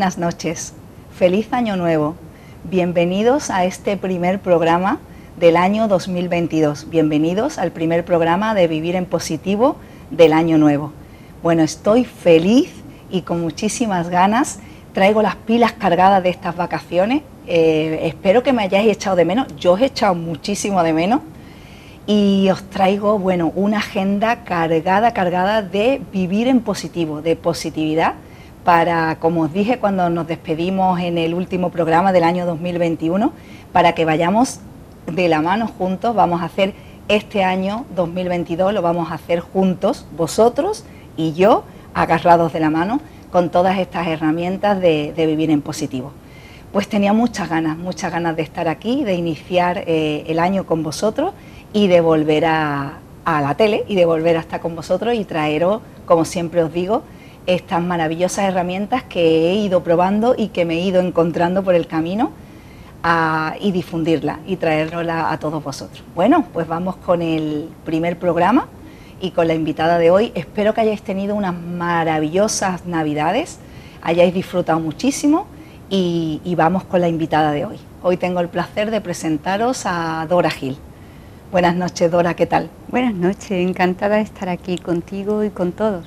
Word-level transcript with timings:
Buenas 0.00 0.16
noches. 0.16 0.72
Feliz 1.14 1.52
año 1.52 1.76
nuevo. 1.76 2.14
Bienvenidos 2.64 3.50
a 3.50 3.66
este 3.66 3.98
primer 3.98 4.40
programa 4.40 4.98
del 5.38 5.58
año 5.58 5.88
2022. 5.88 6.88
Bienvenidos 6.88 7.58
al 7.58 7.70
primer 7.70 8.06
programa 8.06 8.54
de 8.54 8.66
Vivir 8.66 8.96
en 8.96 9.04
Positivo 9.04 9.76
del 10.10 10.32
año 10.32 10.56
nuevo. 10.56 10.94
Bueno, 11.42 11.62
estoy 11.62 12.06
feliz 12.06 12.72
y 13.10 13.20
con 13.20 13.42
muchísimas 13.42 14.08
ganas. 14.08 14.60
Traigo 14.94 15.20
las 15.20 15.36
pilas 15.36 15.72
cargadas 15.72 16.22
de 16.22 16.30
estas 16.30 16.56
vacaciones. 16.56 17.20
Eh, 17.46 18.00
espero 18.04 18.42
que 18.42 18.54
me 18.54 18.62
hayáis 18.62 18.90
echado 18.90 19.16
de 19.16 19.26
menos. 19.26 19.54
Yo 19.58 19.72
os 19.72 19.82
he 19.82 19.84
echado 19.84 20.14
muchísimo 20.14 20.82
de 20.82 20.94
menos. 20.94 21.20
Y 22.06 22.48
os 22.50 22.62
traigo, 22.70 23.18
bueno, 23.18 23.52
una 23.54 23.76
agenda 23.76 24.44
cargada, 24.44 25.12
cargada 25.12 25.60
de 25.60 26.00
vivir 26.10 26.48
en 26.48 26.62
positivo, 26.62 27.20
de 27.20 27.36
positividad 27.36 28.14
para, 28.64 29.16
como 29.20 29.42
os 29.42 29.52
dije 29.52 29.78
cuando 29.78 30.10
nos 30.10 30.26
despedimos 30.26 31.00
en 31.00 31.18
el 31.18 31.34
último 31.34 31.70
programa 31.70 32.12
del 32.12 32.24
año 32.24 32.46
2021, 32.46 33.32
para 33.72 33.94
que 33.94 34.04
vayamos 34.04 34.60
de 35.06 35.28
la 35.28 35.40
mano 35.40 35.66
juntos, 35.66 36.14
vamos 36.14 36.42
a 36.42 36.44
hacer 36.44 36.74
este 37.08 37.42
año 37.42 37.86
2022, 37.96 38.72
lo 38.72 38.82
vamos 38.82 39.10
a 39.10 39.14
hacer 39.14 39.40
juntos, 39.40 40.06
vosotros 40.16 40.84
y 41.16 41.32
yo, 41.32 41.64
agarrados 41.94 42.52
de 42.52 42.60
la 42.60 42.70
mano, 42.70 43.00
con 43.32 43.50
todas 43.50 43.78
estas 43.78 44.06
herramientas 44.06 44.80
de, 44.80 45.12
vivir 45.16 45.50
en 45.50 45.62
positivo. 45.62 46.12
Pues 46.72 46.88
tenía 46.88 47.12
muchas 47.12 47.48
ganas, 47.48 47.76
muchas 47.76 48.12
ganas 48.12 48.36
de 48.36 48.42
estar 48.42 48.68
aquí, 48.68 49.02
de 49.02 49.14
iniciar 49.14 49.84
eh, 49.86 50.24
el 50.28 50.38
año 50.38 50.66
con 50.66 50.82
vosotros 50.82 51.32
y 51.72 51.88
de 51.88 52.00
volver 52.00 52.44
a, 52.44 52.98
a 53.24 53.40
la 53.40 53.54
tele 53.54 53.84
y 53.88 53.96
de 53.96 54.04
volver 54.04 54.36
a 54.36 54.40
estar 54.40 54.60
con 54.60 54.76
vosotros 54.76 55.14
y 55.14 55.24
traeros, 55.24 55.80
como 56.06 56.24
siempre 56.24 56.62
os 56.62 56.72
digo, 56.72 57.02
estas 57.46 57.82
maravillosas 57.82 58.44
herramientas 58.44 59.02
que 59.02 59.50
he 59.50 59.54
ido 59.54 59.82
probando 59.82 60.34
y 60.36 60.48
que 60.48 60.64
me 60.64 60.74
he 60.74 60.80
ido 60.80 61.00
encontrando 61.00 61.62
por 61.62 61.74
el 61.74 61.86
camino 61.86 62.32
y 63.60 63.72
difundirla 63.72 64.40
y 64.46 64.56
traerla 64.56 65.32
a 65.32 65.38
todos 65.38 65.62
vosotros. 65.64 66.02
Bueno, 66.14 66.44
pues 66.52 66.66
vamos 66.66 66.96
con 66.96 67.22
el 67.22 67.68
primer 67.84 68.18
programa 68.18 68.68
y 69.20 69.30
con 69.30 69.48
la 69.48 69.54
invitada 69.54 69.98
de 69.98 70.10
hoy. 70.10 70.32
Espero 70.34 70.74
que 70.74 70.82
hayáis 70.82 71.02
tenido 71.02 71.34
unas 71.34 71.54
maravillosas 71.54 72.86
navidades, 72.86 73.58
hayáis 74.02 74.34
disfrutado 74.34 74.80
muchísimo 74.80 75.46
y, 75.88 76.40
y 76.44 76.54
vamos 76.54 76.84
con 76.84 77.00
la 77.00 77.08
invitada 77.08 77.52
de 77.52 77.64
hoy. 77.64 77.78
Hoy 78.02 78.16
tengo 78.16 78.40
el 78.40 78.48
placer 78.48 78.90
de 78.90 79.00
presentaros 79.00 79.82
a 79.86 80.26
Dora 80.28 80.50
Gil. 80.50 80.76
Buenas 81.50 81.74
noches, 81.74 82.10
Dora, 82.10 82.34
¿qué 82.34 82.46
tal? 82.46 82.70
Buenas 82.88 83.14
noches, 83.14 83.50
encantada 83.50 84.16
de 84.16 84.22
estar 84.22 84.48
aquí 84.48 84.78
contigo 84.78 85.42
y 85.42 85.50
con 85.50 85.72
todos. 85.72 86.06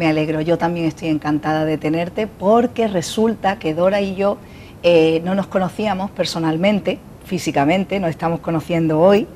Me 0.00 0.06
alegro, 0.06 0.40
yo 0.40 0.56
también 0.56 0.86
estoy 0.86 1.08
encantada 1.08 1.66
de 1.66 1.76
tenerte 1.76 2.26
porque 2.26 2.88
resulta 2.88 3.58
que 3.58 3.74
Dora 3.74 4.00
y 4.00 4.14
yo 4.14 4.38
eh, 4.82 5.20
no 5.26 5.34
nos 5.34 5.46
conocíamos 5.46 6.10
personalmente, 6.10 6.98
físicamente, 7.26 8.00
nos 8.00 8.08
estamos 8.08 8.40
conociendo 8.40 8.98
hoy, 8.98 9.26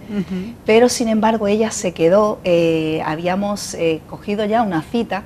pero 0.65 0.89
sin 0.89 1.09
embargo 1.09 1.49
ella 1.49 1.71
se 1.71 1.93
quedó, 1.93 2.39
eh, 2.45 3.03
habíamos 3.05 3.75
eh, 3.75 4.01
cogido 4.09 4.47
ya 4.47 4.63
una 4.63 4.81
cita 4.81 5.25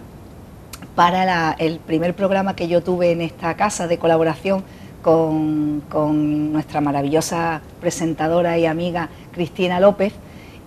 para 0.96 1.52
el 1.52 1.78
primer 1.78 2.14
programa 2.14 2.56
que 2.56 2.66
yo 2.66 2.82
tuve 2.82 3.12
en 3.12 3.20
esta 3.20 3.54
casa 3.54 3.86
de 3.86 3.96
colaboración 3.96 4.64
con, 5.02 5.84
con 5.88 6.52
nuestra 6.52 6.80
maravillosa 6.80 7.60
presentadora 7.80 8.58
y 8.58 8.66
amiga 8.66 9.08
Cristina 9.30 9.78
López, 9.78 10.14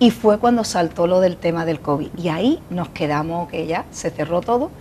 y 0.02 0.10
fue 0.10 0.40
cuando 0.40 0.64
saltó 0.64 1.06
lo 1.06 1.20
del 1.20 1.38
tema 1.38 1.64
del 1.64 1.80
COVID. 1.80 2.08
Y 2.18 2.30
ahí 2.30 2.60
nos 2.72 2.90
quedamos, 2.90 3.48
que 3.50 3.68
ya 3.68 3.86
se 3.92 4.10
cerró 4.10 4.42
todo. 4.42 4.72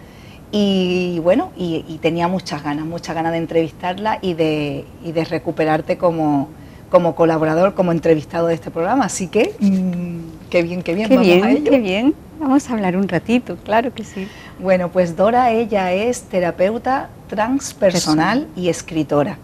Y 0.50 1.18
bueno, 1.22 1.52
y, 1.58 1.98
tenía 2.00 2.26
muchas 2.26 2.64
ganas, 2.64 2.86
muchas 2.86 3.14
ganas 3.14 3.32
de 3.32 3.38
entrevistarla 3.38 4.18
y 4.22 4.32
de, 4.32 4.86
y 5.04 5.12
de 5.12 5.24
recuperarte 5.26 5.98
como, 5.98 6.48
como 6.88 7.14
colaborador, 7.14 7.74
como 7.74 7.92
entrevistado 7.92 8.46
de 8.46 8.54
este 8.54 8.70
programa. 8.70 9.04
Así 9.04 9.28
que, 9.28 9.54
mm, 9.60 10.48
qué 10.48 10.62
bien, 10.62 10.82
qué 10.82 10.94
bien. 10.94 11.10
Qué 11.10 11.18
bien, 11.18 11.64
qué 11.64 11.78
bien. 11.78 12.14
Vamos 12.40 12.70
a 12.70 12.72
hablar 12.72 12.96
un 12.96 13.06
ratito, 13.06 13.58
claro 13.62 13.92
que 13.92 14.04
sí. 14.04 14.26
Bueno, 14.58 14.90
pues 14.90 15.16
Dora, 15.16 15.50
ella 15.50 15.92
es 15.92 16.22
terapeuta 16.22 17.10
transpersonal 17.28 18.48
y 18.56 18.70
escritora. 18.70 19.36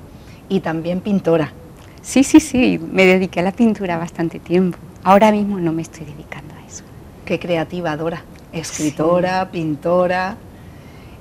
Y 0.49 0.61
también 0.61 1.01
pintora. 1.01 1.53
Sí, 2.01 2.25
sí, 2.25 2.41
sí, 2.41 2.79
me 2.79 3.05
dediqué 3.05 3.41
a 3.41 3.43
la 3.43 3.53
pintura 3.53 3.99
bastante 3.99 4.39
tiempo. 4.39 4.79
Ahora 5.07 5.31
mismo 5.31 5.61
no 5.61 5.71
me 5.71 5.83
estoy 5.83 6.05
dedicando 6.05 6.53
a 6.57 6.67
eso. 6.67 6.83
Qué 7.25 7.39
creativa, 7.39 7.97
Dora. 7.97 8.25
Escritora, 8.53 9.49
pintora. 9.53 10.37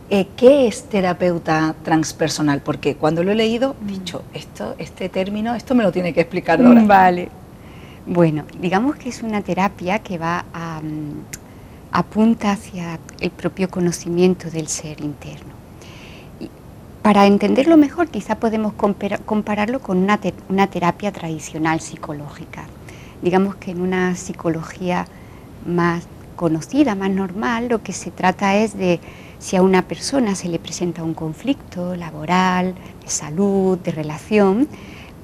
Eh, 0.09 0.25
¿Qué 0.35 0.65
es 0.65 0.89
terapeuta 0.89 1.75
transpersonal? 1.83 2.61
Porque 2.61 2.95
cuando 2.95 3.23
lo 3.23 3.31
he 3.31 3.35
leído, 3.35 3.75
he 3.83 3.91
dicho, 3.91 4.23
esto, 4.33 4.73
este 4.79 5.07
término, 5.07 5.53
esto 5.53 5.75
me 5.75 5.83
lo 5.83 5.91
tiene 5.91 6.15
que 6.15 6.21
explicar 6.21 6.63
Dora. 6.63 6.81
Vale. 6.83 7.29
Bueno, 8.07 8.45
digamos 8.59 8.95
que 8.95 9.09
es 9.09 9.21
una 9.21 9.43
terapia 9.43 9.99
que 9.99 10.17
va 10.17 10.45
a, 10.51 10.81
mm, 10.81 11.21
apunta 11.91 12.53
hacia 12.53 12.97
el 13.19 13.29
propio 13.29 13.69
conocimiento 13.69 14.49
del 14.49 14.67
ser 14.67 14.99
interno. 15.01 15.53
para 17.03 17.27
entenderlo 17.27 17.77
mejor, 17.77 18.07
quizá 18.07 18.39
podemos 18.39 18.73
compararlo 18.73 19.79
con 19.79 19.99
una 19.99 20.67
terapia 20.67 21.11
tradicional 21.11 21.79
psicológica 21.79 22.65
digamos 23.25 23.55
que 23.55 23.71
en 23.71 23.81
una 23.81 24.15
psicología 24.15 25.07
más 25.65 26.03
conocida, 26.35 26.93
más 26.93 27.09
normal, 27.09 27.69
lo 27.69 27.81
que 27.81 27.91
se 27.91 28.11
trata 28.11 28.55
es 28.55 28.77
de 28.77 28.99
si 29.39 29.55
a 29.55 29.63
una 29.63 29.81
persona 29.81 30.35
se 30.35 30.47
le 30.47 30.59
presenta 30.59 31.01
un 31.01 31.15
conflicto 31.15 31.95
laboral, 31.95 32.75
de 33.03 33.09
salud, 33.09 33.79
de 33.79 33.91
relación, 33.91 34.67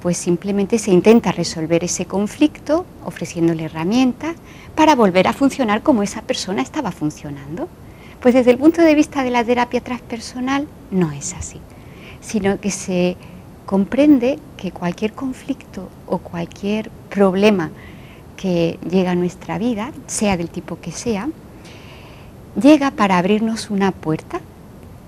pues 0.00 0.16
simplemente 0.16 0.80
se 0.80 0.90
intenta 0.90 1.30
resolver 1.30 1.84
ese 1.84 2.04
conflicto 2.06 2.84
ofreciéndole 3.04 3.66
herramientas 3.66 4.34
para 4.74 4.96
volver 4.96 5.28
a 5.28 5.32
funcionar 5.32 5.84
como 5.84 6.02
esa 6.02 6.22
persona 6.22 6.60
estaba 6.60 6.90
funcionando. 6.90 7.68
Pues 8.20 8.34
desde 8.34 8.50
el 8.50 8.58
punto 8.58 8.82
de 8.82 8.96
vista 8.96 9.22
de 9.22 9.30
la 9.30 9.44
terapia 9.44 9.80
transpersonal 9.80 10.66
no 10.90 11.12
es 11.12 11.34
así, 11.34 11.60
sino 12.20 12.58
que 12.58 12.72
se 12.72 13.16
comprende 13.64 14.40
que 14.56 14.72
cualquier 14.72 15.12
conflicto 15.12 15.88
o 16.08 16.18
cualquier 16.18 16.90
problema 17.08 17.70
que 18.42 18.76
llega 18.90 19.12
a 19.12 19.14
nuestra 19.14 19.56
vida, 19.56 19.92
sea 20.08 20.36
del 20.36 20.50
tipo 20.50 20.80
que 20.80 20.90
sea, 20.90 21.28
llega 22.60 22.90
para 22.90 23.18
abrirnos 23.18 23.70
una 23.70 23.92
puerta, 23.92 24.40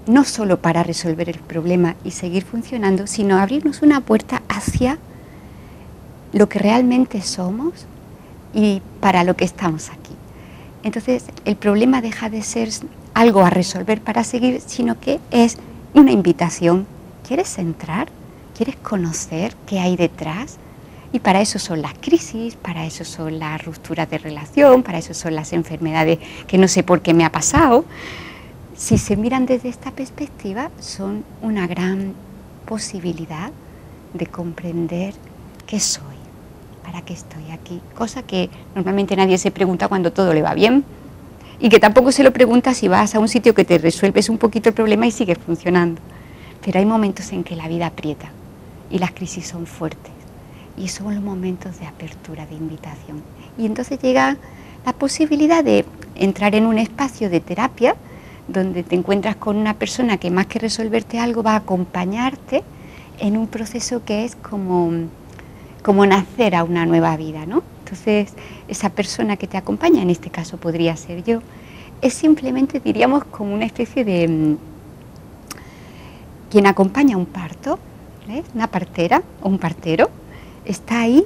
no 0.06 0.22
solo 0.22 0.61
para 0.61 0.84
resolver 0.84 1.28
el 1.28 1.41
problema 1.41 1.97
y 2.05 2.12
seguir 2.12 2.44
funcionando, 2.44 3.09
sino 3.09 3.37
abrirnos 3.39 3.83
una 3.83 4.00
puerta 4.03 4.43
hacia 4.49 4.99
lo 6.33 6.49
que 6.49 6.61
realmente 6.61 7.23
somos 7.23 7.87
y 8.55 8.81
para 9.00 9.25
lo 9.25 9.34
que 9.34 9.44
estamos 9.44 9.91
aquí. 9.91 10.15
Entonces 10.84 11.25
el 11.44 11.56
problema 11.56 12.00
deja 12.03 12.31
de 12.31 12.43
ser 12.43 12.69
algo 13.15 13.41
a 13.41 13.50
resolver 13.50 14.00
para 14.00 14.23
seguir, 14.23 14.61
sino 14.65 15.00
que 15.00 15.19
es 15.33 15.59
una 15.93 16.12
invitación. 16.12 16.87
¿Quieres 17.27 17.59
entrar? 17.59 18.06
¿Quieres 18.56 18.77
conocer 18.77 19.56
qué 19.67 19.81
hay 19.81 19.97
detrás? 19.97 20.59
Y 21.15 21.21
para 21.21 21.41
eso 21.41 21.61
son 21.61 21.81
las 21.81 21.95
crisis, 21.95 22.57
para 22.57 22.85
eso 22.85 23.05
son 23.05 23.38
las 23.38 23.65
rupturas 23.65 24.11
de 24.11 24.19
relación, 24.19 24.83
para 24.83 24.99
eso 24.99 25.15
son 25.15 25.37
las 25.37 25.53
enfermedades 25.53 26.19
que 26.49 26.59
no 26.59 26.67
sé 26.67 26.83
por 26.83 27.03
qué 27.03 27.15
me 27.15 27.25
ha 27.25 27.31
pasado. 27.31 27.85
Si 28.77 28.99
se 28.99 29.17
miran 29.17 29.47
desde 29.47 29.69
esta 29.69 29.93
perspectiva, 29.93 30.73
son 30.81 31.25
una 31.41 31.69
gran 31.69 32.15
posibilidad 32.67 33.53
de 34.12 34.27
comprender 34.27 35.15
qué 35.69 35.79
soy, 35.79 36.17
para 36.83 37.03
qué 37.03 37.12
estoy 37.12 37.49
aquí. 37.53 37.81
Cosa 37.94 38.25
que 38.25 38.50
normalmente 38.75 39.15
nadie 39.15 39.38
se 39.38 39.53
pregunta 39.53 39.87
cuando 39.87 40.12
todo 40.12 40.35
le 40.35 40.43
va 40.43 40.53
bien 40.53 40.85
y 41.61 41.69
que 41.69 41.79
tampoco 41.79 42.11
se 42.11 42.25
lo 42.25 42.33
pregunta 42.33 42.75
si 42.75 42.88
vas 42.88 43.15
a 43.15 43.21
un 43.21 43.29
sitio 43.29 43.55
que 43.55 43.65
te 43.65 43.79
resuelves 43.79 44.29
un 44.29 44.38
poquito 44.38 44.71
el 44.71 44.75
problema 44.75 45.06
y 45.06 45.12
sigues 45.12 45.38
funcionando. 45.38 46.03
Pero 46.65 46.81
hay 46.81 46.87
momentos 46.87 47.31
en 47.31 47.44
que 47.44 47.55
la 47.55 47.69
vida 47.69 47.87
aprieta 47.87 48.33
y 48.91 48.99
las 48.99 49.12
crisis 49.12 49.47
son 49.47 49.67
fuertes. 49.67 50.13
Y 50.76 50.88
son 50.88 51.15
los 51.15 51.23
momentos 51.23 51.79
de 51.79 51.87
apertura, 51.87 52.47
de 52.47 52.55
invitación. 52.55 53.23
Y 53.56 53.67
entonces 53.67 54.00
llega 54.00 54.37
la 54.85 54.93
posibilidad 54.93 55.62
de 55.62 55.85
entrar 56.17 56.55
en 56.55 56.67
un 56.67 56.79
espacio 56.79 57.31
de 57.31 57.41
terapia 57.41 57.97
donde 58.49 58.82
te 58.82 58.94
encuentras 58.94 59.37
con 59.37 59.56
una 59.56 59.75
persona 59.75 60.19
que 60.19 60.31
más 60.31 60.47
que 60.47 60.59
resolverte 60.59 61.19
algo 61.19 61.43
va 61.43 61.53
a 61.53 61.56
acompañarte 61.56 62.62
en 63.19 63.37
un 63.37 63.47
proceso 63.47 64.05
que 64.05 64.25
es 64.25 64.37
como, 64.37 64.91
como 65.82 66.05
nacer 66.05 66.55
a 66.55 66.65
una 66.65 66.85
nueva 66.85 67.17
vida, 67.17 67.47
¿no? 67.47 67.62
Entonces, 67.85 68.35
esa 68.69 68.91
persona 68.91 69.37
que 69.37 69.47
te 69.47 69.56
acompaña, 69.56 70.03
en 70.03 70.11
este 70.11 70.31
caso 70.31 70.56
podría 70.56 70.97
ser 70.97 71.23
yo, 71.25 71.41
es 72.03 72.12
simplemente, 72.15 72.81
diríamos, 72.81 73.25
como 73.25 73.55
una 73.55 73.65
especie 73.65 74.05
de... 74.05 74.29
Mm, 74.29 74.56
quien 76.50 76.67
acompaña 76.67 77.17
un 77.17 77.26
parto, 77.26 77.81
una 78.55 78.69
partera 78.69 79.23
o 79.43 79.49
un 79.49 79.59
partero, 79.59 80.09
está 80.64 81.02
ahí 81.02 81.25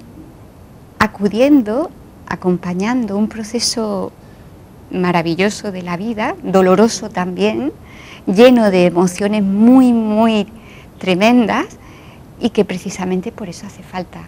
acudiendo, 0.98 1.90
acompañando 2.26 3.16
un 3.16 3.28
proceso 3.28 4.12
maravilloso 4.90 5.72
de 5.72 5.82
la 5.82 5.96
vida, 5.96 6.34
doloroso 6.42 7.10
también, 7.10 7.72
lleno 8.26 8.70
de 8.70 8.86
emociones 8.86 9.42
muy, 9.42 9.92
muy 9.92 10.46
tremendas 10.98 11.66
y 12.40 12.50
que 12.50 12.64
precisamente 12.64 13.32
por 13.32 13.48
eso 13.48 13.66
hace 13.66 13.82
falta 13.82 14.20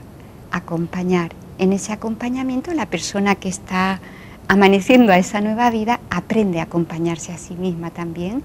acompañar. 0.50 1.32
En 1.58 1.72
ese 1.72 1.92
acompañamiento 1.92 2.72
la 2.74 2.86
persona 2.86 3.34
que 3.34 3.48
está 3.48 4.00
amaneciendo 4.48 5.12
a 5.12 5.18
esa 5.18 5.40
nueva 5.40 5.70
vida 5.70 6.00
aprende 6.10 6.60
a 6.60 6.64
acompañarse 6.64 7.32
a 7.32 7.38
sí 7.38 7.54
misma 7.54 7.90
también 7.90 8.42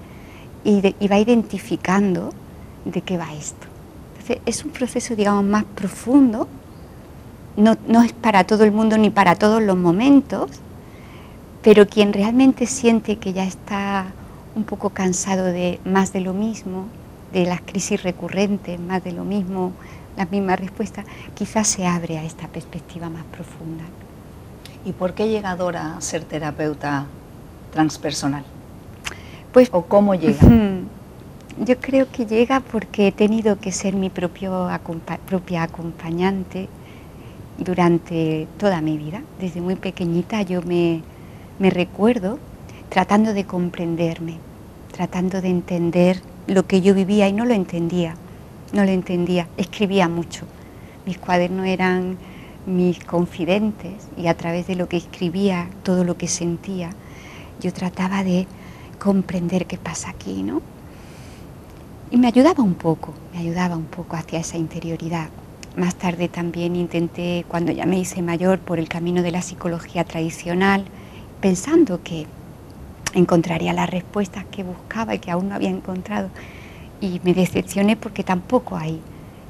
y, 0.63 0.81
va 1.07 1.19
identificando 1.19 2.31
de 2.85 3.01
qué 3.01 3.17
va 3.17 3.33
esto. 3.33 3.67
Es 4.45 4.65
un 4.65 4.71
proceso, 4.71 5.15
digamos, 5.15 5.43
más 5.43 5.63
profundo, 5.63 6.47
no, 7.57 7.77
no 7.87 8.03
es 8.03 8.13
para 8.13 8.43
todo 8.43 8.63
el 8.63 8.71
mundo 8.71 8.97
ni 8.97 9.09
para 9.09 9.35
todos 9.35 9.61
los 9.61 9.77
momentos, 9.77 10.51
pero 11.61 11.87
quien 11.87 12.13
realmente 12.13 12.67
siente 12.67 13.17
que 13.17 13.33
ya 13.33 13.43
está 13.45 14.07
un 14.55 14.63
poco 14.63 14.89
cansado 14.89 15.45
de 15.45 15.79
más 15.85 16.13
de 16.13 16.21
lo 16.21 16.33
mismo, 16.33 16.85
de 17.33 17.45
las 17.45 17.61
crisis 17.61 18.03
recurrentes, 18.03 18.79
más 18.79 19.03
de 19.03 19.11
lo 19.11 19.23
mismo, 19.23 19.71
las 20.15 20.31
mismas 20.31 20.59
respuestas, 20.59 21.05
quizás 21.33 21.67
se 21.67 21.85
abre 21.85 22.17
a 22.17 22.23
esta 22.23 22.47
perspectiva 22.47 23.09
más 23.09 23.23
profunda. 23.25 23.83
¿Y 24.85 24.93
por 24.93 25.13
qué 25.13 25.27
llega 25.27 25.55
Dora 25.55 25.97
a 25.97 26.01
ser 26.01 26.23
terapeuta 26.23 27.05
transpersonal? 27.73 28.43
Pues, 29.51 29.69
¿O 29.71 29.83
cómo 29.83 30.15
llega? 30.15 30.39
Yo 31.57 31.79
creo 31.79 32.11
que 32.11 32.25
llega 32.25 32.59
porque 32.59 33.07
he 33.07 33.11
tenido 33.13 33.57
que 33.59 33.71
ser 33.71 33.95
mi 33.95 34.09
propio 34.09 34.67
propia 35.25 35.63
acompañante 35.63 36.67
durante 37.57 38.45
toda 38.57 38.81
mi 38.81 38.97
vida. 38.97 39.21
Desde 39.39 39.61
muy 39.61 39.77
pequeñita 39.77 40.41
yo 40.41 40.61
me, 40.63 41.01
me 41.57 41.69
recuerdo 41.69 42.39
tratando 42.89 43.33
de 43.33 43.45
comprenderme, 43.45 44.37
tratando 44.91 45.41
de 45.41 45.47
entender 45.47 46.21
lo 46.47 46.67
que 46.67 46.81
yo 46.81 46.93
vivía 46.93 47.29
y 47.29 47.33
no 47.33 47.45
lo 47.45 47.53
entendía, 47.53 48.15
no 48.73 48.83
lo 48.83 48.91
entendía, 48.91 49.47
escribía 49.55 50.09
mucho. 50.09 50.45
Mis 51.05 51.17
cuadernos 51.17 51.67
eran 51.67 52.17
mis 52.65 53.01
confidentes 53.01 53.93
y 54.17 54.27
a 54.27 54.35
través 54.35 54.67
de 54.67 54.75
lo 54.75 54.89
que 54.89 54.97
escribía, 54.97 55.69
todo 55.83 56.03
lo 56.03 56.17
que 56.17 56.27
sentía, 56.27 56.89
yo 57.61 57.71
trataba 57.71 58.25
de 58.25 58.45
comprender 58.99 59.67
qué 59.67 59.77
pasa 59.77 60.09
aquí, 60.09 60.43
¿no? 60.43 60.74
Y 62.15 62.17
me 62.17 62.27
ayudaba 62.27 62.63
un 62.63 62.75
poco, 62.75 63.13
me 63.33 63.39
ayudaba 63.39 63.75
un 63.75 63.87
poco 63.87 64.15
hacia 64.15 64.39
esa 64.39 64.57
interioridad. 64.57 65.27
Más 65.75 65.95
tarde 65.95 66.29
también 66.29 66.77
intenté, 66.77 67.43
cuando 67.45 67.73
ya 67.73 67.85
me 67.85 67.99
hice 67.99 68.21
mayor, 68.21 68.59
por 68.59 68.79
el 68.79 68.87
camino 68.87 69.21
de 69.21 69.31
la 69.31 69.41
psicología 69.41 70.05
tradicional, 70.05 70.85
pensando 71.41 72.03
que 72.03 72.25
encontraría 73.15 73.73
las 73.73 73.89
respuestas 73.89 74.45
que 74.45 74.63
buscaba 74.63 75.13
y 75.13 75.19
que 75.19 75.29
aún 75.29 75.49
no 75.49 75.55
había 75.55 75.69
encontrado. 75.69 76.29
Y 77.01 77.19
me 77.25 77.33
decepcioné 77.33 77.97
porque 77.97 78.23
tampoco 78.23 78.77
ahí 78.77 79.01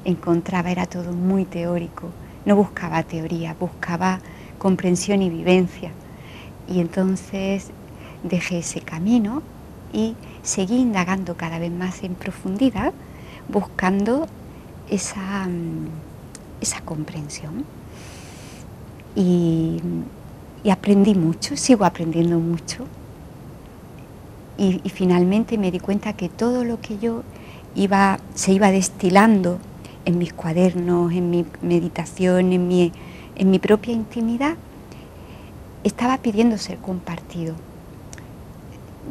encontraba, 0.04 0.72
era 0.72 0.86
todo 0.86 1.12
muy 1.12 1.44
teórico. 1.44 2.08
No 2.46 2.56
buscaba 2.56 3.04
teoría, 3.04 3.54
buscaba 3.60 4.18
comprensión 4.58 5.22
y 5.22 5.30
vivencia. 5.30 5.92
Y 6.66 6.80
entonces 6.80 7.70
dejé 8.24 8.58
ese 8.58 8.80
camino 8.80 9.44
y 9.92 10.16
seguí 10.46 10.76
indagando 10.76 11.36
cada 11.36 11.58
vez 11.58 11.72
más 11.72 12.02
en 12.02 12.14
profundidad, 12.14 12.92
buscando 13.48 14.26
esa, 14.88 15.46
mm, 15.46 15.88
esa 16.60 16.80
comprensión. 16.80 17.64
Y, 19.14 19.80
y 20.64 20.70
aprendí 20.70 21.14
mucho, 21.14 21.56
sigo 21.56 21.84
aprendiendo 21.84 22.38
mucho 22.38 22.86
y, 24.58 24.80
finalmente 24.88 25.58
me 25.58 25.70
di 25.70 25.80
cuenta 25.80 26.14
que 26.14 26.28
todo 26.28 26.64
lo 26.64 26.80
que 26.80 26.98
yo 26.98 27.22
iba, 27.74 28.18
se 28.34 28.52
iba 28.52 28.70
destilando 28.70 29.58
en 30.04 30.18
mis 30.18 30.32
cuadernos, 30.32 31.12
en 31.12 31.30
mi 31.30 31.44
meditación, 31.62 32.52
en 32.52 32.68
mi, 32.68 32.92
en 33.34 33.50
mi 33.50 33.58
propia 33.58 33.92
intimidad, 33.92 34.56
estaba 35.84 36.18
pidiendo 36.18 36.56
ser 36.58 36.78
compartido. 36.78 37.54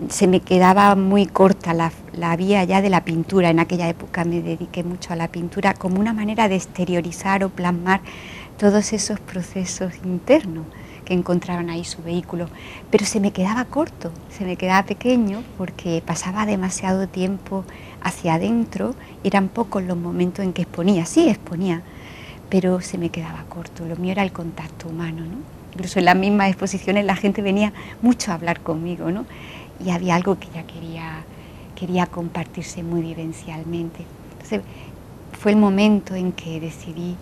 Se 0.09 0.27
me 0.27 0.41
quedaba 0.41 0.95
muy 0.95 1.25
corta 1.25 1.73
la, 1.73 1.91
la, 2.13 2.35
vía 2.35 2.63
ya 2.63 2.81
de 2.81 2.89
la 2.89 3.05
pintura. 3.05 3.49
En 3.49 3.59
aquella 3.59 3.87
época 3.87 4.25
me 4.25 4.41
dediqué 4.41 4.83
mucho 4.83 5.13
a 5.13 5.15
la 5.15 5.29
pintura 5.29 5.73
como 5.73 5.99
una 5.99 6.13
manera 6.13 6.49
de 6.49 6.55
exteriorizar 6.55 7.43
o 7.43 7.49
plasmar 7.49 8.01
todos 8.57 8.93
esos 8.93 9.19
procesos 9.19 9.93
internos 10.03 10.65
que 11.05 11.13
encontraban 11.13 11.69
ahí 11.69 11.85
su 11.85 12.01
vehículo, 12.01 12.49
pero 12.89 13.05
se 13.05 13.19
me 13.19 13.31
quedaba 13.31 13.65
corto, 13.65 14.11
se 14.29 14.43
me 14.43 14.57
quedaba 14.57 14.85
pequeño 14.85 15.43
porque 15.57 16.01
pasaba 16.05 16.45
demasiado 16.45 17.07
tiempo 17.07 17.63
hacia 18.01 18.33
adentro, 18.33 18.95
eran 19.23 19.47
pocos 19.47 19.83
los 19.83 19.97
momentos 19.97 20.43
en 20.43 20.51
que 20.51 20.63
exponía, 20.63 21.05
sí 21.05 21.29
exponía, 21.29 21.83
pero 22.49 22.81
se 22.81 22.97
me 22.97 23.09
quedaba 23.09 23.43
corto, 23.47 23.85
lo 23.85 23.95
mío 23.95 24.11
era 24.11 24.23
el 24.23 24.31
contacto 24.31 24.89
humano, 24.89 25.21
¿no? 25.21 25.55
Incluso 25.73 25.99
en 25.99 26.05
las 26.05 26.15
mismas 26.15 26.49
exposiciones 26.49 27.05
la 27.05 27.17
gente 27.17 27.41
venía 27.41 27.73
mucho 28.01 28.31
a 28.31 28.35
hablar 28.35 28.61
conmigo, 28.61 29.11
¿no? 29.11 29.25
Y 29.83 29.89
había 29.89 30.15
algo 30.15 30.39
que 30.39 30.47
ya 30.53 30.63
quería, 30.63 31.23
quería 31.75 32.05
compartirse 32.05 32.83
muy 32.83 33.01
vivencialmente. 33.01 34.05
Entonces, 34.33 34.61
fue 35.39 35.51
el 35.51 35.57
momento 35.57 36.15
en 36.15 36.31
que 36.31 36.59
decidí 36.59 37.15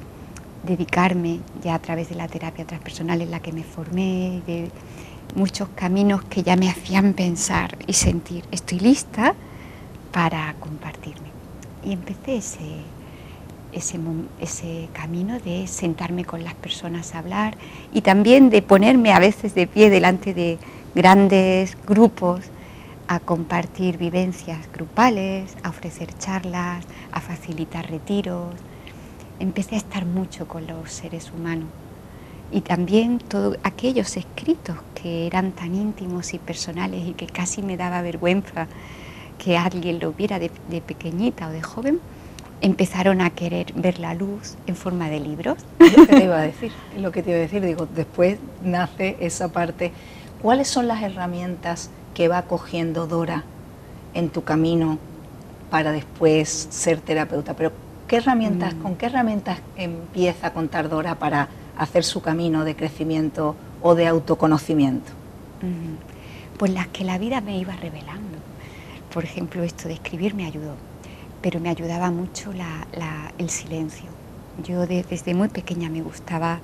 dedicarme 0.64 1.40
ya 1.62 1.76
a 1.76 1.80
través 1.80 2.10
de 2.10 2.16
la 2.16 2.28
terapia 2.28 2.66
transpersonal 2.66 3.22
en 3.22 3.32
la 3.32 3.40
que 3.40 3.52
me 3.52 3.64
formé, 3.64 4.42
de 4.48 4.70
muchos 5.36 5.68
caminos 5.76 6.24
que 6.24 6.44
ya 6.44 6.56
me 6.56 6.70
hacían 6.70 7.14
pensar 7.14 7.78
y 7.88 7.94
sentir, 7.94 8.46
estoy 8.52 8.80
lista 8.80 9.36
para 10.12 10.54
compartirme. 10.60 11.28
Y 11.84 11.92
empecé 11.92 12.38
ese, 12.38 12.60
ese, 14.40 14.88
camino 14.94 15.40
de 15.40 15.68
sentarme 15.68 16.24
con 16.24 16.44
las 16.44 16.54
personas 16.54 17.14
a 17.14 17.20
hablar 17.20 17.58
y 17.92 18.02
también 18.02 18.50
de 18.50 18.62
ponerme 18.62 19.12
a 19.12 19.20
veces 19.20 19.56
de 19.56 19.68
pie 19.68 19.90
delante 19.90 20.34
de 20.34 20.60
grandes 20.96 21.78
grupos 21.86 22.42
a 23.08 23.20
compartir 23.20 23.98
vivencias 23.98 24.72
grupales, 24.72 25.56
a 25.64 25.70
ofrecer 25.70 26.18
charlas, 26.18 26.86
a 27.12 27.20
facilitar 27.20 27.90
retiros, 27.90 28.54
empecé 29.40 29.76
a 29.76 29.80
estar 29.80 30.06
mucho 30.06 30.48
con 30.48 30.68
los 30.68 30.92
seres 30.92 31.32
humanos 31.32 31.68
y 32.52 32.62
también 32.62 33.18
todos 33.18 33.58
aquellos 33.64 34.16
escritos 34.16 34.78
que 35.02 35.26
eran 35.26 35.52
tan 35.52 35.74
íntimos 35.74 36.34
y 36.34 36.40
personales 36.40 37.06
y 37.08 37.14
que 37.14 37.26
casi 37.26 37.64
me 37.64 37.76
daba 37.76 38.02
vergüenza 38.02 38.68
que 39.44 39.58
alguien 39.58 40.00
lo 40.00 40.14
viera 40.14 40.40
de, 40.40 40.50
pequeñita 40.82 41.48
o 41.48 41.52
de 41.52 41.64
joven, 41.64 42.00
empezaron 42.62 43.22
a 43.22 43.32
querer 43.32 43.74
ver 43.74 44.00
la 44.00 44.14
luz 44.14 44.56
en 44.68 44.76
forma 44.76 45.10
de 45.10 45.20
libros. 45.20 45.58
lo 45.80 46.06
que 46.06 46.16
te 46.16 46.24
iba 46.24 46.38
a 46.38 46.44
decir, 46.44 46.72
lo 46.98 47.12
que 47.12 47.24
te 47.24 47.32
iba 47.32 47.40
a 47.40 47.42
decir, 47.42 47.66
digo, 47.66 47.88
después 47.94 48.38
nace 48.64 49.18
esa 49.20 49.52
parte. 49.52 49.92
¿Cuáles 50.44 50.68
son 50.68 50.90
las 50.90 51.02
herramientas 51.02 51.90
que 52.14 52.28
va 52.28 52.42
cogiendo 52.42 53.08
Dora 53.08 53.46
en 54.14 54.28
tu 54.28 54.44
camino 54.44 54.98
para 55.72 55.94
después 55.94 56.68
ser 56.70 57.00
terapeuta? 57.00 57.54
Pero 57.54 57.72
¿Qué 58.10 58.18
herramientas, 58.18 58.76
mm. 58.76 58.82
¿Con 58.82 58.96
qué 58.98 59.06
herramientas 59.06 59.60
empieza 59.78 60.48
a 60.48 60.54
contar 60.54 60.90
Dora 60.90 61.16
para 61.16 61.48
hacer 61.78 62.04
su 62.04 62.22
camino 62.22 62.66
de 62.66 62.76
crecimiento 62.76 63.56
o 63.82 63.96
de 63.96 64.06
autoconocimiento? 64.06 65.14
Pues 66.58 66.74
las 66.74 66.88
que 66.90 67.06
la 67.06 67.18
vida 67.18 67.40
me 67.40 67.58
iba 67.58 67.78
revelando. 67.78 68.38
Por 69.14 69.24
ejemplo, 69.24 69.64
esto 69.64 69.88
de 69.88 69.94
escribir 69.94 70.36
me 70.36 70.46
ayudó, 70.46 70.76
pero 71.42 71.62
me 71.62 71.70
ayudaba 71.70 72.12
mucho 72.12 72.52
el 73.38 73.50
silencio. 73.50 74.10
Yo 74.62 74.86
desde 74.88 75.34
muy 75.34 75.48
pequeña 75.48 75.90
me 75.90 76.02
gustaba 76.02 76.60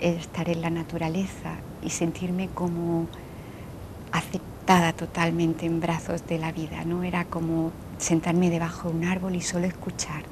estar 0.00 0.50
en 0.50 0.60
la 0.60 0.68
naturaleza 0.68 1.56
y 1.82 1.90
sentirme 1.90 2.48
como 2.48 3.06
aceptada 4.12 4.92
totalmente 4.92 5.66
en 5.66 5.80
brazos 5.80 6.26
de 6.26 6.38
la 6.38 6.52
vida, 6.52 6.84
¿no? 6.84 7.02
Era 7.04 7.24
como 7.24 7.72
sentarme 7.98 8.50
debajo 8.50 8.88
de 8.88 8.96
un 8.96 9.04
árbol 9.04 9.36
y 9.36 9.40
solo 9.40 9.66
escuchar 9.66 10.22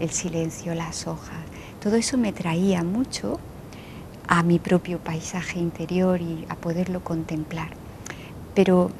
el 0.00 0.10
silencio, 0.10 0.74
las 0.74 1.06
hojas. 1.06 1.38
Todo 1.80 1.96
eso 1.96 2.16
me 2.18 2.32
traía 2.32 2.82
mucho 2.82 3.38
a 4.28 4.42
mi 4.42 4.58
propio 4.58 4.98
paisaje 4.98 5.58
interior 5.58 6.20
y 6.20 6.46
a 6.48 6.56
poderlo 6.56 7.04
contemplar. 7.04 7.70
Pero 8.54 8.90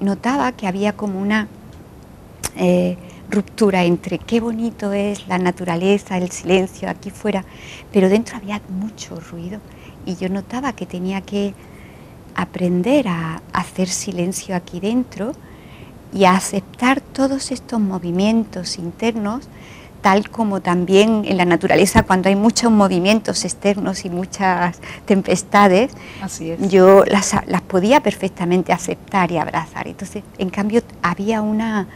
notaba 0.00 0.52
que 0.52 0.66
había 0.66 0.94
como 0.94 1.20
una 1.20 1.48
eh, 2.56 2.96
ruptura 3.30 3.84
entre 3.84 4.18
qué 4.18 4.40
bonito 4.40 4.92
es 4.92 5.26
la 5.28 5.38
naturaleza, 5.38 6.18
el 6.18 6.30
silencio 6.30 6.88
aquí 6.88 7.10
fuera, 7.10 7.44
pero 7.92 8.08
dentro 8.08 8.36
había 8.36 8.60
mucho 8.68 9.18
ruido 9.18 9.60
y 10.06 10.16
yo 10.16 10.28
notaba 10.28 10.72
que 10.72 10.86
tenía 10.86 11.20
que 11.20 11.54
aprender 12.34 13.08
a 13.08 13.42
hacer 13.52 13.88
silencio 13.88 14.56
aquí 14.56 14.80
dentro 14.80 15.32
y 16.12 16.24
a 16.24 16.36
aceptar 16.36 17.00
todos 17.00 17.50
estos 17.50 17.80
movimientos 17.80 18.78
internos 18.78 19.48
tal 20.04 20.28
como 20.28 20.60
también 20.60 21.22
en 21.24 21.38
la 21.38 21.46
naturaleza 21.46 22.02
cuando 22.02 22.28
hay 22.28 22.36
muchos 22.36 22.70
movimientos 22.70 23.42
externos 23.46 24.04
y 24.04 24.10
muchas 24.10 24.78
tempestades, 25.06 25.92
yo 26.68 27.06
las, 27.06 27.34
podía 27.66 28.00
perfectamente 28.00 28.74
aceptar 28.74 29.32
y 29.32 29.38
abrazar. 29.38 29.88
Entonces, 29.88 30.22
en 30.36 30.50
cambio, 30.50 30.82
había 31.00 31.40
una, 31.40 31.86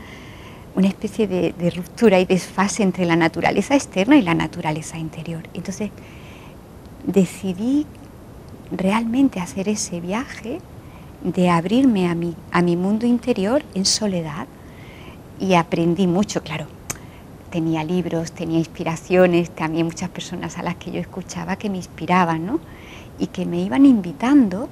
una 0.74 0.88
especie 0.88 1.26
de, 1.26 1.52
de, 1.52 1.68
ruptura 1.68 2.18
y 2.18 2.24
desfase 2.24 2.82
entre 2.82 3.04
la 3.04 3.14
naturaleza 3.14 3.74
externa 3.74 4.16
y 4.16 4.22
la 4.22 4.32
naturaleza 4.32 4.96
interior. 4.96 5.42
Entonces, 5.52 5.90
decidí 7.08 7.86
realmente 8.70 9.40
hacer 9.40 9.68
ese 9.68 9.98
viaje 9.98 10.60
de 11.24 11.48
abrirme 11.48 12.06
a 12.08 12.14
mi, 12.14 12.36
a 12.52 12.60
mi 12.60 12.76
mundo 12.76 13.06
interior 13.06 13.64
en 13.74 13.86
soledad 13.86 14.46
y 15.40 15.54
aprendí 15.54 16.06
mucho, 16.06 16.42
claro. 16.42 16.66
Tenía 17.50 17.82
libros, 17.82 18.32
tenía 18.32 18.58
inspiraciones, 18.58 19.48
también 19.50 19.86
muchas 19.86 20.10
personas 20.10 20.58
a 20.58 20.62
las 20.62 20.76
que 20.76 20.90
yo 20.90 21.00
escuchaba 21.00 21.56
que 21.56 21.70
me 21.70 21.78
inspiraban, 21.78 22.44
¿no? 22.44 22.60
Y 23.18 23.28
que 23.28 23.46
me 23.46 23.62
iban 23.62 23.86
invitando 23.86 24.68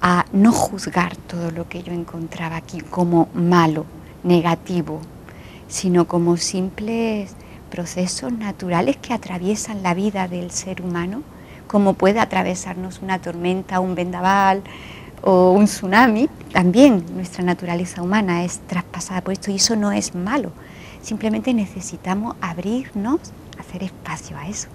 a 0.00 0.24
no 0.32 0.52
juzgar 0.52 1.16
todo 1.16 1.50
lo 1.50 1.68
que 1.68 1.82
yo 1.82 1.92
encontraba 1.92 2.56
aquí 2.56 2.80
como 2.80 3.28
malo, 3.34 3.86
negativo, 4.22 5.00
sino 5.66 6.06
como 6.06 6.36
simples 6.36 7.34
procesos 7.70 8.32
naturales 8.32 8.96
que 8.98 9.12
atraviesan 9.12 9.82
la 9.82 9.94
vida 9.94 10.28
del 10.28 10.52
ser 10.52 10.80
humano, 10.80 11.22
como 11.70 11.94
puede 11.94 12.18
atravesarnos 12.18 12.98
una 13.00 13.20
tormenta, 13.20 13.78
un 13.78 13.94
vendaval, 13.94 14.64
o 15.22 15.52
un 15.52 15.66
tsunami, 15.66 16.28
también 16.52 17.04
nuestra 17.14 17.44
naturaleza 17.44 18.02
humana 18.02 18.42
es 18.42 18.58
traspasada 18.66 19.20
por 19.20 19.34
esto 19.34 19.52
y 19.52 19.56
eso 19.56 19.76
no 19.76 19.92
es 19.92 20.16
malo. 20.16 20.50
Simplemente 21.00 21.54
necesitamos 21.54 22.34
abrirnos, 22.40 23.20
hacer 23.56 23.84
espacio 23.84 24.36
a 24.36 24.48
eso. 24.48 24.66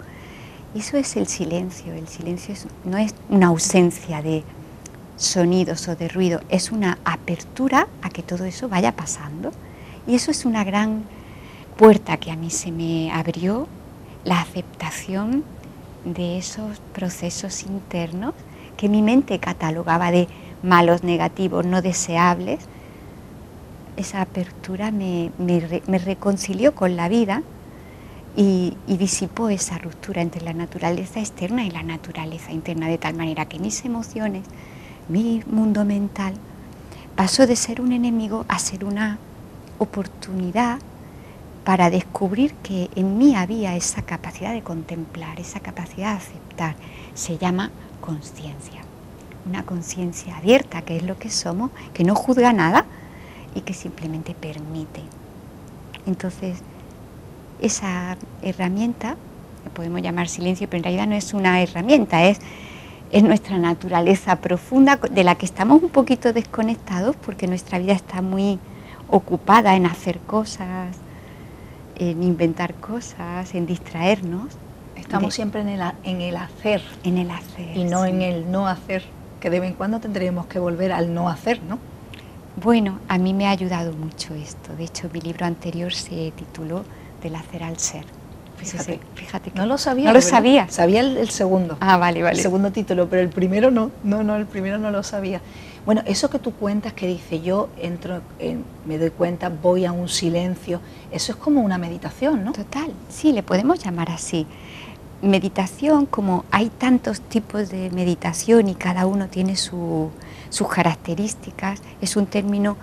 Eso 0.74 0.96
es 0.96 1.18
el 1.18 1.28
silencio. 1.28 1.94
El 1.94 2.08
silencio 2.08 2.56
no 2.86 2.98
es 2.98 3.14
una 3.28 3.48
ausencia 3.48 4.22
de 4.22 4.44
sonidos 5.18 5.90
o 5.90 5.98
de 5.98 6.08
ruido, 6.08 6.42
es 6.48 6.72
una 6.72 6.98
apertura 7.04 7.90
a 8.04 8.10
que 8.10 8.24
todo 8.24 8.46
eso 8.46 8.70
vaya 8.70 8.96
pasando. 8.96 9.52
Y 10.08 10.16
eso 10.16 10.32
es 10.32 10.46
una 10.46 10.64
gran 10.64 11.04
puerta 11.76 12.16
que 12.16 12.32
a 12.32 12.38
mí 12.38 12.50
se 12.52 12.72
me 12.72 13.12
abrió, 13.12 13.68
la 14.24 14.40
aceptación 14.40 15.44
de 16.06 16.38
esos 16.38 16.80
procesos 16.94 17.64
internos 17.64 18.34
que 18.78 18.88
mi 18.90 19.02
mente 19.02 19.40
catalogaba 19.40 20.12
de 20.12 20.28
malos, 20.64 21.04
negativos, 21.04 21.66
no 21.66 21.82
deseables, 21.82 22.60
esa 23.98 24.22
apertura 24.22 24.92
me, 24.92 25.32
reconcilió 26.04 26.76
con 26.76 26.96
la 26.96 27.08
vida 27.10 27.44
y, 28.36 28.76
y, 28.88 28.98
disipó 28.98 29.50
esa 29.50 29.78
ruptura 29.78 30.22
entre 30.22 30.42
la 30.42 30.54
naturaleza 30.54 31.22
externa 31.22 31.66
y 31.66 31.72
la 31.72 31.84
naturaleza 31.84 32.52
interna, 32.52 32.88
de 32.88 32.98
tal 32.98 33.16
manera 33.16 33.46
que 33.46 33.60
mis 33.60 33.86
emociones, 33.86 34.44
mi 35.08 35.42
mundo 35.48 35.86
mental, 35.86 36.34
pasó 37.16 37.48
de 37.48 37.56
ser 37.56 37.80
un 37.80 37.94
enemigo 37.94 38.46
a 38.50 38.60
ser 38.60 38.84
una 38.84 39.18
oportunidad 39.80 40.80
para 41.66 41.90
descubrir 41.90 42.54
que 42.62 42.92
en 42.96 43.18
mí 43.18 43.36
había 43.36 43.76
esa 43.76 44.04
capacidad 44.04 44.54
de 44.54 44.62
contemplar, 44.62 45.40
esa 45.40 45.60
capacidad 45.60 46.12
de 46.12 46.18
aceptar. 46.18 46.76
Se 47.16 47.40
llama 47.40 47.72
conciencia. 48.00 48.82
Una 49.48 49.66
conciencia 49.66 50.38
abierta, 50.38 50.84
que 50.84 50.96
es 50.96 51.04
lo 51.04 51.18
que 51.18 51.32
somos, 51.32 51.72
que 51.94 52.04
no 52.04 52.14
juzga 52.14 52.54
nada 52.54 52.86
y 53.56 53.62
que 53.62 53.74
simplemente 53.74 54.36
permite. 54.36 55.02
Entonces, 56.06 56.60
esa 57.60 58.16
herramienta, 58.44 59.16
que 59.64 59.70
podemos 59.72 60.04
llamar 60.04 60.30
silencio, 60.30 60.68
pero 60.70 60.78
en 60.78 60.84
realidad 60.84 61.08
no 61.08 61.16
es 61.16 61.34
una 61.34 61.62
herramienta, 61.64 62.26
es, 62.26 62.40
es 63.12 63.24
nuestra 63.24 63.58
naturaleza 63.58 64.36
profunda 64.36 64.98
de 64.98 65.24
la 65.24 65.34
que 65.34 65.48
estamos 65.48 65.82
un 65.82 65.90
poquito 65.90 66.32
desconectados 66.32 67.16
porque 67.16 67.48
nuestra 67.48 67.80
vida 67.80 67.94
está 67.94 68.22
muy 68.22 68.60
ocupada 69.10 69.76
en 69.76 69.88
hacer 69.88 70.20
cosas, 70.20 70.96
en 71.98 72.24
inventar 72.24 72.74
cosas, 72.76 73.54
en 73.56 73.66
distraernos 73.66 74.58
Estamos 74.96 75.34
siempre 75.34 75.62
en 75.62 75.70
el, 75.70 75.82
en 76.04 76.22
el 76.22 76.36
hacer. 76.36 76.82
En 77.04 77.18
el 77.18 77.30
hacer. 77.30 77.78
Y 77.78 77.84
no 77.84 78.06
en 78.06 78.22
el 78.22 78.52
no 78.52 78.68
hacer, 78.68 79.04
que 79.40 79.50
de 79.50 79.60
vez 79.60 79.70
en 79.70 79.76
cuando 79.76 80.00
tendremos 80.00 80.48
que 80.48 80.58
volver 80.58 80.92
al 80.92 81.14
no 81.14 81.30
hacer, 81.30 81.62
¿no? 81.64 81.78
Bueno, 82.62 83.00
a 83.08 83.18
mí 83.18 83.34
me 83.34 83.48
ha 83.48 83.52
ayudado 83.52 83.94
mucho 83.94 84.34
esto. 84.34 84.76
De 84.76 84.86
hecho, 84.86 85.10
mi 85.14 85.22
libro 85.22 85.46
anterior 85.46 85.94
se 85.94 86.32
tituló 86.36 86.84
Del 87.22 87.36
hacer 87.36 87.64
al 87.64 87.78
ser. 87.78 88.06
Fíjate, 88.58 89.00
fíjate 89.16 89.52
que 89.52 89.60
no 89.60 89.66
lo 89.66 89.78
sabía. 89.78 90.06
No 90.06 90.14
lo 90.14 90.22
sabía. 90.22 90.68
Sabía 90.70 91.02
el, 91.02 91.30
segundo. 91.30 91.78
Ah, 91.82 91.98
vale, 91.98 92.24
vale. 92.24 92.38
El 92.38 92.42
segundo 92.42 92.72
título, 92.72 93.10
pero 93.10 93.22
el 93.22 93.30
primero 93.30 93.70
no. 93.70 93.92
No, 94.04 94.24
no, 94.24 94.38
el 94.38 94.46
primero 94.46 94.78
no 94.78 94.92
lo 94.92 95.04
sabía. 95.04 95.42
Bueno, 95.86 96.02
eso 96.06 96.30
que 96.30 96.40
tú 96.40 96.52
cuentas 96.52 96.94
que 96.94 97.08
dice 97.08 97.42
yo 97.42 97.70
entro, 97.80 98.22
me 98.86 98.98
doy 98.98 99.12
cuenta, 99.12 99.50
voy 99.50 99.86
a 99.86 99.92
un 99.92 100.10
silencio, 100.10 100.82
eso 101.12 101.32
es 101.32 101.38
como 101.38 101.62
una 101.62 101.78
meditación, 101.78 102.44
¿no? 102.44 102.54
Total, 102.54 102.92
sí, 103.10 103.32
le 103.32 103.44
podemos 103.44 103.84
llamar 103.84 104.10
así 104.10 104.48
meditación, 105.22 106.06
como 106.06 106.46
hay 106.52 106.70
tantos 106.70 107.22
tipos 107.22 107.70
de 107.70 107.90
meditación 107.90 108.70
y 108.70 108.76
cada 108.76 109.06
uno 109.06 109.28
tiene 109.28 109.56
sus 109.56 110.12
características, 110.74 111.82
es 112.02 112.16
un 112.16 112.26
término 112.26 112.78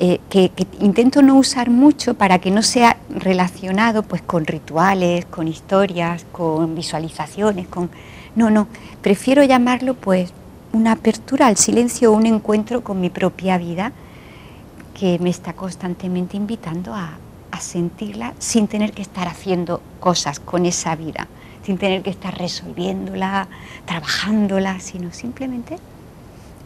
eh, 0.00 0.20
que, 0.28 0.50
intento 0.80 1.22
no 1.22 1.36
usar 1.36 1.70
mucho 1.70 2.14
para 2.14 2.38
que 2.38 2.50
no 2.50 2.62
sea 2.62 2.96
relacionado 3.08 4.02
pues 4.02 4.22
con 4.22 4.44
rituales, 4.46 5.24
con 5.26 5.48
historias, 5.48 6.24
con 6.32 6.74
visualizaciones, 6.74 7.68
con 7.68 7.90
no, 8.34 8.50
no, 8.50 8.66
prefiero 9.02 9.44
llamarlo 9.44 9.94
pues 9.94 10.32
una 10.74 10.92
apertura 10.92 11.46
al 11.46 11.56
silencio, 11.56 12.12
un 12.12 12.26
encuentro 12.26 12.82
con 12.82 13.00
mi 13.00 13.10
propia 13.10 13.58
vida 13.58 13.92
que 14.98 15.18
me 15.18 15.30
está 15.30 15.52
constantemente 15.54 16.36
invitando 16.36 16.94
a 16.94 17.18
sentirla 17.60 18.34
sin 18.38 18.66
tener 18.66 18.92
que 18.92 19.02
estar 19.02 19.28
haciendo 19.28 19.80
cosas 20.00 20.40
con 20.40 20.66
esa 20.66 20.96
vida 20.96 21.28
sin 21.64 21.78
tener 21.78 22.02
que 22.02 22.10
estar 22.10 22.36
resolviéndola, 22.36 23.48
trabajándola, 23.86 24.80
sino 24.80 25.12
simplemente 25.12 25.78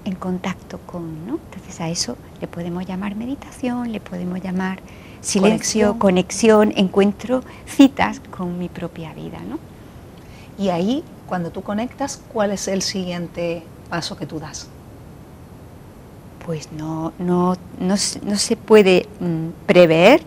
en 0.05 0.15
contacto 0.15 0.79
con, 0.87 1.27
¿no? 1.27 1.39
Entonces 1.45 1.81
a 1.81 1.89
eso 1.89 2.17
le 2.41 2.49
podemos 2.49 2.87
llamar 2.87 3.15
meditación, 3.15 3.93
le 3.93 4.01
podemos 4.01 4.43
llamar 4.43 4.81
silencio, 5.21 5.99
conexión, 5.99 6.73
encuentro, 6.77 7.43
citas 7.67 8.21
con 8.31 8.59
mi 8.59 8.69
propia 8.69 9.13
vida, 9.13 9.39
¿no? 9.49 9.59
Y 10.63 10.71
ahí, 10.71 11.05
cuando 11.27 11.51
tú 11.51 11.63
conectas, 11.63 12.21
¿cuál 12.33 12.51
es 12.51 12.67
el 12.67 12.83
siguiente 12.83 13.63
paso 13.89 14.17
que 14.17 14.27
tú 14.27 14.39
das? 14.39 14.69
Pues 16.45 16.73
no, 16.73 17.13
no, 17.19 17.57
no, 17.79 17.97
se 17.97 18.57
puede 18.57 19.07
mm, 19.21 19.67
prever, 19.67 20.23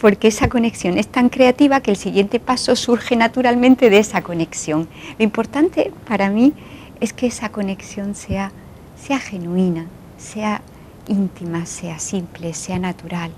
porque 0.00 0.28
esa 0.28 0.48
conexión 0.48 0.96
es 0.96 1.08
tan 1.08 1.28
creativa 1.28 1.80
que 1.80 1.90
el 1.90 1.96
siguiente 1.96 2.40
paso 2.40 2.76
surge 2.76 3.16
naturalmente 3.16 3.90
de 3.90 3.98
esa 3.98 4.22
conexión. 4.22 4.88
Lo 5.18 5.24
importante 5.24 5.92
para 6.06 6.30
mí 6.30 6.54
es 7.00 7.12
que 7.12 7.26
esa 7.26 7.50
conexión 7.50 8.14
sea, 8.14 8.52
sea 8.96 9.18
genuina, 9.18 9.86
sea 10.16 10.62
íntima, 11.08 11.66
sea 11.66 11.98
simple, 11.98 12.54
sea 12.54 12.78
natural, 12.78 13.30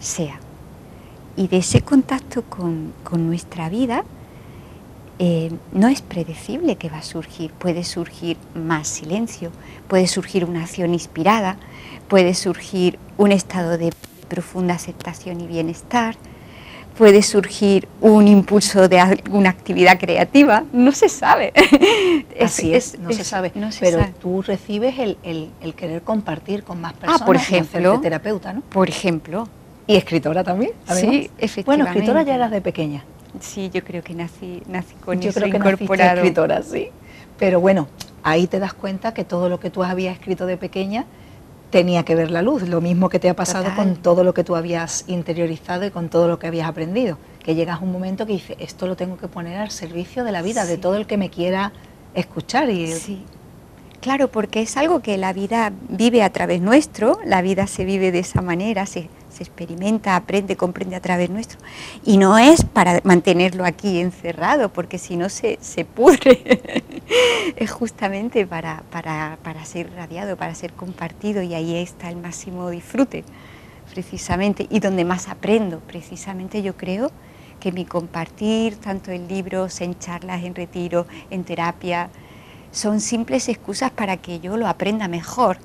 sea. 0.00 0.38
Y 1.36 1.48
de 1.48 1.58
ese 1.58 1.82
contacto 1.82 2.42
con, 2.42 2.92
nuestra 3.12 3.68
vida 3.68 4.04
eh, 5.18 5.50
no 5.72 5.88
es 5.88 6.02
predecible 6.02 6.76
que 6.76 6.90
va 6.90 6.98
a 6.98 7.02
surgir. 7.02 7.50
Puede 7.52 7.84
surgir 7.84 8.36
más 8.54 8.88
silencio, 8.88 9.50
puede 9.88 10.06
surgir 10.06 10.44
una 10.44 10.62
acción 10.62 10.92
inspirada, 10.92 11.56
puede 12.08 12.34
surgir 12.34 12.98
un 13.16 13.32
estado 13.32 13.78
de 13.78 13.92
profunda 14.28 14.74
aceptación 14.74 15.40
y 15.40 15.46
bienestar, 15.46 16.16
puede 16.98 17.22
surgir 17.22 17.88
un 18.00 18.28
impulso 18.28 18.88
de 18.88 18.98
alguna 18.98 19.50
actividad 19.50 19.98
creativa, 19.98 20.64
no 20.72 20.92
se 20.92 21.08
sabe. 21.08 21.52
Así 22.40 22.74
es, 22.74 22.98
no 22.98 23.12
se 23.12 23.24
sabe. 23.24 23.52
pero 23.80 24.06
tú 24.20 24.42
recibes 24.42 24.98
el, 24.98 25.46
querer 25.76 26.02
compartir 26.02 26.62
con 26.62 26.80
más 26.80 26.92
personas 26.94 27.22
ah, 27.22 27.24
por 27.24 27.36
ejemplo, 27.36 28.00
terapeuta, 28.00 28.52
¿no? 28.52 28.60
Por 28.62 28.88
ejemplo. 28.88 29.48
Y 29.88 29.94
escritora 29.94 30.42
también, 30.42 30.72
Sí, 30.92 31.30
efectivamente. 31.38 31.64
Bueno, 31.64 31.84
escritora 31.86 32.22
ya 32.22 32.34
eras 32.34 32.50
de 32.50 32.60
pequeña. 32.60 33.04
Sí, 33.40 33.70
yo 33.72 33.84
creo 33.84 34.02
que 34.02 34.14
nací, 34.14 34.62
nací 34.68 34.94
con 34.96 35.20
yo 35.20 35.30
eso 35.30 35.40
creo 35.40 35.50
que 35.50 35.58
incorporado. 35.58 36.16
escritora, 36.16 36.62
sí. 36.62 36.88
Pero 37.38 37.60
bueno, 37.60 37.88
ahí 38.22 38.46
te 38.46 38.58
das 38.58 38.74
cuenta 38.74 39.14
que 39.14 39.24
todo 39.24 39.48
lo 39.48 39.60
que 39.60 39.70
tú 39.70 39.84
habías 39.84 40.14
escrito 40.14 40.46
de 40.46 40.56
pequeña 40.56 41.06
tenía 41.70 42.04
que 42.04 42.14
ver 42.14 42.30
la 42.30 42.42
luz, 42.42 42.62
lo 42.62 42.80
mismo 42.80 43.08
que 43.08 43.18
te 43.18 43.28
ha 43.28 43.34
pasado 43.34 43.74
con 43.74 43.96
todo 43.96 44.24
lo 44.24 44.34
que 44.34 44.44
tú 44.44 44.56
habías 44.56 45.04
interiorizado 45.08 45.84
y 45.84 45.90
con 45.90 46.08
todo 46.08 46.28
lo 46.28 46.38
que 46.38 46.46
habías 46.46 46.68
aprendido, 46.68 47.18
que 47.44 47.54
llegas 47.54 47.80
a 47.80 47.84
un 47.84 47.92
momento 47.92 48.26
que 48.26 48.34
dices, 48.34 48.56
esto 48.60 48.86
lo 48.86 48.96
tengo 48.96 49.16
que 49.16 49.28
poner 49.28 49.58
al 49.58 49.70
servicio 49.70 50.24
de 50.24 50.32
la 50.32 50.42
vida, 50.42 50.64
de 50.64 50.78
todo 50.78 50.96
el 50.96 51.06
que 51.06 51.16
me 51.16 51.28
quiera 51.28 51.72
escuchar. 52.14 52.70
Y... 52.70 52.92
Sí, 52.92 53.24
claro, 54.00 54.28
porque 54.28 54.62
es 54.62 54.76
algo 54.76 55.00
que 55.00 55.18
la 55.18 55.32
vida 55.32 55.72
vive 55.88 56.22
a 56.22 56.30
través 56.30 56.62
nuestro, 56.62 57.18
la 57.24 57.42
vida 57.42 57.66
se 57.66 57.84
vive 57.84 58.12
de 58.12 58.20
esa 58.20 58.42
manera, 58.42 58.86
se, 58.86 59.08
se 59.36 59.42
experimenta, 59.42 60.16
aprende, 60.16 60.56
comprende 60.56 60.96
a 60.96 61.00
través 61.00 61.28
nuestro. 61.28 61.58
Y 62.04 62.16
no 62.16 62.38
es 62.38 62.64
para 62.64 63.00
mantenerlo 63.04 63.64
aquí 63.64 64.00
encerrado, 64.00 64.70
porque 64.70 64.98
si 64.98 65.16
no 65.16 65.28
se, 65.28 65.58
se 65.60 65.84
pudre. 65.84 66.40
es 67.56 67.70
justamente 67.70 68.46
para, 68.46 68.82
para, 68.90 69.38
para 69.42 69.64
ser 69.64 69.92
radiado, 69.94 70.36
para 70.36 70.54
ser 70.54 70.72
compartido 70.72 71.42
y 71.42 71.54
ahí 71.54 71.76
está 71.76 72.08
el 72.08 72.16
máximo 72.16 72.70
disfrute, 72.70 73.24
precisamente, 73.92 74.66
y 74.70 74.80
donde 74.80 75.04
más 75.04 75.28
aprendo, 75.28 75.80
precisamente 75.80 76.62
yo 76.62 76.76
creo 76.76 77.10
que 77.60 77.72
mi 77.72 77.84
compartir, 77.84 78.76
tanto 78.76 79.10
en 79.10 79.28
libros, 79.28 79.80
en 79.80 79.98
charlas, 79.98 80.44
en 80.44 80.54
retiro, 80.54 81.06
en 81.30 81.44
terapia, 81.44 82.10
son 82.70 83.00
simples 83.00 83.48
excusas 83.48 83.90
para 83.90 84.18
que 84.18 84.40
yo 84.40 84.56
lo 84.56 84.66
aprenda 84.66 85.08
mejor. 85.08 85.58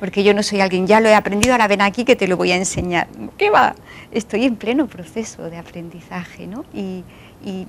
Porque 0.00 0.24
yo 0.24 0.34
no 0.34 0.42
soy 0.42 0.60
alguien, 0.60 0.86
ya 0.86 1.00
lo 1.00 1.08
he 1.08 1.14
aprendido, 1.14 1.54
ahora 1.54 1.68
ven 1.68 1.82
aquí 1.82 2.04
que 2.04 2.16
te 2.16 2.26
lo 2.26 2.36
voy 2.36 2.52
a 2.52 2.56
enseñar. 2.56 3.08
¿Qué 3.38 3.50
va? 3.50 3.74
Estoy 4.12 4.44
en 4.44 4.56
pleno 4.56 4.86
proceso 4.86 5.50
de 5.50 5.56
aprendizaje, 5.56 6.46
¿no? 6.46 6.64
Y, 6.74 7.04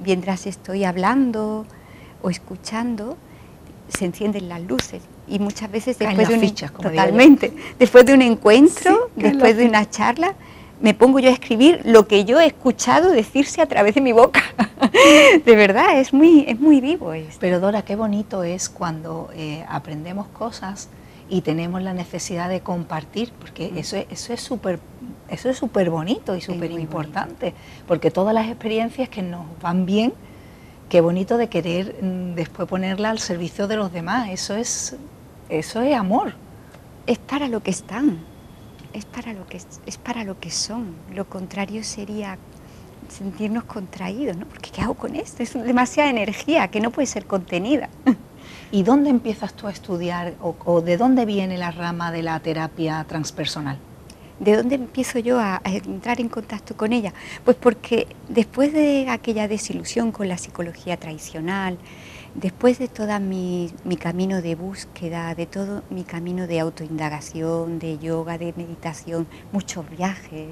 mientras 0.06 0.48
estoy 0.48 0.86
hablando 0.86 1.66
o 2.22 2.30
escuchando, 2.30 3.18
se 3.90 4.06
encienden 4.06 4.48
las 4.48 4.62
luces. 4.62 5.02
Y 5.28 5.40
muchas 5.40 5.70
veces 5.70 6.00
después 6.00 6.30
de 6.30 6.36
un, 6.36 6.56
totalmente, 6.82 7.54
después 7.78 8.06
de 8.06 8.14
un 8.14 8.22
encuentro, 8.22 9.10
después 9.16 9.58
de 9.58 9.66
una 9.66 9.90
charla, 9.90 10.34
me 10.80 10.94
pongo 10.94 11.20
yo 11.20 11.30
a 11.30 11.34
escribir 11.34 11.82
lo 11.86 12.08
que 12.08 12.26
yo 12.26 12.40
he 12.40 12.48
escuchado 12.48 13.12
decirse 13.12 13.62
a 13.62 13.66
través 13.66 13.96
de 13.96 14.02
mi 14.02 14.12
boca. 14.12 14.44
de 15.46 15.56
verdad, 15.56 16.00
es 16.00 16.14
muy, 16.14 16.46
es 16.48 16.60
muy 16.60 16.82
vivo 16.82 17.14
esto. 17.14 17.38
Pero 17.40 17.60
Dora, 17.60 17.84
qué 17.84 17.96
bonito 17.96 18.44
es 18.44 18.70
cuando 18.70 19.30
eh, 19.36 19.66
aprendemos 19.68 20.28
cosas 20.28 20.90
y 21.30 21.42
tenemos 21.42 21.82
la 21.82 21.94
necesidad 21.94 22.50
de 22.50 22.62
compartir, 22.62 23.32
porque 23.40 23.72
mm. 23.72 23.78
eso, 23.78 23.98
eso 24.10 24.34
es 24.34 24.42
súper 24.42 24.80
eso 25.30 25.50
es 25.50 25.58
súper 25.58 25.90
bonito 25.90 26.36
y 26.36 26.42
súper 26.42 26.70
importante, 26.72 27.56
porque 27.88 28.12
todas 28.12 28.34
las 28.34 28.48
experiencias 28.48 29.10
que 29.10 29.24
nos 29.24 29.46
van 29.60 29.88
bien, 29.88 30.14
qué 30.88 31.02
bonito 31.02 31.38
de 31.38 31.50
querer 31.50 31.96
mm, 32.02 32.36
después 32.36 32.68
ponerla 32.68 33.10
al 33.10 33.20
servicio 33.20 33.68
de 33.68 33.76
los 33.76 33.92
demás, 33.92 34.30
eso 34.30 34.56
es, 34.56 34.96
eso 35.50 35.82
es 35.82 35.96
amor. 35.96 36.34
Es 37.08 37.18
para 37.18 37.48
lo 37.48 37.62
que 37.62 37.72
están 37.72 38.20
es 38.96 39.04
para 39.04 39.34
lo 39.34 39.46
que, 39.46 39.58
es 39.58 39.98
para 39.98 40.24
lo 40.24 40.40
que 40.40 40.50
son. 40.50 40.96
Lo 41.14 41.26
contrario 41.26 41.84
sería 41.84 42.38
sentirnos 43.10 43.66
contraídos, 43.66 44.38
¿no? 44.38 44.46
Porque 44.46 44.72
¿qué 44.72 44.82
hago 44.82 44.94
con 44.94 45.16
esto? 45.16 45.44
Es 45.44 45.54
demasiada 45.54 46.10
energía 46.10 46.70
que 46.70 46.80
no 46.80 46.92
puede 46.92 47.06
ser 47.06 47.26
contenida. 47.26 47.90
¿Y 48.76 48.84
dónde 48.84 49.10
empiezas 49.10 49.54
tú 49.54 49.68
a 49.68 49.72
estudiar 49.72 50.34
o, 50.42 50.82
de 50.82 50.98
dónde 50.98 51.26
viene 51.26 51.58
la 51.58 51.72
rama 51.72 52.12
de 52.12 52.22
la 52.22 52.38
terapia 52.42 53.06
transpersonal? 53.08 53.78
¿De 54.38 54.58
dónde 54.58 54.76
empiezo 54.76 55.18
yo 55.18 55.40
a, 55.40 55.62
entrar 55.64 56.20
en 56.20 56.28
contacto 56.28 56.76
con 56.76 56.92
ella? 56.92 57.14
Pues 57.46 57.56
porque 57.56 58.06
después 58.28 58.74
de 58.74 59.08
aquella 59.08 59.48
desilusión 59.48 60.12
con 60.12 60.28
la 60.28 60.38
psicología 60.38 60.98
tradicional, 60.98 61.78
Después 62.34 62.80
de 62.80 62.90
todo 62.90 63.18
mi, 63.22 63.72
camino 63.98 64.42
de 64.42 64.56
búsqueda, 64.56 65.34
de 65.36 65.46
todo 65.46 65.84
mi 65.90 66.04
camino 66.04 66.48
de 66.48 66.60
autoindagación, 66.60 67.80
de 67.80 67.98
yoga, 67.98 68.38
de 68.38 68.54
meditación, 68.58 69.26
muchos 69.54 69.90
viajes, 69.90 70.50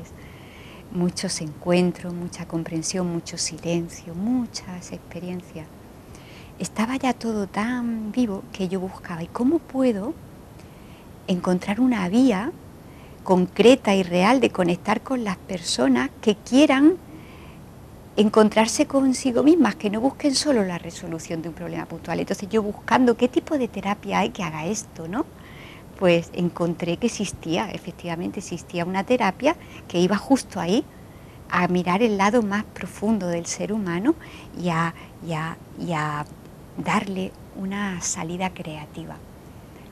muchos 0.94 1.42
encuentros, 1.42 2.14
mucha 2.14 2.48
comprensión, 2.48 3.08
mucho 3.08 3.38
silencio, 3.38 4.16
muchas 4.16 4.94
experiencias, 4.94 5.68
estaba 6.60 6.98
ya 6.98 7.14
todo 7.14 7.48
tan 7.48 8.12
vivo 8.12 8.44
que 8.52 8.68
yo 8.68 8.80
buscaba, 8.80 9.24
¿y 9.24 9.28
cómo 9.28 9.60
puedo 9.60 10.14
encontrar 11.28 11.80
una 11.80 12.08
vía 12.10 12.52
concreta 13.24 13.96
y 13.96 14.04
real 14.04 14.42
de 14.42 14.50
conectar 14.50 15.02
con 15.02 15.24
las 15.24 15.38
personas 15.38 16.10
que 16.22 16.36
quieran 16.36 16.98
encontrarse 18.16 18.86
consigo 18.86 19.44
mismas, 19.44 19.76
que 19.76 19.90
no 19.90 20.00
busquen 20.00 20.36
solo 20.36 20.64
la 20.64 20.78
resolución 20.78 21.42
de 21.42 21.50
un 21.50 21.56
problema 21.56 21.86
puntual. 21.86 22.20
Entonces 22.20 22.48
yo 22.50 22.62
buscando 22.62 23.18
qué 23.18 23.28
tipo 23.28 23.58
de 23.58 23.68
terapia 23.68 24.20
hay 24.20 24.30
que 24.30 24.44
haga 24.44 24.66
esto, 24.66 25.08
¿no? 25.08 25.26
Pues 25.98 26.30
encontré 26.34 26.98
que 26.98 27.08
existía, 27.08 27.72
efectivamente 27.72 28.40
existía 28.40 28.86
una 28.86 29.04
terapia 29.04 29.56
que 29.88 30.00
iba 30.00 30.18
justo 30.18 30.60
ahí 30.60 30.86
a 31.50 31.68
mirar 31.68 32.02
el 32.04 32.18
lado 32.18 32.42
más 32.42 32.64
profundo 32.66 33.28
del 33.28 33.46
ser 33.46 33.74
humano 33.74 34.16
y 34.60 34.70
a, 34.70 34.94
darle 36.78 37.32
una 37.56 38.02
salida 38.02 38.50
creativa 38.52 39.18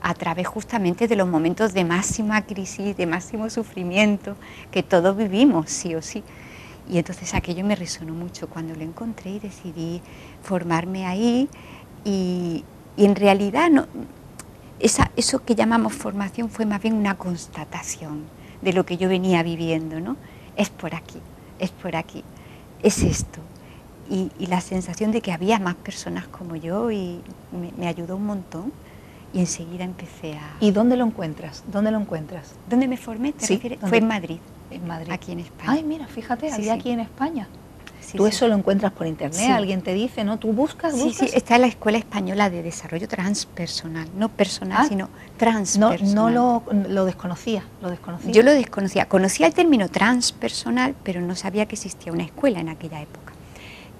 a 0.02 0.14
través 0.14 0.48
justamente 0.48 1.06
de 1.06 1.16
los 1.16 1.28
momentos 1.28 1.72
de 1.74 1.84
máxima 1.84 2.42
crisis, 2.42 2.96
de 2.96 3.06
máximo 3.06 3.48
sufrimiento 3.50 4.36
que 4.72 4.82
todos 4.82 5.16
vivimos, 5.16 5.70
sí 5.70 5.94
o 5.94 6.02
sí. 6.02 6.24
Y 6.88 6.98
entonces 6.98 7.34
aquello 7.34 7.64
me 7.64 7.76
resonó 7.76 8.12
mucho 8.12 8.48
cuando 8.48 8.74
lo 8.74 8.82
encontré 8.82 9.30
y 9.30 9.38
decidí 9.38 10.02
formarme 10.42 11.06
ahí 11.06 11.48
y, 12.04 12.64
en 12.96 13.16
realidad 13.16 13.70
eso 14.78 15.44
que 15.44 15.54
llamamos 15.54 15.94
formación 15.94 16.50
fue 16.50 16.66
más 16.66 16.82
bien 16.82 16.94
una 16.94 17.16
constatación 17.16 18.24
de 18.60 18.74
lo 18.74 18.84
que 18.84 18.98
yo 18.98 19.08
venía 19.08 19.42
viviendo, 19.42 19.98
¿no? 19.98 20.16
Es 20.56 20.68
por 20.68 20.94
aquí, 20.94 21.18
es 21.58 21.70
por 21.70 21.96
aquí, 21.96 22.22
es 22.82 23.02
esto. 23.02 23.40
Y, 24.12 24.46
la 24.46 24.60
sensación 24.60 25.10
de 25.10 25.22
que 25.22 25.32
había 25.32 25.58
más 25.58 25.74
personas 25.74 26.26
como 26.26 26.54
yo 26.56 26.90
y 26.90 27.20
me, 27.78 27.86
ayudó 27.86 28.16
un 28.16 28.26
montón 28.26 28.72
y 29.32 29.40
enseguida 29.40 29.84
empecé 29.84 30.34
a... 30.34 30.56
¿Y 30.60 30.70
dónde 30.70 30.96
lo 30.96 31.06
encuentras? 31.06 31.64
¿Dónde 31.72 31.90
lo 31.90 31.98
encuentras? 31.98 32.54
¿Dónde 32.68 32.86
me 32.88 32.98
formé? 32.98 33.32
Fue 33.88 33.98
en 33.98 34.06
Madrid 34.06 34.38
en 34.72 34.86
Madrid. 34.86 35.12
Aquí 35.12 35.32
en 35.32 35.40
España. 35.40 35.72
Ay, 35.72 35.84
mira, 35.84 36.06
fíjate, 36.06 36.50
aquí 36.70 36.90
en 36.90 37.00
España. 37.00 37.48
Tú 38.16 38.26
eso 38.26 38.48
lo 38.48 38.56
encuentras 38.56 38.92
por 38.92 39.06
internet, 39.06 39.50
alguien 39.50 39.80
te 39.80 39.94
dice, 39.94 40.24
¿no? 40.24 40.36
Tú 40.36 40.52
buscas, 40.52 40.92
buscas. 40.92 41.16
Sí, 41.16 41.28
sí, 41.28 41.36
está 41.36 41.54
en 41.54 41.62
la 41.62 41.66
Escuela 41.68 41.98
Española 41.98 42.50
de 42.50 42.62
Desarrollo 42.62 43.06
Transpersonal, 43.06 44.08
no 44.16 44.28
personal, 44.28 44.78
ah, 44.80 44.88
sino 44.88 45.08
transpersonal. 45.36 46.14
No, 46.14 46.28
no 46.28 46.62
lo, 46.88 47.04
desconocía, 47.04 47.62
lo 47.80 47.90
desconocía. 47.90 48.32
Yo 48.32 48.42
lo 48.42 48.52
desconocía, 48.52 49.06
conocía 49.06 49.46
el 49.46 49.54
término 49.54 49.88
transpersonal, 49.88 50.96
pero 51.04 51.20
no 51.20 51.36
sabía 51.36 51.66
que 51.66 51.76
existía 51.76 52.12
una 52.12 52.24
escuela 52.24 52.60
en 52.60 52.70
aquella 52.70 53.00
época. 53.00 53.31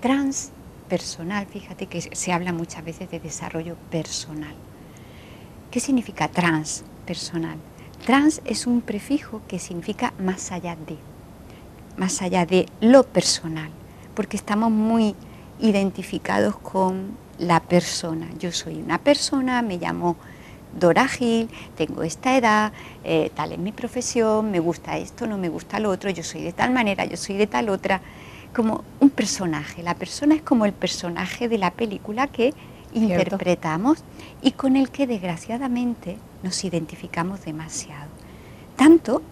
Transpersonal, 0.03 1.47
fíjate 1.47 1.87
que 1.87 2.01
se 2.01 2.33
habla 2.33 2.53
muchas 2.53 2.85
veces 2.85 3.09
de 3.09 3.21
desarrollo 3.21 3.77
personal. 3.89 4.53
¿Qué 5.71 5.79
significa 5.79 6.27
transpersonal? 6.27 7.57
Trans 8.05 8.43
es 8.45 8.67
un 8.67 8.81
prefijo 8.81 9.43
que 9.47 9.61
significa 9.61 10.13
más 10.19 10.51
allá 10.51 10.75
de, 10.75 10.97
más 11.97 12.21
allá 12.21 12.45
de 12.47 12.67
lo 12.81 13.05
personal, 13.05 13.71
porque 14.17 14.37
estamos 14.37 14.73
muy 14.73 15.15
identificados 15.61 16.57
con 16.57 17.17
la 17.39 17.61
persona. 17.61 18.27
Yo 18.41 18.51
soy 18.51 18.83
una 18.83 18.99
persona, 18.99 19.63
me 19.63 19.79
llamo 19.79 20.17
Dora 20.77 21.07
Gil, 21.07 21.49
tengo 21.77 22.03
esta 22.03 22.37
edad, 22.37 22.73
eh, 23.05 23.31
tal 23.37 23.53
es 23.53 23.59
mi 23.61 23.71
profesión, 23.71 24.51
me 24.51 24.59
gusta 24.59 24.99
esto, 24.99 25.29
no 25.29 25.39
me 25.39 25.49
gusta 25.49 25.79
lo 25.79 25.91
otro, 25.91 26.11
yo 26.11 26.25
soy 26.25 26.43
de 26.43 26.53
tal 26.53 26.73
manera, 26.73 27.05
yo 27.05 27.17
soy 27.17 27.37
de 27.37 27.47
tal 27.47 27.69
otra, 27.69 28.01
como 28.53 28.85
un 29.01 29.11
personaje. 29.11 29.83
La 29.83 29.95
persona 29.95 30.35
es 30.35 30.43
como 30.43 30.65
el 30.65 30.73
personaje 30.73 31.49
de 31.49 31.59
la 31.59 31.71
película 31.71 32.27
que 32.27 32.55
interpretamos 32.95 34.05
y 34.43 34.53
con 34.53 34.77
el 34.77 34.91
que 34.91 35.07
desgraciadamente 35.07 36.19
nos 36.43 36.65
identificamos 36.65 37.45
demasiado. 37.45 38.11
Tanto 38.77 39.23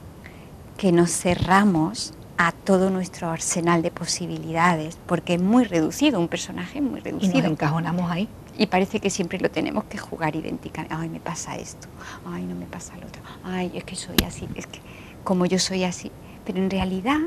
que 0.76 0.92
nos 0.92 1.10
cerramos 1.10 2.14
a 2.38 2.52
todo 2.52 2.88
nuestro 2.88 3.28
arsenal 3.28 3.82
de 3.82 3.90
posibilidades, 3.90 4.96
porque 5.06 5.34
es 5.34 5.42
muy 5.42 5.64
reducido, 5.64 6.18
un 6.18 6.28
personaje 6.28 6.80
muy 6.80 7.00
reducido. 7.00 7.38
Y 7.38 7.42
nos 7.42 7.50
encajonamos 7.50 8.10
ahí. 8.10 8.28
Y 8.56 8.66
parece 8.66 8.98
que 8.98 9.10
siempre 9.10 9.38
lo 9.38 9.50
tenemos 9.50 9.84
que 9.84 9.98
jugar 9.98 10.34
idénticamente. 10.36 10.94
Ay, 10.94 11.10
me 11.10 11.20
pasa 11.20 11.56
esto. 11.56 11.88
Ay, 12.26 12.44
no 12.44 12.54
me 12.54 12.64
pasa 12.64 12.96
lo 12.96 13.06
otro. 13.06 13.22
Ay, 13.44 13.72
es 13.74 13.84
que 13.84 13.94
soy 13.94 14.16
así. 14.26 14.48
Es 14.54 14.66
que 14.66 14.80
como 15.22 15.44
yo 15.44 15.58
soy 15.58 15.84
así. 15.84 16.10
Pero 16.46 16.58
en 16.58 16.70
realidad, 16.70 17.18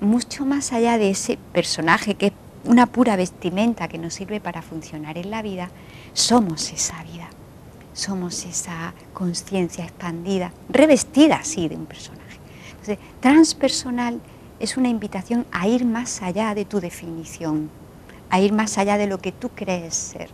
mucho 0.00 0.44
más 0.44 0.72
allá 0.72 0.98
de 0.98 1.10
ese 1.10 1.38
personaje 1.52 2.14
que 2.14 2.26
es 2.28 2.32
una 2.64 2.86
pura 2.86 3.16
vestimenta 3.16 3.88
que 3.88 3.98
nos 3.98 4.14
sirve 4.14 4.40
para 4.40 4.62
funcionar 4.62 5.16
en 5.18 5.30
la 5.30 5.42
vida, 5.42 5.70
somos 6.12 6.72
esa 6.72 7.02
vida, 7.04 7.28
somos 7.92 8.44
esa 8.44 8.94
conciencia 9.12 9.84
expandida, 9.84 10.52
revestida 10.68 11.36
así 11.36 11.68
de 11.68 11.76
un 11.76 11.86
personaje. 11.86 12.38
Entonces, 12.70 12.98
transpersonal 13.20 14.20
es 14.60 14.76
una 14.76 14.88
invitación 14.88 15.46
a 15.52 15.68
ir 15.68 15.84
más 15.84 16.22
allá 16.22 16.54
de 16.54 16.64
tu 16.64 16.80
definición, 16.80 17.70
a 18.30 18.40
ir 18.40 18.52
más 18.52 18.76
allá 18.78 18.98
de 18.98 19.06
lo 19.06 19.18
que 19.18 19.32
tú 19.32 19.50
crees 19.50 19.94
ser. 19.94 20.28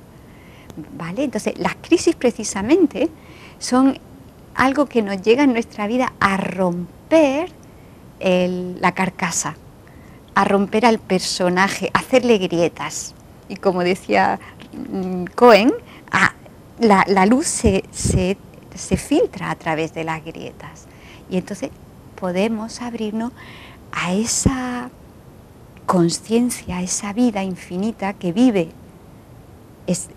¿Vale? 0.96 1.24
Entonces, 1.24 1.56
las 1.58 1.76
crisis 1.76 2.16
precisamente 2.16 3.08
son 3.58 3.98
algo 4.54 4.86
que 4.86 5.02
nos 5.02 5.22
llega 5.22 5.44
en 5.44 5.52
nuestra 5.52 5.86
vida 5.86 6.12
a 6.20 6.36
romper 6.36 7.52
la 8.24 8.92
carcasa, 8.92 9.56
a 10.34 10.44
romper 10.44 10.86
al 10.86 10.98
personaje, 10.98 11.90
a 11.92 11.98
hacerle 11.98 12.38
grietas. 12.38 13.14
Y 13.48 13.56
como 13.56 13.84
decía 13.84 14.40
mm, 14.72 15.24
Cohen, 15.34 15.72
la, 16.78 17.26
luz 17.26 17.46
se, 17.46 18.36
filtra 18.96 19.50
a 19.50 19.54
través 19.56 19.94
de 19.94 20.04
las 20.04 20.24
grietas. 20.24 20.86
Y 21.30 21.36
entonces 21.36 21.70
podemos 22.18 22.80
abrirnos 22.80 23.32
a 23.92 24.12
esa 24.14 24.90
conciencia, 25.86 26.78
a 26.78 26.82
esa 26.82 27.12
vida 27.12 27.42
infinita 27.42 28.14
que 28.14 28.32
vive 28.32 28.70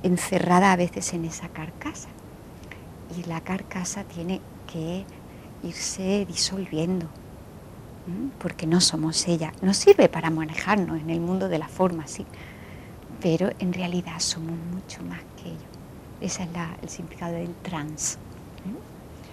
encerrada 0.02 0.72
a 0.72 0.76
veces 0.76 1.14
en 1.14 1.26
esa 1.26 1.50
carcasa. 1.50 2.10
Y 3.18 3.28
la 3.28 3.42
carcasa 3.42 4.04
tiene 4.04 4.42
que 4.72 5.06
irse 5.64 6.26
disolviendo, 6.26 7.08
porque 8.40 8.68
no 8.68 8.82
somos 8.82 9.28
ella. 9.28 9.52
Nos 9.62 9.78
sirve 9.78 10.10
para 10.10 10.30
manejarnos 10.30 11.00
en 11.00 11.10
el 11.10 11.20
mundo 11.20 11.50
de 11.50 11.60
la 11.60 11.68
forma, 11.68 12.08
sí, 12.08 12.26
pero 13.22 13.50
en 13.60 13.74
realidad 13.74 14.20
somos 14.20 14.58
mucho 14.74 15.04
más 15.04 15.20
que 15.42 15.50
ello. 15.50 15.68
Ese 16.22 16.44
es 16.44 16.50
el 16.82 16.90
significado 16.90 17.34
del 17.34 17.54
trans. 17.62 18.18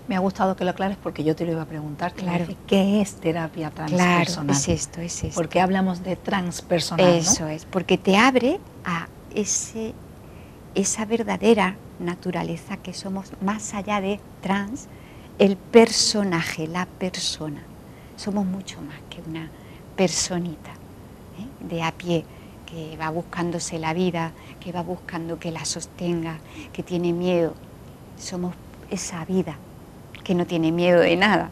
Me 0.07 0.17
ha 0.17 0.19
gustado 0.19 0.55
que 0.55 0.65
lo 0.65 0.73
aclares 0.73 0.99
porque 1.03 1.25
yo 1.25 1.35
te 1.35 1.47
lo 1.47 1.53
iba 1.53 1.63
a 1.63 1.67
preguntar. 1.67 2.13
Claro. 2.13 2.47
¿Qué 2.67 3.01
es 3.01 3.15
terapia 3.15 3.71
transpersonal? 3.71 4.27
Claro, 4.27 4.53
es 4.53 4.69
esto, 4.69 5.01
es 5.01 5.25
esto. 5.25 5.35
¿Por 5.35 5.49
qué 5.49 5.61
hablamos 5.61 6.03
de 6.03 6.17
transpersonal? 6.17 7.09
Eso 7.09 7.49
es, 7.49 7.65
porque 7.65 7.97
te 7.97 8.19
abre 8.19 8.61
a 8.85 9.09
ese, 9.35 9.95
esa 10.75 11.07
verdadera 11.07 11.77
naturaleza 12.01 12.77
que 12.77 12.93
somos 12.93 13.33
más 13.41 13.73
allá 13.73 14.03
de 14.03 14.21
trans, 14.43 14.89
el 15.39 15.57
personaje, 15.57 16.67
la 16.67 16.85
persona. 16.85 17.63
Somos 18.17 18.47
mucho 18.47 18.81
más 18.81 18.97
que 19.11 19.21
una 19.29 19.51
personita 19.97 20.71
¿eh? 21.39 21.67
de 21.69 21.83
a 21.83 21.93
pie 21.93 22.25
que 22.67 22.97
va 22.97 23.11
buscándose 23.11 23.79
la 23.79 23.93
vida, 23.95 24.33
que 24.61 24.73
va 24.73 24.83
buscando 24.83 25.39
que 25.39 25.51
la 25.51 25.65
sostenga, 25.65 26.39
que 26.73 26.83
tiene 26.83 27.13
miedo. 27.13 27.55
Somos 28.19 28.55
esa 28.91 29.25
vida 29.25 29.57
que 30.23 30.35
no 30.35 30.47
tiene 30.47 30.73
miedo 30.73 31.01
de 31.01 31.17
nada. 31.17 31.51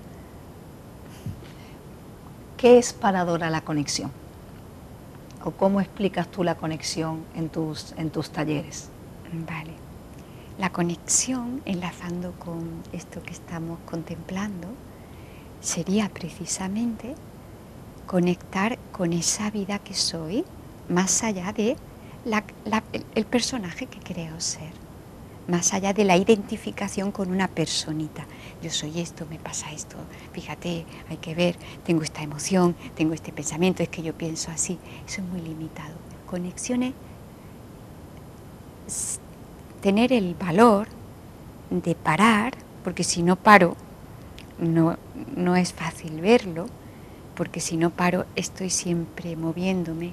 ¿Qué 2.56 2.78
es 2.78 2.92
para 2.92 3.24
Dora 3.24 3.50
la 3.50 3.60
conexión? 3.60 4.10
¿O 5.44 5.50
cómo 5.50 5.80
explicas 5.80 6.28
tú 6.28 6.44
la 6.44 6.54
conexión 6.54 7.24
en 7.34 7.48
tus, 7.48 7.92
en 7.98 8.10
tus 8.10 8.30
talleres? 8.30 8.88
Vale. 9.32 9.72
La 10.58 10.70
conexión, 10.70 11.60
enlazando 11.64 12.32
con 12.32 12.82
esto 12.92 13.22
que 13.22 13.32
estamos 13.32 13.78
contemplando, 13.84 14.68
sería 15.62 16.10
precisamente 16.10 17.14
conectar 18.06 18.78
con 18.92 19.14
esa 19.14 19.50
vida 19.50 19.78
que 19.78 19.94
soy, 19.94 20.44
más 20.90 21.22
allá 21.22 21.52
de 21.52 21.76
el 23.14 23.24
personaje 23.24 23.86
que 23.86 23.98
creo 23.98 24.38
ser 24.40 24.82
más 25.48 25.74
allá 25.74 25.92
de 25.92 26.04
la 26.04 26.16
identificación 26.16 27.10
con 27.10 27.30
una 27.30 27.48
personita. 27.48 28.24
Yo 28.62 28.70
soy 28.70 29.00
esto, 29.00 29.26
me 29.28 29.38
pasa 29.38 29.72
esto, 29.72 29.96
fíjate, 30.32 30.86
hay 31.08 31.16
que 31.16 31.34
ver, 31.34 31.56
tengo 31.84 32.02
esta 32.02 32.22
emoción, 32.22 32.76
tengo 32.94 33.14
este 33.14 33.32
pensamiento, 33.32 33.82
es 33.82 33.88
que 33.88 34.02
yo 34.02 34.14
pienso 34.14 34.50
así. 34.50 34.78
Eso 35.06 35.20
es 35.20 35.28
muy 35.28 35.40
limitado. 35.40 35.94
Conexiones, 36.26 36.94
tener 39.80 40.12
el 40.12 40.34
valor 40.34 40.88
de 41.70 41.94
parar, 41.94 42.54
porque 42.84 43.04
si 43.04 43.22
no 43.22 43.36
paro, 43.36 43.76
no, 44.62 44.96
no 45.36 45.56
es 45.56 45.72
fácil 45.72 46.20
verlo, 46.20 46.66
porque 47.34 47.60
si 47.60 47.76
no 47.76 47.90
paro 47.90 48.24
estoy 48.36 48.70
siempre 48.70 49.36
moviéndome 49.36 50.12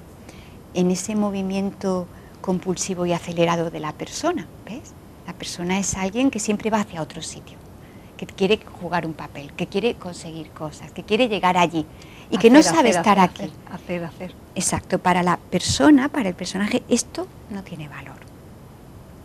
en 0.74 0.90
ese 0.90 1.14
movimiento 1.14 2.06
compulsivo 2.40 3.06
y 3.06 3.12
acelerado 3.12 3.70
de 3.70 3.80
la 3.80 3.92
persona, 3.92 4.46
¿ves? 4.64 4.92
La 5.26 5.32
persona 5.34 5.78
es 5.78 5.94
alguien 5.94 6.30
que 6.30 6.40
siempre 6.40 6.70
va 6.70 6.80
hacia 6.80 7.02
otro 7.02 7.22
sitio, 7.22 7.58
que 8.16 8.26
quiere 8.26 8.58
jugar 8.80 9.06
un 9.06 9.12
papel, 9.12 9.52
que 9.52 9.66
quiere 9.66 9.94
conseguir 9.94 10.50
cosas, 10.50 10.90
que 10.90 11.04
quiere 11.04 11.28
llegar 11.28 11.56
allí 11.56 11.86
y 12.30 12.38
que 12.38 12.50
no 12.50 12.62
sabe 12.62 12.90
estar 12.90 13.18
aquí. 13.18 13.50
Hacer, 13.70 14.04
hacer. 14.04 14.34
Exacto, 14.54 14.98
para 14.98 15.22
la 15.22 15.36
persona, 15.36 16.08
para 16.08 16.28
el 16.28 16.34
personaje, 16.34 16.82
esto 16.88 17.26
no 17.50 17.62
tiene 17.62 17.88
valor. 17.88 18.16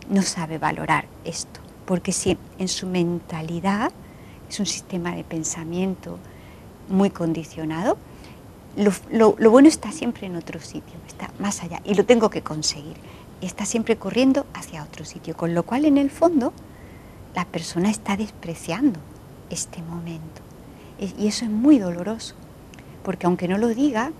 No 0.08 0.22
sabe 0.22 0.58
valorar 0.58 1.06
esto, 1.24 1.60
porque 1.84 2.12
si 2.12 2.38
en 2.58 2.68
su 2.68 2.86
mentalidad 2.86 3.90
es 4.48 4.60
un 4.60 4.66
sistema 4.66 5.14
de 5.14 5.24
pensamiento 5.24 6.18
muy 6.88 7.10
condicionado, 7.10 7.96
lo, 8.76 9.36
lo, 9.38 9.50
bueno 9.50 9.68
está 9.68 9.90
siempre 9.90 10.26
en 10.26 10.36
otro 10.36 10.60
sitio, 10.60 10.94
está 11.06 11.30
más 11.38 11.62
allá 11.62 11.80
y 11.84 11.94
lo 11.94 12.04
tengo 12.04 12.28
que 12.28 12.42
conseguir 12.42 12.96
está 13.40 13.66
siempre 13.66 13.96
corriendo 13.96 14.46
hacia 14.54 14.82
otro 14.82 15.04
sitio, 15.04 15.36
con 15.36 15.54
lo 15.54 15.64
cual 15.64 15.84
en 15.84 15.98
el 15.98 16.10
fondo 16.10 16.52
la 17.34 17.44
persona 17.44 17.90
está 17.90 18.16
despreciando 18.16 18.98
este 19.50 19.82
momento. 19.82 20.42
Y 20.98 21.26
eso 21.26 21.44
es 21.44 21.50
muy 21.50 21.78
doloroso, 21.78 22.34
porque 23.04 23.26
aunque 23.26 23.48
no 23.48 23.58
lo 23.58 23.68
diga, 23.68 24.12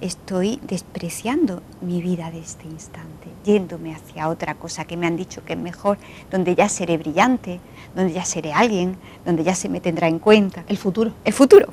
estoy 0.00 0.60
despreciando 0.62 1.62
mi 1.80 2.02
vida 2.02 2.30
de 2.30 2.38
este 2.38 2.66
instante, 2.66 3.28
yéndome 3.44 3.94
hacia 3.94 4.28
otra 4.28 4.54
cosa 4.54 4.84
que 4.84 4.96
me 4.96 5.06
han 5.06 5.16
dicho 5.16 5.44
que 5.44 5.54
es 5.54 5.58
mejor, 5.58 5.98
donde 6.30 6.54
ya 6.54 6.68
seré 6.68 6.98
brillante, 6.98 7.60
donde 7.94 8.12
ya 8.12 8.24
seré 8.24 8.52
alguien, 8.52 8.96
donde 9.24 9.44
ya 9.44 9.54
se 9.54 9.68
me 9.68 9.80
tendrá 9.80 10.08
en 10.08 10.18
cuenta. 10.18 10.64
El 10.68 10.76
futuro. 10.76 11.12
El 11.24 11.32
futuro, 11.32 11.68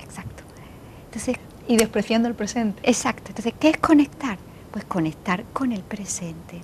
exacto. 0.00 0.42
Entonces, 1.06 1.36
y 1.68 1.76
despreciando 1.76 2.28
el 2.28 2.34
presente. 2.34 2.80
Exacto. 2.88 3.28
Entonces, 3.28 3.54
¿qué 3.58 3.70
es 3.70 3.76
conectar? 3.78 4.38
Pues 4.70 4.84
conectar 4.84 5.44
con 5.52 5.72
el 5.72 5.80
presente, 5.80 6.60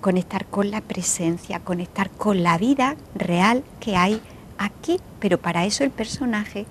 conectar 0.00 0.46
con 0.46 0.70
la 0.70 0.80
presencia, 0.80 1.60
conectar 1.60 2.10
con 2.10 2.42
la 2.42 2.58
vida 2.58 2.96
real 3.14 3.64
que 3.80 3.96
hay 3.96 4.20
aquí. 4.58 5.00
Pero 5.18 5.38
para 5.38 5.64
eso 5.64 5.84
el 5.84 5.90
personaje 5.90 6.66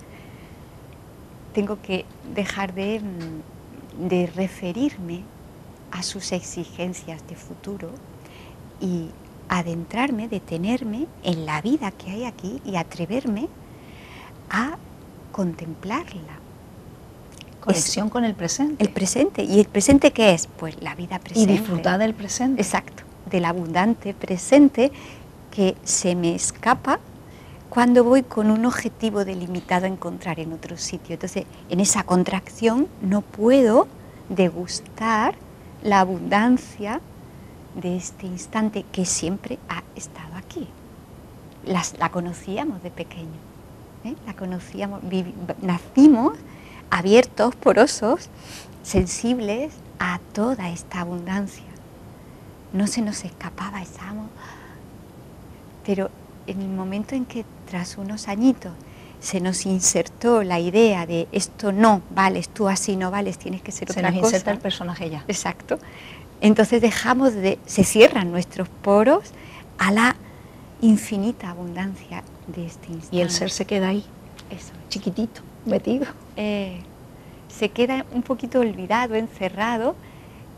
tengo 1.54 1.80
que 1.80 2.04
dejar 2.34 2.74
de, 2.74 3.00
mm, 3.00 4.08
de 4.08 4.26
referirme 4.26 5.22
a 5.90 6.02
sus 6.02 6.32
exigencias 6.32 7.26
de 7.28 7.36
futuro 7.36 7.90
y 8.80 9.08
adentrarme, 9.48 10.28
detenerme 10.28 11.06
en 11.22 11.46
la 11.46 11.62
vida 11.62 11.90
que 11.92 12.10
hay 12.10 12.24
aquí 12.24 12.60
y 12.64 12.76
atreverme 12.76 13.48
a 14.50 14.76
contemplarla 15.32 16.44
Conexión 17.64 18.10
con 18.10 18.24
el 18.24 18.34
presente. 18.34 18.84
El 18.84 18.90
presente. 18.90 19.42
¿Y 19.42 19.58
el 19.58 19.66
presente 19.66 20.12
qué 20.12 20.34
es? 20.34 20.46
Pues 20.46 20.82
la 20.82 20.94
vida 20.94 21.18
presente. 21.18 21.50
Y 21.50 21.56
disfrutar 21.56 21.98
del 21.98 22.12
presente. 22.12 22.60
Exacto, 22.60 23.04
del 23.30 23.46
abundante 23.46 24.12
presente 24.12 24.92
que 25.50 25.74
se 25.82 26.14
me 26.14 26.34
escapa 26.34 27.00
cuando 27.74 28.04
voy 28.04 28.22
con 28.22 28.52
un 28.52 28.66
objetivo 28.66 29.24
delimitado 29.24 29.86
a 29.86 29.88
encontrar 29.88 30.38
en 30.38 30.52
otro 30.52 30.76
sitio. 30.76 31.14
Entonces, 31.14 31.44
en 31.68 31.80
esa 31.80 32.04
contracción 32.04 32.86
no 33.02 33.20
puedo 33.20 33.88
degustar 34.28 35.34
la 35.82 35.98
abundancia 35.98 37.00
de 37.74 37.96
este 37.96 38.26
instante 38.26 38.84
que 38.92 39.04
siempre 39.04 39.58
ha 39.68 39.82
estado 39.96 40.36
aquí. 40.36 40.68
la 41.66 42.10
conocíamos 42.10 42.80
de 42.84 42.92
pequeño, 42.92 43.40
¿eh? 44.04 44.14
la 44.24 44.34
conocíamos, 44.34 45.00
nacimos 45.60 46.38
abiertos, 46.90 47.56
porosos, 47.56 48.28
sensibles 48.84 49.72
a 49.98 50.20
toda 50.32 50.70
esta 50.70 51.00
abundancia. 51.00 51.64
No 52.72 52.86
se 52.86 53.02
nos 53.02 53.24
escapaba, 53.24 53.82
estábamos... 53.82 54.28
Pero 55.84 56.10
en 56.46 56.60
el 56.60 56.68
momento 56.68 57.14
en 57.14 57.24
que 57.24 57.44
tras 57.68 57.98
unos 57.98 58.28
añitos 58.28 58.72
se 59.20 59.40
nos 59.40 59.64
insertó 59.64 60.42
la 60.42 60.60
idea 60.60 61.06
de 61.06 61.26
esto 61.32 61.72
no 61.72 62.02
vales, 62.10 62.48
tú 62.50 62.68
así 62.68 62.96
no 62.96 63.10
vales, 63.10 63.38
tienes 63.38 63.62
que 63.62 63.72
ser 63.72 63.90
otra 63.90 64.02
cosa. 64.02 64.12
Se 64.12 64.20
nos 64.20 64.26
inserta 64.26 64.50
el 64.50 64.58
personaje 64.58 65.10
ya. 65.10 65.24
Exacto. 65.28 65.78
Entonces 66.40 66.82
dejamos 66.82 67.32
de, 67.34 67.58
se 67.64 67.84
cierran 67.84 68.30
nuestros 68.30 68.68
poros 68.68 69.30
a 69.78 69.92
la 69.92 70.16
infinita 70.82 71.50
abundancia 71.50 72.22
de 72.48 72.66
este 72.66 72.88
instante. 72.92 73.16
Y 73.16 73.20
el 73.22 73.30
ser 73.30 73.50
se 73.50 73.64
queda 73.64 73.88
ahí, 73.88 74.04
Eso. 74.50 74.72
chiquitito 74.90 75.40
metido. 75.64 76.06
Eh, 76.36 76.80
se 77.48 77.70
queda 77.70 78.04
un 78.12 78.22
poquito 78.22 78.60
olvidado, 78.60 79.14
encerrado. 79.14 79.96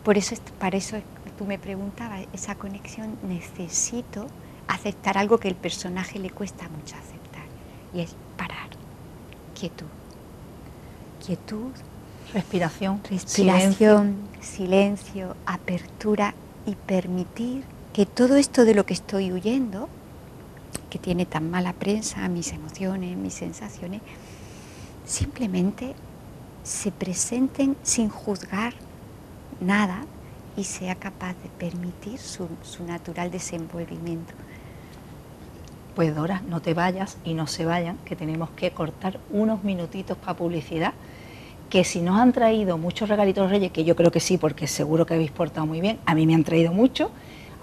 Por 0.02 0.18
eso, 0.18 0.34
para 0.58 0.76
eso 0.76 0.96
tú 1.38 1.44
me 1.44 1.58
preguntabas, 1.58 2.22
esa 2.32 2.54
conexión 2.54 3.16
necesito 3.28 4.26
aceptar 4.68 5.18
algo 5.18 5.38
que 5.38 5.48
el 5.48 5.54
personaje 5.54 6.18
le 6.18 6.30
cuesta 6.30 6.68
mucho 6.68 6.96
aceptar. 6.96 7.44
Y 7.94 8.00
es 8.00 8.16
parar. 8.36 8.68
Quietud. 9.58 9.86
Quietud. 11.24 11.72
Respiración. 12.32 13.00
Respiración, 13.08 14.16
silencio, 14.40 15.36
apertura 15.46 16.34
y 16.66 16.74
permitir 16.74 17.64
que 17.92 18.04
todo 18.04 18.36
esto 18.36 18.64
de 18.64 18.74
lo 18.74 18.84
que 18.84 18.94
estoy 18.94 19.32
huyendo, 19.32 19.88
que 20.90 20.98
tiene 20.98 21.24
tan 21.24 21.50
mala 21.50 21.72
prensa, 21.72 22.28
mis 22.28 22.52
emociones, 22.52 23.16
mis 23.16 23.34
sensaciones, 23.34 24.02
simplemente 25.06 25.94
se 26.62 26.90
presenten 26.90 27.76
sin 27.82 28.08
juzgar 28.08 28.74
nada 29.60 30.04
y 30.56 30.64
sea 30.64 30.94
capaz 30.96 31.34
de 31.42 31.48
permitir 31.58 32.18
su, 32.18 32.48
natural 32.86 33.30
desenvolvimiento. 33.30 34.34
Pues 35.96 36.14
Dora, 36.14 36.42
no 36.46 36.60
te 36.60 36.74
vayas 36.74 37.16
y 37.24 37.32
no 37.32 37.46
se 37.46 37.64
vayan, 37.64 37.96
que 38.04 38.14
tenemos 38.14 38.50
que 38.50 38.70
cortar 38.70 39.18
unos 39.30 39.64
minutitos 39.64 40.18
para 40.18 40.34
publicidad, 40.34 40.92
que 41.70 41.84
si 41.84 42.02
nos 42.02 42.20
han 42.20 42.34
traído 42.34 42.76
muchos 42.76 43.08
regalitos 43.08 43.48
reyes, 43.48 43.72
que 43.72 43.82
yo 43.82 43.96
creo 43.96 44.12
que 44.12 44.20
sí, 44.20 44.36
porque 44.36 44.66
seguro 44.66 45.06
que 45.06 45.14
habéis 45.14 45.30
portado 45.30 45.66
muy 45.66 45.80
bien, 45.80 45.98
a 46.04 46.14
mí 46.14 46.26
me 46.26 46.34
han 46.34 46.44
traído 46.44 46.70
mucho, 46.70 47.10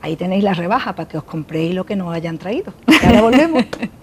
ahí 0.02 0.16
tenéis 0.16 0.44
la 0.44 0.56
rebaja 0.56 0.96
para 0.96 1.08
que 1.08 1.20
os 1.20 1.24
compréis 1.24 1.76
lo 1.76 1.86
que 1.86 1.96
nos 1.96 2.12
hayan 2.12 2.40
traído. 2.40 2.74
Ahora 3.06 3.22
volvemos. 3.22 3.66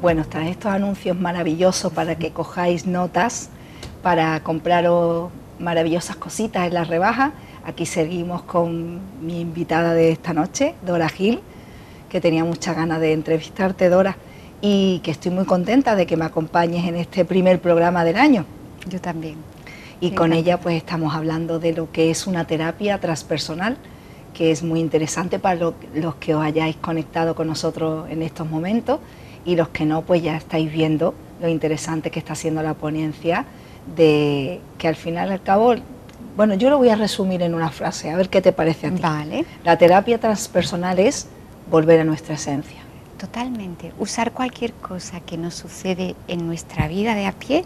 Bueno, 0.00 0.24
tras 0.26 0.48
estos 0.48 0.72
anuncios 0.72 1.14
maravillosos 1.20 1.92
para 1.92 2.14
que 2.14 2.30
cojáis 2.30 2.86
notas, 2.86 3.50
para 4.02 4.40
compraros 4.40 5.30
maravillosas 5.58 6.16
cositas 6.16 6.66
en 6.66 6.72
la 6.72 6.84
rebaja, 6.84 7.32
aquí 7.66 7.84
seguimos 7.84 8.40
con 8.40 8.98
mi 9.20 9.42
invitada 9.42 9.92
de 9.92 10.10
esta 10.10 10.32
noche, 10.32 10.74
Dora 10.86 11.10
Gil, 11.10 11.40
que 12.08 12.18
tenía 12.18 12.46
muchas 12.46 12.76
ganas 12.76 12.98
de 12.98 13.12
entrevistarte, 13.12 13.90
Dora, 13.90 14.16
y 14.62 15.00
que 15.00 15.10
estoy 15.10 15.32
muy 15.32 15.44
contenta 15.44 15.94
de 15.94 16.06
que 16.06 16.16
me 16.16 16.24
acompañes 16.24 16.88
en 16.88 16.96
este 16.96 17.26
primer 17.26 17.60
programa 17.60 18.02
del 18.02 18.16
año. 18.16 18.46
Yo 18.88 19.02
también. 19.02 19.36
Y 20.00 20.12
con 20.12 20.32
ella 20.32 20.58
pues 20.58 20.76
estamos 20.76 21.14
hablando 21.14 21.58
de 21.58 21.74
lo 21.74 21.92
que 21.92 22.10
es 22.10 22.26
una 22.26 22.46
terapia 22.46 22.98
transpersonal, 23.00 23.76
que 24.32 24.50
es 24.50 24.62
muy 24.62 24.80
interesante 24.80 25.38
para 25.38 25.72
los 25.94 26.14
que 26.14 26.34
os 26.34 26.42
hayáis 26.42 26.76
conectado 26.76 27.34
con 27.34 27.48
nosotros 27.48 28.08
en 28.08 28.22
estos 28.22 28.48
momentos 28.48 28.98
y 29.44 29.56
los 29.56 29.68
que 29.68 29.84
no, 29.84 30.02
pues 30.02 30.22
ya 30.22 30.36
estáis 30.36 30.70
viendo 30.70 31.14
lo 31.40 31.48
interesante 31.48 32.10
que 32.10 32.18
está 32.18 32.34
haciendo 32.34 32.62
la 32.62 32.74
ponencia, 32.74 33.46
de 33.96 34.60
que 34.78 34.88
al 34.88 34.96
final 34.96 35.32
al 35.32 35.42
cabo, 35.42 35.74
bueno, 36.36 36.54
yo 36.54 36.70
lo 36.70 36.78
voy 36.78 36.90
a 36.90 36.96
resumir 36.96 37.42
en 37.42 37.54
una 37.54 37.70
frase, 37.70 38.10
a 38.10 38.16
ver 38.16 38.28
qué 38.28 38.42
te 38.42 38.52
parece 38.52 38.88
a 38.88 38.90
ti. 38.90 39.00
Vale. 39.00 39.44
La 39.64 39.78
terapia 39.78 40.18
transpersonal 40.18 40.98
es 40.98 41.28
volver 41.70 42.00
a 42.00 42.04
nuestra 42.04 42.34
esencia. 42.34 42.80
Totalmente. 43.18 43.92
Usar 43.98 44.32
cualquier 44.32 44.72
cosa 44.72 45.20
que 45.20 45.36
nos 45.36 45.54
sucede 45.54 46.14
en 46.28 46.46
nuestra 46.46 46.88
vida 46.88 47.14
de 47.14 47.26
a 47.26 47.32
pie 47.32 47.64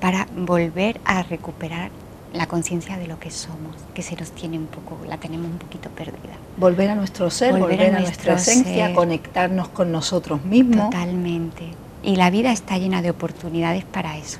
para 0.00 0.26
volver 0.36 1.00
a 1.04 1.22
recuperar 1.22 1.90
la 2.32 2.46
conciencia 2.46 2.96
de 2.98 3.06
lo 3.06 3.18
que 3.18 3.30
somos, 3.30 3.76
que 3.94 4.02
se 4.02 4.16
nos 4.16 4.30
tiene 4.32 4.58
un 4.58 4.66
poco, 4.66 4.98
la 5.06 5.18
tenemos 5.18 5.46
un 5.46 5.58
poquito 5.58 5.88
perdida. 5.90 6.34
Volver 6.56 6.90
a 6.90 6.94
nuestro 6.94 7.30
ser, 7.30 7.58
volver, 7.58 7.94
a, 7.94 8.00
nuestra 8.00 8.34
esencia, 8.34 8.94
conectarnos 8.94 9.68
con 9.68 9.92
nosotros 9.92 10.44
mismos. 10.44 10.90
Totalmente. 10.90 11.64
Y 12.02 12.16
la 12.16 12.30
vida 12.30 12.52
está 12.52 12.78
llena 12.78 13.02
de 13.02 13.10
oportunidades 13.10 13.84
para 13.84 14.16
eso. 14.18 14.38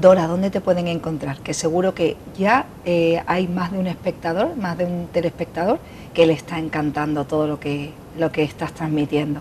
Dora, 0.00 0.26
¿dónde 0.26 0.50
te 0.50 0.60
pueden 0.60 0.88
encontrar? 0.88 1.38
Que 1.38 1.54
seguro 1.54 1.94
que 1.94 2.16
ya 2.36 2.66
eh, 2.84 3.22
hay 3.26 3.46
más 3.46 3.70
de 3.70 3.78
un 3.78 3.86
espectador, 3.86 4.56
más 4.56 4.76
de 4.76 4.86
un 4.86 5.06
telespectador, 5.12 5.78
que 6.12 6.26
le 6.26 6.32
está 6.32 6.58
encantando 6.58 7.24
todo 7.26 7.46
lo 7.46 7.60
que, 7.60 7.92
lo 8.18 8.32
que 8.32 8.42
estás 8.42 8.72
transmitiendo. 8.72 9.40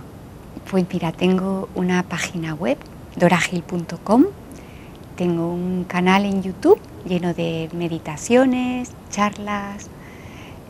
Pues 0.70 0.86
mira, 0.92 1.12
tengo 1.12 1.70
una 1.74 2.04
página 2.04 2.54
web, 2.54 2.78
doragil.com, 3.16 4.26
tengo 5.16 5.52
un 5.52 5.86
canal 5.86 6.26
en 6.26 6.44
YouTube 6.44 6.80
lleno 7.06 7.34
de 7.34 7.70
meditaciones, 7.74 8.92
charlas, 9.10 9.88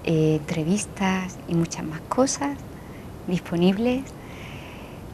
eh, 0.03 0.37
entrevistas 0.39 1.37
y 1.47 1.55
muchas 1.55 1.85
más 1.85 2.01
cosas 2.01 2.57
disponibles. 3.27 4.03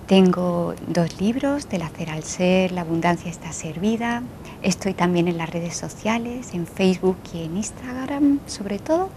Tengo 0.07 0.73
dos 0.87 1.21
libros, 1.21 1.69
Del 1.69 1.83
hacer 1.83 2.09
al 2.09 2.23
ser, 2.23 2.71
La 2.71 2.81
abundancia 2.81 3.29
está 3.29 3.51
servida. 3.51 4.23
Estoy 4.63 4.93
también 4.93 5.27
en 5.27 5.37
las 5.37 5.49
redes 5.49 5.75
sociales, 5.75 6.53
en 6.53 6.65
Facebook 6.65 7.17
y 7.33 7.43
en 7.43 7.57
Instagram 7.57 8.39
sobre 8.47 8.79
todo. 8.79 9.09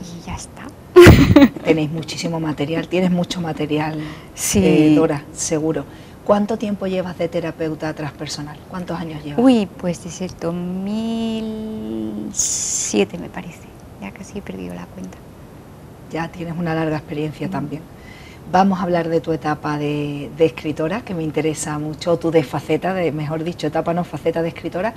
Y 0.00 0.24
ya 0.24 0.36
está. 0.36 0.68
Tenéis 1.64 1.90
muchísimo 1.90 2.38
material, 2.38 2.86
tienes 2.88 3.10
mucho 3.10 3.40
material, 3.40 3.98
sí. 4.34 4.60
Eh, 4.62 4.94
Dora, 4.94 5.24
seguro. 5.32 5.84
¿Cuánto 6.24 6.56
tiempo 6.56 6.86
llevas 6.86 7.18
de 7.18 7.28
terapeuta 7.28 7.92
transpersonal? 7.94 8.56
¿Cuántos 8.68 8.96
años 8.98 9.22
llevas? 9.24 9.44
Uy, 9.44 9.66
pues 9.66 10.02
desde 10.04 10.26
el 10.26 10.32
2007 10.40 13.18
me 13.18 13.28
parece. 13.28 13.66
Ya 14.00 14.12
casi 14.12 14.38
he 14.38 14.42
perdido 14.42 14.72
la 14.74 14.86
cuenta. 14.86 15.18
Ya 16.12 16.28
tienes 16.28 16.56
una 16.56 16.74
larga 16.74 16.96
experiencia 16.96 17.50
también. 17.50 17.82
Vamos 18.52 18.78
a 18.80 18.82
hablar 18.82 19.08
de 19.08 19.20
tu 19.20 19.32
etapa 19.32 19.78
de, 19.78 20.30
escritora, 20.38 21.00
que 21.00 21.14
me 21.14 21.24
interesa 21.24 21.76
mucho, 21.78 22.18
tu 22.18 22.30
de 22.30 22.44
faceta, 22.44 22.94
de, 22.94 23.10
mejor 23.10 23.42
dicho, 23.42 23.66
etapa 23.66 23.94
no 23.94 24.04
faceta 24.04 24.42
de 24.42 24.48
escritora. 24.48 24.94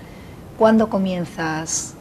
¿Cuándo 0.58 0.90
comienzas 0.90 1.96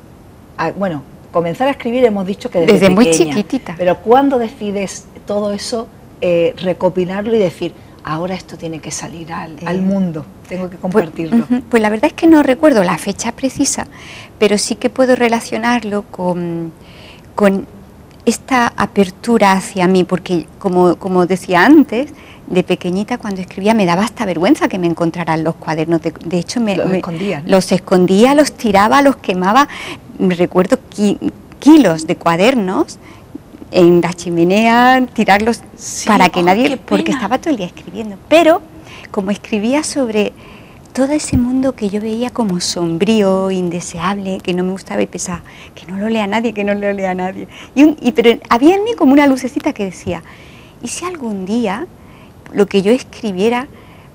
a, 0.56 0.72
bueno, 0.72 1.02
comenzar 1.32 1.68
a 1.68 1.72
escribir 1.72 2.04
hemos 2.04 2.26
dicho 2.26 2.50
que 2.50 2.60
desde, 2.60 2.74
desde 2.74 2.90
muy 2.90 3.10
chiquitita. 3.10 3.74
Pero 3.76 3.98
¿cuándo 3.98 4.38
decides 4.38 5.06
todo 5.26 5.52
eso, 5.52 5.88
eh, 6.20 6.54
recopilarlo 6.58 7.34
y 7.34 7.38
decir, 7.38 7.74
ahora 8.04 8.34
esto 8.34 8.56
tiene 8.56 8.80
que 8.80 8.90
salir 8.90 9.32
al, 9.32 9.80
mundo, 9.80 10.24
tengo 10.48 10.64
que 10.64 10.76
pues, 10.76 10.82
compartirlo. 10.82 11.46
Pues, 11.70 11.82
la 11.82 11.88
verdad 11.88 12.06
es 12.06 12.12
que 12.12 12.26
no 12.26 12.42
recuerdo 12.42 12.84
la 12.84 12.98
fecha 12.98 13.32
precisa, 13.32 13.86
pero 14.38 14.58
sí 14.58 14.76
que 14.76 14.90
puedo 14.90 15.16
relacionarlo 15.16 16.02
con, 16.02 16.72
con 17.34 17.66
esta 18.26 18.72
apertura 18.76 19.52
hacia 19.52 19.88
mí, 19.88 20.04
porque 20.04 20.46
como, 20.58 20.96
como, 20.96 21.26
decía 21.26 21.64
antes, 21.64 22.12
de 22.46 22.62
pequeñita 22.62 23.16
cuando 23.16 23.40
escribía 23.40 23.72
me 23.72 23.86
daba 23.86 24.02
hasta 24.02 24.26
vergüenza 24.26 24.68
que 24.68 24.78
me 24.78 24.86
encontraran 24.86 25.42
los 25.42 25.54
cuadernos. 25.54 26.02
De, 26.02 26.38
hecho, 26.38 26.60
me, 26.60 26.76
los, 26.76 26.86
los 27.46 27.72
escondía, 27.72 28.34
los 28.34 28.52
tiraba, 28.52 29.00
los 29.00 29.16
quemaba. 29.16 29.66
Me 30.18 30.34
recuerdo 30.34 30.78
kilos 31.58 32.06
de 32.06 32.16
cuadernos 32.16 32.98
en 33.74 34.00
la 34.00 34.12
chimenea, 34.12 35.04
tirarlos 35.12 35.60
para 36.06 36.28
que 36.28 36.42
nadie, 36.44 36.76
porque 36.76 37.10
estaba 37.10 37.38
todo 37.38 37.50
el 37.50 37.56
día 37.56 37.66
escribiendo. 37.66 38.16
Pero 38.28 38.62
como 39.10 39.32
escribía 39.32 39.82
sobre 39.82 40.32
todo 40.92 41.12
ese 41.12 41.36
mundo 41.36 41.74
que 41.74 41.90
yo 41.90 42.00
veía 42.00 42.30
como 42.30 42.60
sombrío, 42.60 43.50
indeseable, 43.50 44.38
que 44.40 44.54
no 44.54 44.62
me 44.62 44.70
gustaba 44.70 45.02
y 45.02 45.08
pensaba, 45.08 45.42
que 45.74 45.86
no 45.86 45.98
lo 45.98 46.08
lea 46.08 46.28
nadie, 46.28 46.54
que 46.54 46.62
no 46.62 46.72
lo 46.72 46.92
lea 46.92 47.14
nadie. 47.14 47.48
Y, 47.74 48.12
pero 48.12 48.38
había 48.48 48.76
en 48.76 48.84
mí 48.84 48.94
como 48.94 49.12
una 49.12 49.26
lucecita 49.26 49.72
que 49.72 49.86
decía, 49.86 50.22
¿y 50.80 50.86
si 50.86 51.04
algún 51.04 51.44
día 51.44 51.88
lo 52.52 52.66
que 52.66 52.80
yo 52.80 52.92
escribiera 52.92 53.66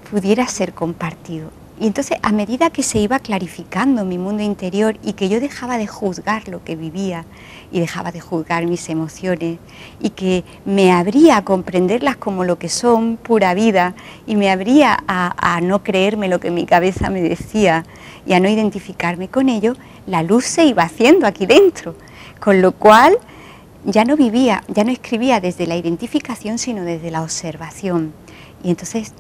pudiera 0.10 0.48
ser 0.48 0.74
compartido? 0.74 1.52
Y 1.80 1.88
entonces 1.88 2.18
a 2.24 2.34
medida 2.34 2.72
que 2.72 2.84
se 2.84 3.00
iba 3.00 3.20
clarificando 3.20 4.04
mi 4.04 4.18
mundo 4.18 4.44
interior 4.44 4.98
y 5.02 5.13
que 5.13 5.30
yo 5.30 5.39
dejaba 5.39 5.78
de 5.78 5.88
juzgar 5.88 6.50
lo 6.50 6.62
que 6.62 6.76
vivía 6.76 7.24
y 7.72 7.80
dejaba 7.80 8.12
de 8.12 8.20
juzgar 8.20 8.65
mis 8.65 8.89
emociones 8.89 9.60
y 10.02 10.10
que 10.10 10.44
me 10.65 10.92
abría 10.92 11.38
a 11.38 11.46
comprenderlas 11.46 12.18
como 12.18 12.44
lo 12.44 12.60
que 12.60 12.68
son, 12.68 13.15
pura 13.15 13.54
vida, 13.54 13.96
y 14.28 14.36
me 14.36 14.52
abría 14.52 15.02
a, 15.08 15.62
no 15.62 15.82
creerme 15.82 16.28
lo 16.28 16.42
que 16.42 16.52
mi 16.52 16.65
cabeza 16.65 17.10
me 17.10 17.22
decía 17.22 17.86
y 18.26 18.34
a 18.34 18.42
no 18.42 18.50
identificarme 18.50 19.30
con 19.30 19.48
ello, 19.48 19.76
la 20.06 20.22
luz 20.22 20.44
se 20.46 20.65
iba 20.65 20.84
haciendo 20.84 21.28
aquí 21.28 21.46
dentro. 21.46 21.96
Con 22.42 22.62
lo 22.62 22.74
cual 22.74 23.18
ya 23.86 24.04
no 24.04 24.18
vivía, 24.18 24.63
ya 24.68 24.84
no 24.84 24.92
escribía 24.92 25.39
desde 25.39 25.65
la 25.65 25.78
identificación, 25.78 26.58
sino 26.58 26.84
desde 26.84 27.10
la 27.10 27.22
observación. 27.22 28.13
Y 28.63 28.70
entonces 28.70 29.13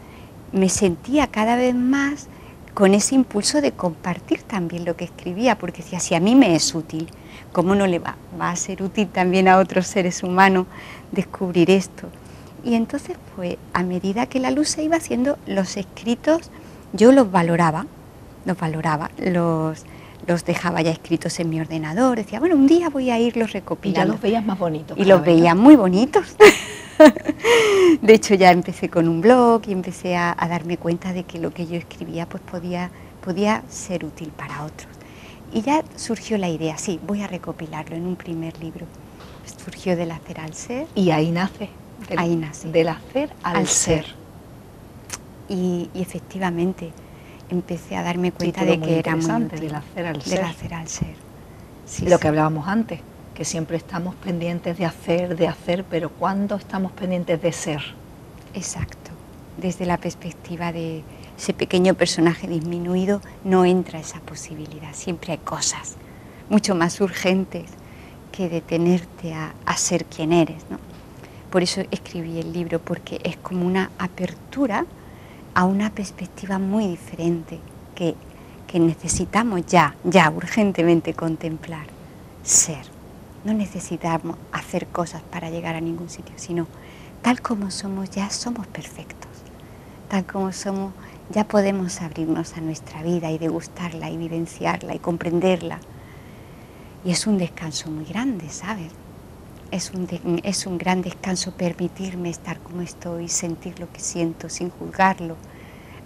me 0.51 0.67
sentía 0.67 1.27
cada 1.27 1.55
vez 1.55 1.73
más 1.73 2.27
con 2.73 2.93
ese 2.93 3.15
impulso 3.15 3.61
de 3.61 3.71
compartir 3.71 4.41
también 4.43 4.85
lo 4.85 4.95
que 4.95 5.05
escribía, 5.05 5.57
porque 5.57 5.81
si 5.81 5.95
así 5.95 6.15
a 6.15 6.19
mí 6.19 6.35
me 6.35 6.55
es 6.55 6.73
útil, 6.73 7.09
¿cómo 7.51 7.75
no 7.75 7.87
le 7.87 7.99
va, 7.99 8.15
va 8.39 8.51
a 8.51 8.55
ser 8.55 8.81
útil 8.81 9.07
también 9.07 9.47
a 9.47 9.57
otros 9.57 9.87
seres 9.87 10.23
humanos 10.23 10.67
descubrir 11.11 11.69
esto? 11.71 12.07
Y 12.63 12.75
entonces, 12.75 13.17
pues, 13.35 13.57
a 13.73 13.83
medida 13.83 14.25
que 14.25 14.39
la 14.39 14.51
luz 14.51 14.69
se 14.69 14.83
iba 14.83 14.97
haciendo, 14.97 15.37
los 15.47 15.77
escritos 15.77 16.51
yo 16.93 17.11
los 17.11 17.31
valoraba, 17.31 17.85
los 18.45 18.57
valoraba, 18.57 19.11
los, 19.17 19.85
los 20.27 20.45
dejaba 20.45 20.81
ya 20.81 20.91
escritos 20.91 21.39
en 21.39 21.49
mi 21.49 21.61
ordenador, 21.61 22.17
decía, 22.17 22.39
bueno, 22.39 22.55
un 22.55 22.67
día 22.67 22.89
voy 22.89 23.09
a 23.11 23.19
irlos 23.19 23.53
recopilando. 23.53 24.01
Y 24.01 24.05
ya 24.05 24.11
los 24.13 24.21
veías 24.21 24.45
más 24.45 24.59
bonitos. 24.59 24.97
Y 24.97 25.05
los 25.05 25.23
veía 25.23 25.55
muy 25.55 25.75
bonitos. 25.75 26.35
de 28.01 28.13
hecho, 28.13 28.35
ya 28.35 28.51
empecé 28.51 28.89
con 28.89 29.07
un 29.07 29.21
blog 29.21 29.61
y 29.67 29.71
empecé 29.71 30.15
a, 30.15 30.35
darme 30.49 30.77
cuenta 30.77 31.13
de 31.13 31.23
que 31.23 31.39
lo 31.39 31.51
que 31.51 31.67
yo 31.67 31.75
escribía 31.75 32.27
pues 32.27 32.41
podía, 32.43 32.91
podía 33.23 33.63
ser 33.69 34.05
útil 34.05 34.29
para 34.29 34.63
otros. 34.63 34.89
Y 35.53 35.61
ya 35.61 35.83
surgió 35.95 36.37
la 36.37 36.49
idea, 36.49 36.77
sí, 36.77 36.99
voy 37.05 37.21
a 37.21 37.27
recopilarlo 37.27 37.95
en 37.95 38.05
un 38.05 38.15
primer 38.15 38.57
libro. 38.59 38.85
Surgió 39.63 39.95
del 39.95 40.11
hacer 40.11 40.39
al 40.39 40.53
ser. 40.53 40.87
Y 40.95 41.11
ahí 41.11 41.31
nace. 41.31 41.69
ahí 42.15 42.35
nace. 42.35 42.69
Del 42.71 42.89
hacer 42.89 43.31
al, 43.43 43.67
ser. 43.67 44.05
Y, 45.47 45.89
efectivamente 45.95 46.91
empecé 47.49 47.95
a 47.95 48.03
darme 48.03 48.31
cuenta 48.31 48.63
de 48.63 48.79
que 48.79 48.99
era 48.99 49.15
muy 49.15 49.25
del 49.25 49.73
hacer 49.73 50.05
al 50.05 50.21
ser. 50.21 50.37
Del 50.37 50.45
hacer 50.45 50.73
al 50.75 50.87
ser. 50.87 51.15
lo 52.07 52.19
que 52.19 52.27
hablábamos 52.27 52.67
antes, 52.67 52.99
que 53.39 53.45
siempre 53.45 53.77
estamos 53.77 54.15
pendientes 54.15 54.77
de 54.77 54.83
hacer, 54.83 55.37
de 55.37 55.47
hacer, 55.47 55.85
pero 55.85 56.09
¿cuándo 56.09 56.57
estamos 56.57 56.91
pendientes 56.91 57.41
de 57.41 57.53
ser? 57.53 57.81
Exacto. 58.53 59.11
Desde 59.55 59.85
la 59.85 59.95
perspectiva 59.95 60.73
de 60.73 61.03
ese 61.37 61.53
pequeño 61.53 61.93
personaje 61.93 62.49
disminuido, 62.49 63.21
no 63.45 63.63
entra 63.63 63.97
esa 63.97 64.19
posibilidad. 64.19 64.89
Siempre 64.91 65.31
hay 65.31 65.37
cosas 65.37 65.95
mucho 66.49 66.75
más 66.75 66.99
urgentes 66.99 67.71
que 68.33 68.49
detenerte 68.49 69.33
a, 69.33 69.53
a 69.65 69.77
ser 69.77 70.03
quien 70.03 70.33
eres. 70.33 70.65
¿no? 70.69 70.77
Por 71.49 71.63
eso 71.63 71.79
escribí 71.91 72.39
el 72.39 72.51
libro, 72.51 72.79
porque 72.79 73.21
es 73.23 73.37
como 73.37 73.65
una 73.65 73.89
apertura 73.99 74.85
a 75.53 75.63
una 75.63 75.91
perspectiva 75.91 76.59
muy 76.59 76.87
diferente 76.87 77.57
que, 77.95 78.15
que 78.67 78.81
necesitamos 78.81 79.65
ya, 79.65 79.95
ya 80.03 80.29
urgentemente 80.29 81.13
contemplar. 81.13 81.85
Ser. 82.43 82.98
No 83.45 83.53
necesitamos 83.53 84.37
hacer 84.51 84.87
cosas 84.87 85.21
para 85.21 85.49
llegar 85.49 85.75
a 85.75 85.81
ningún 85.81 86.09
sitio, 86.09 86.33
sino 86.37 86.67
tal 87.21 87.41
como 87.41 87.71
somos 87.71 88.09
ya 88.09 88.29
somos 88.29 88.67
perfectos. 88.67 89.29
Tal 90.09 90.25
como 90.25 90.51
somos 90.51 90.93
ya 91.29 91.43
podemos 91.43 92.01
abrirnos 92.01 92.57
a 92.57 92.61
nuestra 92.61 93.03
vida 93.03 93.31
y 93.31 93.37
degustarla 93.37 94.09
y 94.09 94.17
vivenciarla 94.17 94.95
y 94.95 94.99
comprenderla. 94.99 95.79
Y 97.05 97.11
es 97.11 97.27
un 97.27 97.37
descanso 97.37 97.89
muy 97.91 98.05
grande, 98.05 98.49
¿sabes? 98.49 98.91
Es 99.71 99.91
un, 99.91 100.07
es 100.43 100.65
un 100.65 100.77
gran 100.77 101.01
descanso 101.01 101.51
permitirme 101.51 102.29
estar 102.29 102.59
como 102.59 102.81
estoy, 102.81 103.29
sentir 103.29 103.79
lo 103.79 103.91
que 103.93 103.99
siento 103.99 104.49
sin 104.49 104.71
juzgarlo, 104.71 105.35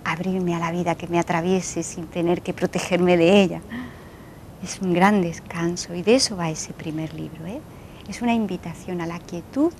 abrirme 0.03 0.55
a 0.55 0.59
la 0.59 0.71
vida 0.71 0.95
que 0.95 1.07
me 1.07 1.17
atraviese 1.17 1.81
sin 1.81 2.07
tener 2.07 2.41
que 2.41 2.53
protegerme 2.53 3.15
de 3.15 3.41
ella. 3.41 3.61
Es 4.63 4.79
un 4.81 4.93
gran 4.93 5.21
descanso 5.21 5.93
y 5.93 6.01
de 6.03 6.15
eso 6.15 6.37
va 6.37 6.49
ese 6.49 6.73
primer 6.73 7.13
libro. 7.13 7.45
¿eh? 7.45 7.59
Es 8.07 8.21
una 8.21 8.33
invitación 8.33 9.01
a 9.01 9.07
la 9.07 9.19
quietud 9.19 9.71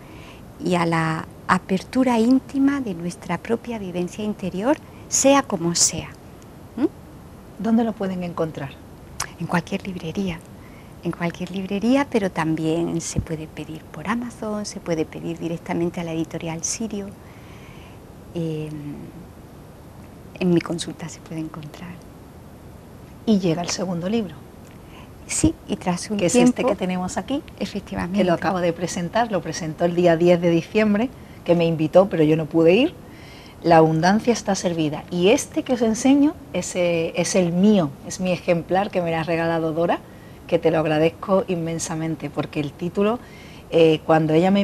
y 0.64 0.76
a 0.76 0.86
la 0.86 1.26
apertura 1.48 2.20
íntima 2.20 2.82
de 2.82 2.94
nuestra 2.94 3.38
propia 3.38 3.80
vivencia 3.80 4.24
interior, 4.24 4.78
sea 5.08 5.42
como 5.42 5.76
sea. 5.76 6.10
¿Dónde 7.60 7.84
lo 7.84 7.94
pueden 7.94 8.24
encontrar? 8.24 8.72
En 9.40 9.48
cualquier 9.48 9.88
librería 9.88 10.40
en 11.04 11.12
cualquier 11.12 11.52
librería, 11.52 12.08
pero 12.10 12.32
también 12.32 13.00
se 13.02 13.20
puede 13.20 13.48
pedir 13.48 13.84
por 13.84 14.08
Amazon, 14.08 14.66
se 14.66 14.80
puede 14.80 15.06
pedir 15.06 15.38
directamente 15.38 16.00
a 16.00 16.04
la 16.04 16.14
editorial 16.14 16.64
Sirio. 16.64 17.08
Em, 18.34 18.96
en 20.40 20.54
mi 20.54 20.62
consulta 20.62 21.10
se 21.10 21.20
puede 21.20 21.42
encontrar. 21.42 21.94
Y 23.26 23.40
llega 23.40 23.62
el 23.62 23.70
segundo 23.70 24.10
libro. 24.10 24.36
Sí, 25.28 25.54
y 25.68 25.76
tras 25.78 26.10
un 26.10 26.18
que 26.18 26.30
tiempo... 26.30 26.44
es 26.44 26.50
este 26.50 26.64
que 26.66 26.76
tenemos 26.76 27.18
aquí. 27.18 27.42
Efectivamente. 27.60 28.18
Que 28.18 28.24
lo 28.24 28.34
acabo 28.34 28.60
de 28.60 28.74
presentar, 28.74 29.32
lo 29.32 29.42
presentó 29.42 29.86
el 29.86 29.96
día 29.96 30.18
10 30.18 30.42
de 30.42 30.50
diciembre, 30.50 31.10
que 31.44 31.56
me 31.56 31.66
invitó, 31.66 32.10
pero 32.10 32.24
yo 32.24 32.36
no 32.36 32.46
pude 32.46 32.74
ir. 32.74 32.94
La 33.64 33.78
abundancia 33.78 34.34
está 34.34 34.56
servida. 34.56 35.04
Y 35.10 35.30
este 35.30 35.64
que 35.64 35.74
os 35.74 35.82
enseño 35.82 36.36
es, 36.52 36.74
es 36.76 37.36
el 37.36 37.54
mío, 37.54 37.90
es 38.08 38.20
mi 38.20 38.32
ejemplar 38.32 38.92
que 38.92 39.02
me 39.02 39.16
ha 39.16 39.24
regalado 39.24 39.72
Dora 39.72 40.00
que 40.48 40.60
te 40.60 40.72
lo 40.72 40.80
agradezco 40.80 41.46
inmensamente, 41.48 42.30
porque 42.30 42.60
el 42.60 42.72
título, 42.72 43.20
eh, 43.72 44.02
cuando 44.06 44.34
ella 44.34 44.52
me, 44.52 44.62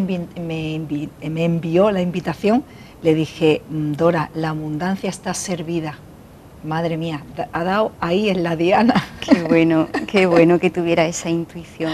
envió 1.17 1.91
la 1.91 2.01
invitación, 2.01 2.63
le 3.01 3.15
dije, 3.15 3.61
mm, 3.69 3.93
Dora, 3.93 4.29
la 4.33 4.49
abundancia 4.49 5.09
está 5.09 5.33
servida. 5.33 5.97
Madre 6.63 6.97
mía, 6.97 7.23
ha 7.53 7.63
dado 7.63 7.93
ahí 8.01 8.29
en 8.29 8.43
la 8.43 8.55
diana. 8.55 8.93
Qué 9.21 9.43
bueno, 9.43 9.87
qué 10.07 10.25
bueno 10.25 10.59
que 10.59 10.69
tuviera 10.69 11.05
esa 11.05 11.29
intuición. 11.29 11.93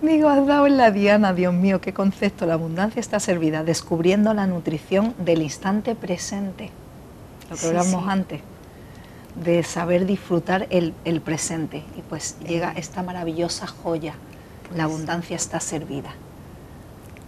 Digo, 0.00 0.28
has 0.28 0.46
dado 0.46 0.66
en 0.66 0.76
la 0.76 0.90
diana, 0.90 1.34
Dios 1.34 1.52
mío, 1.52 1.80
qué 1.80 1.92
concepto, 1.92 2.46
la 2.46 2.54
abundancia 2.54 3.00
está 3.00 3.20
servida, 3.20 3.64
descubriendo 3.64 4.32
la 4.32 4.46
nutrición 4.46 5.14
del 5.18 5.42
instante 5.42 5.94
presente, 5.94 6.70
lo 7.50 7.56
que 7.56 7.66
hablamos 7.66 8.08
antes 8.08 8.40
de 9.34 9.62
saber 9.62 10.06
disfrutar 10.06 10.66
el, 10.70 10.92
presente. 11.20 11.82
Y 11.96 12.02
pues 12.02 12.36
llega 12.46 12.72
esta 12.72 13.02
maravillosa 13.02 13.66
joya, 13.66 14.14
la 14.74 14.84
abundancia 14.84 15.36
está 15.36 15.60
servida. 15.60 16.10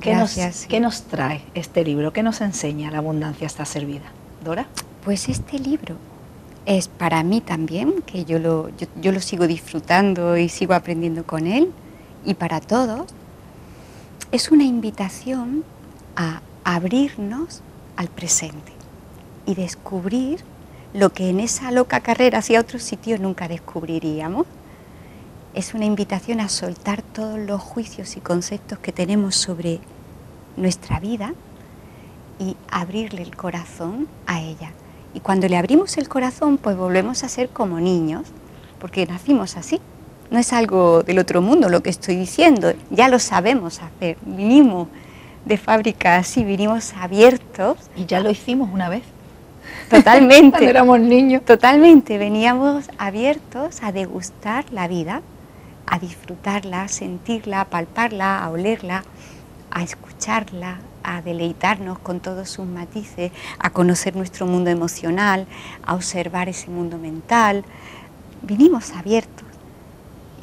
¿Qué 0.00 0.14
nos, 0.14 0.34
¿Qué 0.66 0.80
nos, 0.80 1.02
trae 1.02 1.42
este 1.54 1.84
libro? 1.84 2.12
¿Qué 2.12 2.22
nos 2.22 2.40
enseña 2.40 2.90
la 2.90 2.98
abundancia 2.98 3.46
está 3.46 3.66
servida? 3.66 4.06
Dora. 4.42 4.66
Pues 5.04 5.28
este 5.28 5.58
libro 5.58 5.96
es 6.76 6.86
para 6.86 7.24
mí 7.24 7.40
también, 7.40 8.00
que 8.02 8.24
yo 8.24 8.38
lo, 8.38 8.70
sigo 9.20 9.48
disfrutando 9.48 10.36
y 10.36 10.48
sigo 10.48 10.72
aprendiendo 10.74 11.24
con 11.24 11.48
él, 11.48 11.72
y 12.24 12.34
para 12.34 12.60
todos, 12.60 13.12
es 14.30 14.52
una 14.52 14.62
invitación 14.62 15.64
a 16.14 16.42
abrirnos 16.62 17.62
al 17.96 18.06
presente 18.06 18.72
y 19.46 19.56
descubrir 19.56 20.44
lo 20.94 21.12
que 21.12 21.30
en 21.30 21.40
esa 21.40 21.72
loca 21.72 22.00
carrera 22.00 22.38
hacia 22.38 22.60
otros 22.60 22.84
sitios 22.84 23.18
nunca 23.18 23.48
descubriríamos. 23.48 24.46
Es 25.54 25.74
una 25.74 25.86
invitación 25.86 26.38
a 26.38 26.48
soltar 26.48 27.02
todos 27.02 27.40
los 27.40 27.60
juicios 27.60 28.16
y 28.16 28.20
conceptos 28.20 28.78
que 28.78 28.92
tenemos 28.92 29.34
sobre 29.34 29.80
nuestra 30.56 31.00
vida 31.00 31.34
y 32.38 32.56
abrirle 32.70 33.22
el 33.22 33.34
corazón 33.34 34.06
a 34.28 34.40
ella. 34.40 34.70
Y 35.14 35.20
cuando 35.20 35.48
le 35.48 35.56
abrimos 35.56 35.98
el 35.98 36.08
corazón, 36.08 36.58
pues 36.58 36.76
volvemos 36.76 37.24
a 37.24 37.28
ser 37.28 37.48
como 37.48 37.80
niños, 37.80 38.26
porque 38.78 39.06
nacimos 39.06 39.56
así. 39.56 39.80
No 40.30 40.38
es 40.38 40.52
algo 40.52 41.02
del 41.02 41.18
otro 41.18 41.42
mundo 41.42 41.68
lo 41.68 41.82
que 41.82 41.90
estoy 41.90 42.14
diciendo, 42.14 42.72
ya 42.90 43.08
lo 43.08 43.18
sabemos 43.18 43.80
hacer. 43.82 44.16
Vinimos 44.22 44.88
de 45.44 45.56
fábrica 45.56 46.16
así, 46.16 46.44
vinimos 46.44 46.92
abiertos. 46.94 47.78
Y 47.96 48.06
ya 48.06 48.20
lo 48.20 48.30
hicimos 48.30 48.70
una 48.72 48.88
vez. 48.88 49.02
Totalmente. 49.88 50.50
Cuando 50.58 50.70
éramos 50.70 51.00
niños. 51.00 51.44
Totalmente. 51.44 52.18
Veníamos 52.18 52.88
abiertos 52.98 53.82
a 53.82 53.90
degustar 53.90 54.64
la 54.72 54.86
vida, 54.86 55.22
a 55.86 55.98
disfrutarla, 55.98 56.82
a 56.82 56.88
sentirla, 56.88 57.62
a 57.62 57.64
palparla, 57.64 58.42
a 58.42 58.50
olerla, 58.50 59.04
a 59.70 59.82
escucharla, 59.82 60.78
a 61.02 61.22
deleitarnos 61.22 61.98
con 61.98 62.20
todos 62.20 62.48
sus 62.48 62.66
matices, 62.66 63.32
a 63.58 63.70
conocer 63.70 64.16
nuestro 64.16 64.46
mundo 64.46 64.70
emocional, 64.70 65.46
a 65.84 65.94
observar 65.94 66.48
ese 66.48 66.70
mundo 66.70 66.98
mental. 66.98 67.64
Vinimos 68.42 68.92
abiertos. 68.92 69.44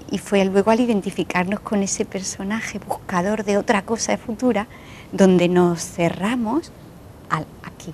Y 0.10 0.20
fue 0.20 0.46
luego 0.46 0.72
al 0.72 0.80
identificarnos 0.80 1.60
con 1.60 1.84
ese 1.84 2.06
personaje 2.06 2.80
buscador 2.80 3.44
de 3.44 3.58
otra 3.58 3.82
cosa 3.82 4.18
futura, 4.18 4.68
donde 5.12 5.50
nos 5.50 5.82
cerramos 5.82 6.72
al 7.30 7.46
aquí 7.64 7.94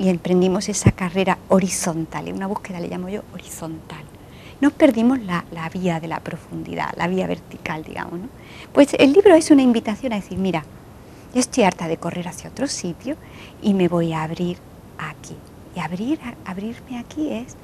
y 0.00 0.08
emprendimos 0.08 0.68
esa 0.70 0.92
carrera 0.92 1.36
horizontal, 1.48 2.32
una 2.32 2.46
búsqueda 2.46 2.80
le 2.80 2.88
llamo 2.88 3.10
yo 3.10 3.22
horizontal. 3.34 4.02
Nos 4.60 4.72
perdimos 4.72 5.18
la, 5.20 5.44
vía 5.72 6.00
de 6.00 6.08
la 6.08 6.20
profundidad, 6.20 6.90
la 6.96 7.06
vía 7.06 7.26
vertical, 7.26 7.84
digamos. 7.84 8.20
¿no? 8.20 8.28
Pues 8.72 8.94
el 8.98 9.12
libro 9.12 9.34
es 9.34 9.50
una 9.50 9.62
invitación 9.62 10.14
a 10.14 10.16
decir, 10.16 10.38
mira, 10.38 10.64
estoy 11.38 11.64
harta 11.64 11.88
de 11.88 11.96
correr 11.96 12.28
hacia 12.28 12.50
otro 12.50 12.66
sitio 12.66 13.16
y 13.62 13.74
me 13.74 13.88
voy 13.88 14.12
a 14.12 14.22
abrir 14.22 14.58
aquí. 14.98 15.36
Y 15.76 15.80
abrir, 15.80 16.18
abrirme 16.44 16.98
aquí 16.98 17.32
es 17.32 17.56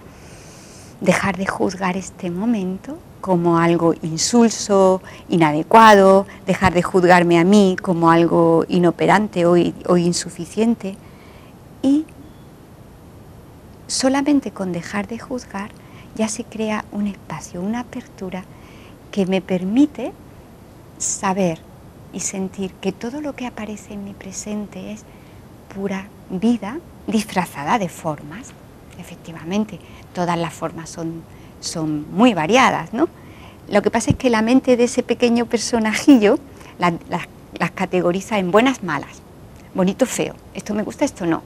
dejar 1.01 1.37
de 1.37 1.47
juzgar 1.47 1.97
este 1.97 2.31
momento 2.31 2.99
como 3.21 3.59
algo 3.59 3.95
insulso, 4.03 5.03
inadecuado, 5.29 6.27
dejar 6.47 6.73
de 6.73 6.83
juzgarme 6.83 7.39
a 7.39 7.45
mí 7.45 7.77
como 7.83 8.11
algo 8.11 8.65
inoperante 8.69 9.45
o 9.47 9.97
insuficiente 9.97 10.97
y 11.83 12.05
solamente 13.87 14.53
con 14.53 14.73
dejar 14.73 15.07
de 15.07 15.19
juzgar 15.19 15.71
ya 16.15 16.29
se 16.29 16.45
crea 16.45 16.85
un 16.93 17.07
espacio, 17.07 17.61
una 17.61 17.81
apertura 17.81 18.45
que 19.11 19.27
me 19.27 19.41
permite 19.41 20.13
saber 20.99 21.61
y 22.13 22.21
sentir 22.21 22.73
que 22.75 22.93
todo 22.93 23.21
lo 23.21 23.35
que 23.35 23.47
aparece 23.47 23.95
en 23.95 24.05
mi 24.05 24.13
presente 24.13 24.93
es 24.93 25.05
pura 25.75 26.09
vida 26.31 26.79
disfrazada 27.07 27.79
de 27.79 27.89
formas. 27.89 28.53
Efectivamente, 28.99 29.79
todas 30.15 30.39
las 30.39 30.53
formas 30.53 30.89
son, 30.89 31.23
son 31.61 32.11
muy 32.13 32.35
variadas, 32.35 32.93
¿no? 32.93 33.09
Lo 33.69 33.83
que 33.83 33.91
pasa 33.91 34.11
es 34.11 34.17
que 34.17 34.31
la 34.31 34.43
mente 34.43 34.77
de 34.77 34.85
ese 34.85 35.03
pequeño 35.03 35.47
personajillo 35.47 36.39
las 36.79 37.71
categoriza 37.73 38.39
en 38.39 38.51
buenas, 38.51 38.83
malas, 38.83 39.23
bonito, 39.75 40.07
feo, 40.07 40.35
esto 40.55 40.75
me 40.75 40.83
gusta, 40.83 41.05
esto 41.05 41.27
no, 41.27 41.43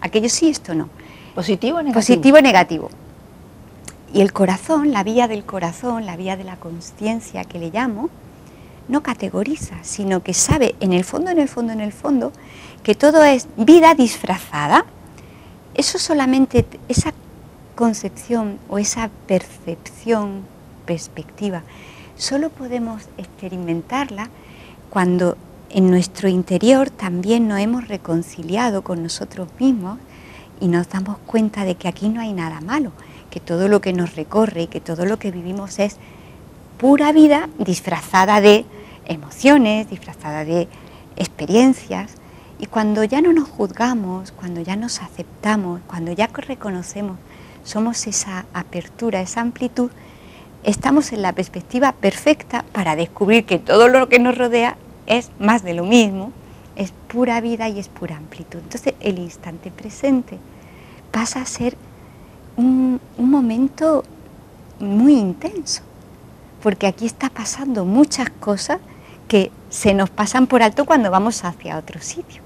aquello 0.00 0.28
sí, 0.28 0.50
esto 0.50 0.74
no. 0.74 0.88
Positivo 1.34 1.78
o 1.78 1.82
negativo. 1.82 1.94
Positivo 2.00 2.38
o 2.38 2.40
negativo. 2.40 2.90
Y 4.12 4.22
el 4.22 4.32
corazón, 4.32 4.92
la 4.92 5.02
vía 5.02 5.28
del 5.28 5.44
corazón, 5.44 6.06
la 6.06 6.16
vía 6.16 6.36
de 6.36 6.44
la 6.44 6.56
conciencia 6.56 7.44
que 7.44 7.58
le 7.58 7.70
llamo, 7.70 8.08
no 8.88 9.02
categoriza, 9.02 9.76
sino 9.82 10.22
que 10.22 10.34
sabe 10.34 10.74
en 10.80 10.92
el 10.92 11.04
fondo, 11.04 11.30
en 11.30 11.38
el 11.38 11.48
fondo, 11.48 11.72
en 11.72 11.80
el 11.80 11.92
fondo, 11.92 12.32
que 12.82 12.94
todo 12.94 13.24
es 13.24 13.48
vida 13.56 13.94
disfrazada. 13.94 14.84
Eso 15.74 15.98
solamente, 15.98 16.64
esa 16.88 17.12
concepción 17.74 18.58
o 18.68 18.78
esa 18.78 19.10
percepción, 19.26 20.42
perspectiva, 20.86 21.62
solo 22.16 22.48
podemos 22.48 23.02
experimentarla 23.18 24.30
cuando 24.88 25.36
en 25.70 25.90
nuestro 25.90 26.28
interior 26.28 26.90
también 26.90 27.48
nos 27.48 27.58
hemos 27.58 27.88
reconciliado 27.88 28.82
con 28.82 29.02
nosotros 29.02 29.48
mismos 29.58 29.98
y 30.60 30.68
nos 30.68 30.88
damos 30.88 31.18
cuenta 31.18 31.64
de 31.64 31.74
que 31.74 31.88
aquí 31.88 32.08
no 32.08 32.20
hay 32.20 32.32
nada 32.32 32.60
malo, 32.60 32.92
que 33.30 33.40
todo 33.40 33.68
lo 33.68 33.80
que 33.80 33.92
nos 33.92 34.14
recorre 34.14 34.62
y 34.62 34.66
que 34.68 34.80
todo 34.80 35.04
lo 35.04 35.18
que 35.18 35.30
vivimos 35.30 35.78
es 35.78 35.96
pura 36.78 37.12
vida 37.12 37.48
disfrazada 37.58 38.40
de 38.40 38.64
emociones, 39.06 39.88
disfrazada 39.90 40.44
de 40.44 40.68
experiencias. 41.16 42.12
Y 42.58 42.66
cuando 42.66 43.04
ya 43.04 43.20
no 43.20 43.32
nos 43.32 43.48
juzgamos, 43.48 44.32
cuando 44.32 44.60
ya 44.60 44.76
nos 44.76 45.02
aceptamos, 45.02 45.80
cuando 45.86 46.12
ya 46.12 46.28
reconocemos, 46.28 47.18
somos 47.64 48.06
esa 48.06 48.46
apertura, 48.54 49.20
esa 49.20 49.40
amplitud, 49.40 49.90
estamos 50.62 51.12
en 51.12 51.22
la 51.22 51.32
perspectiva 51.32 51.92
perfecta 51.92 52.64
para 52.72 52.96
descubrir 52.96 53.44
que 53.44 53.58
todo 53.58 53.88
lo 53.88 54.08
que 54.08 54.18
nos 54.18 54.36
rodea 54.36 54.76
es 55.06 55.30
más 55.38 55.62
de 55.62 55.74
lo 55.74 55.84
mismo, 55.84 56.32
es 56.76 56.92
pura 57.08 57.40
vida 57.40 57.68
y 57.68 57.78
es 57.78 57.88
pura 57.88 58.16
amplitud. 58.16 58.58
Entonces 58.58 58.94
el 59.00 59.18
instante 59.18 59.70
presente 59.70 60.38
pasa 61.10 61.40
a 61.40 61.46
ser 61.46 61.76
un, 62.56 63.00
momento 63.16 64.04
muy 64.78 65.14
intenso, 65.14 65.82
porque 66.62 66.86
aquí 66.86 67.06
está 67.06 67.30
pasando 67.30 67.84
muchas 67.84 68.30
cosas 68.30 68.78
que 69.28 69.50
se 69.70 69.94
nos 69.94 70.10
pasan 70.10 70.46
por 70.46 70.62
alto 70.62 70.84
cuando 70.84 71.10
vamos 71.10 71.44
hacia 71.44 71.78
otro 71.78 72.00
sitio. 72.00 72.42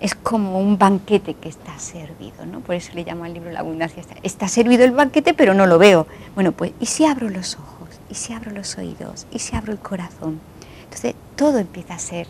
Es 0.00 0.14
como 0.14 0.60
un 0.60 0.76
banquete 0.76 1.34
que 1.34 1.48
está 1.48 1.78
servido, 1.78 2.44
¿no? 2.44 2.60
Por 2.60 2.74
eso 2.74 2.92
le 2.94 3.04
llamo 3.04 3.24
al 3.24 3.32
libro 3.32 3.50
La 3.50 3.60
abundancia. 3.60 4.02
Está 4.22 4.48
servido 4.48 4.84
el 4.84 4.90
banquete, 4.90 5.32
pero 5.32 5.54
no 5.54 5.66
lo 5.66 5.78
veo. 5.78 6.06
Bueno, 6.34 6.52
pues, 6.52 6.72
¿y 6.80 6.86
si 6.86 7.06
abro 7.06 7.30
los 7.30 7.54
ojos? 7.54 7.88
¿Y 8.10 8.14
si 8.14 8.32
abro 8.32 8.50
los 8.50 8.76
oídos? 8.76 9.26
¿Y 9.32 9.38
si 9.38 9.56
abro 9.56 9.72
el 9.72 9.78
corazón? 9.78 10.40
Entonces, 10.82 11.14
todo 11.36 11.58
empieza 11.58 11.94
a 11.94 11.98
ser, 11.98 12.26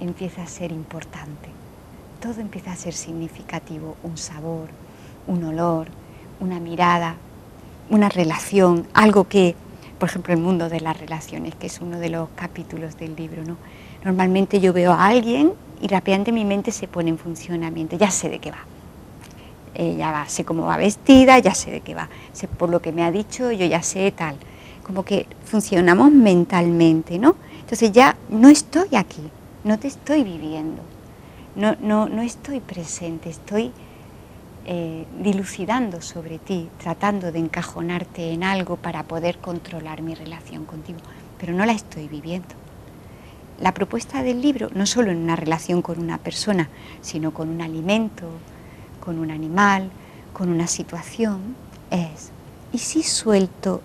empieza 0.00 0.42
a 0.42 0.46
ser 0.46 0.70
importante. 0.70 1.48
Todo 2.20 2.40
empieza 2.40 2.72
a 2.72 2.76
ser 2.76 2.94
significativo, 2.94 3.96
un 4.02 4.16
sabor, 4.16 4.68
un 5.26 5.42
olor, 5.44 5.88
una 6.40 6.60
mirada, 6.60 7.16
una 7.90 8.08
relación, 8.08 8.86
algo 8.94 9.28
que, 9.28 9.54
por 9.98 10.08
ejemplo, 10.08 10.34
el 10.34 10.40
mundo 10.40 10.68
de 10.68 10.80
las 10.80 10.98
relaciones, 10.98 11.54
que 11.54 11.66
es 11.66 11.80
uno 11.80 11.98
de 11.98 12.10
los 12.10 12.28
capítulos 12.34 12.96
del 12.96 13.16
libro, 13.16 13.44
¿no? 13.44 13.56
Normalmente 14.04 14.60
yo 14.60 14.72
veo 14.72 14.92
a 14.92 15.06
alguien 15.06 15.52
y 15.80 15.88
rápidamente 15.88 16.32
mi 16.32 16.44
mente 16.44 16.70
se 16.72 16.88
pone 16.88 17.10
en 17.10 17.18
funcionamiento, 17.18 17.96
ya 17.96 18.10
sé 18.10 18.28
de 18.28 18.38
qué 18.38 18.50
va. 18.50 18.64
ya 19.76 20.10
va, 20.10 20.28
sé 20.28 20.44
cómo 20.44 20.64
va 20.64 20.76
vestida, 20.76 21.38
ya 21.38 21.54
sé 21.54 21.70
de 21.70 21.80
qué 21.80 21.94
va. 21.94 22.08
Sé 22.32 22.48
por 22.48 22.70
lo 22.70 22.80
que 22.80 22.92
me 22.92 23.04
ha 23.04 23.10
dicho, 23.10 23.52
yo 23.52 23.66
ya 23.66 23.82
sé 23.82 24.10
tal. 24.12 24.36
Como 24.84 25.04
que 25.04 25.26
funcionamos 25.44 26.10
mentalmente, 26.12 27.18
¿no? 27.18 27.36
Entonces 27.60 27.92
ya 27.92 28.16
no 28.28 28.48
estoy 28.48 28.94
aquí, 28.94 29.28
no 29.64 29.78
te 29.78 29.88
estoy 29.88 30.22
viviendo, 30.22 30.82
no, 31.56 31.74
no, 31.80 32.08
no 32.08 32.22
estoy 32.22 32.60
presente, 32.60 33.28
estoy 33.28 33.72
eh, 34.68 35.06
dilucidando 35.20 36.02
sobre 36.02 36.40
ti, 36.40 36.68
tratando 36.82 37.30
de 37.30 37.38
encajonarte 37.38 38.32
en 38.32 38.42
algo 38.42 38.74
para 38.74 39.04
poder 39.04 39.38
controlar 39.38 40.02
mi 40.02 40.12
relación 40.16 40.64
contigo, 40.64 40.98
pero 41.38 41.52
no 41.52 41.64
la 41.64 41.70
estoy 41.70 42.08
viviendo. 42.08 42.48
La 43.60 43.72
propuesta 43.72 44.24
del 44.24 44.42
libro, 44.42 44.68
no 44.74 44.84
solo 44.84 45.12
en 45.12 45.18
una 45.18 45.36
relación 45.36 45.82
con 45.82 46.00
una 46.00 46.18
persona, 46.18 46.68
sino 47.00 47.32
con 47.32 47.48
un 47.48 47.62
alimento, 47.62 48.26
con 48.98 49.20
un 49.20 49.30
animal, 49.30 49.88
con 50.32 50.48
una 50.48 50.66
situación, 50.66 51.54
es, 51.92 52.32
¿y 52.72 52.78
si 52.78 53.04
suelto 53.04 53.82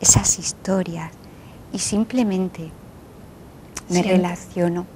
esas 0.00 0.38
historias 0.38 1.10
y 1.72 1.80
simplemente 1.80 2.70
me 3.88 4.04
relaciono 4.04 4.86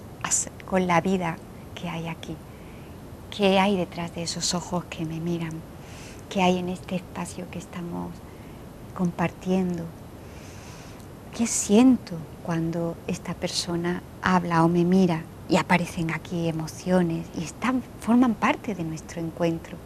con 0.64 0.86
la 0.86 1.00
vida 1.00 1.36
que 1.74 1.88
hay 1.88 2.06
aquí? 2.06 2.36
¿Qué 3.36 3.58
hay 3.58 3.76
detrás 3.76 4.14
de 4.14 4.22
esos 4.22 4.54
ojos 4.54 4.84
que 4.84 5.04
me 5.04 5.18
miran? 5.18 5.54
¿Qué 6.28 6.40
hay 6.40 6.58
en 6.58 6.68
este 6.68 6.94
espacio 6.94 7.50
que 7.50 7.58
estamos 7.58 8.12
compartiendo? 8.96 9.84
¿Qué 11.36 11.48
siento 11.48 12.12
cuando 12.44 12.96
esta 13.08 13.34
persona 13.34 14.04
habla 14.22 14.62
o 14.62 14.68
me 14.68 14.84
mira 14.84 15.22
y 15.48 15.56
aparecen 15.56 16.12
aquí 16.12 16.46
emociones 16.46 17.26
y 17.36 17.42
están, 17.42 17.82
forman 17.98 18.34
parte 18.34 18.76
de 18.76 18.84
nuestro 18.84 19.20
encuentro? 19.20 19.78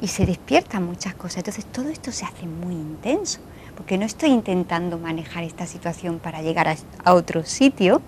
Y 0.00 0.06
se 0.06 0.24
despiertan 0.24 0.86
muchas 0.86 1.16
cosas. 1.16 1.38
Entonces 1.38 1.64
todo 1.64 1.88
esto 1.88 2.12
se 2.12 2.26
hace 2.26 2.46
muy 2.46 2.74
intenso, 2.74 3.40
porque 3.76 3.98
no 3.98 4.06
estoy 4.06 4.30
intentando 4.30 4.98
manejar 4.98 5.42
esta 5.42 5.66
situación 5.66 6.20
para 6.20 6.42
llegar 6.42 6.68
a, 6.68 6.76
a 7.02 7.14
otro 7.14 7.42
sitio, 7.42 8.00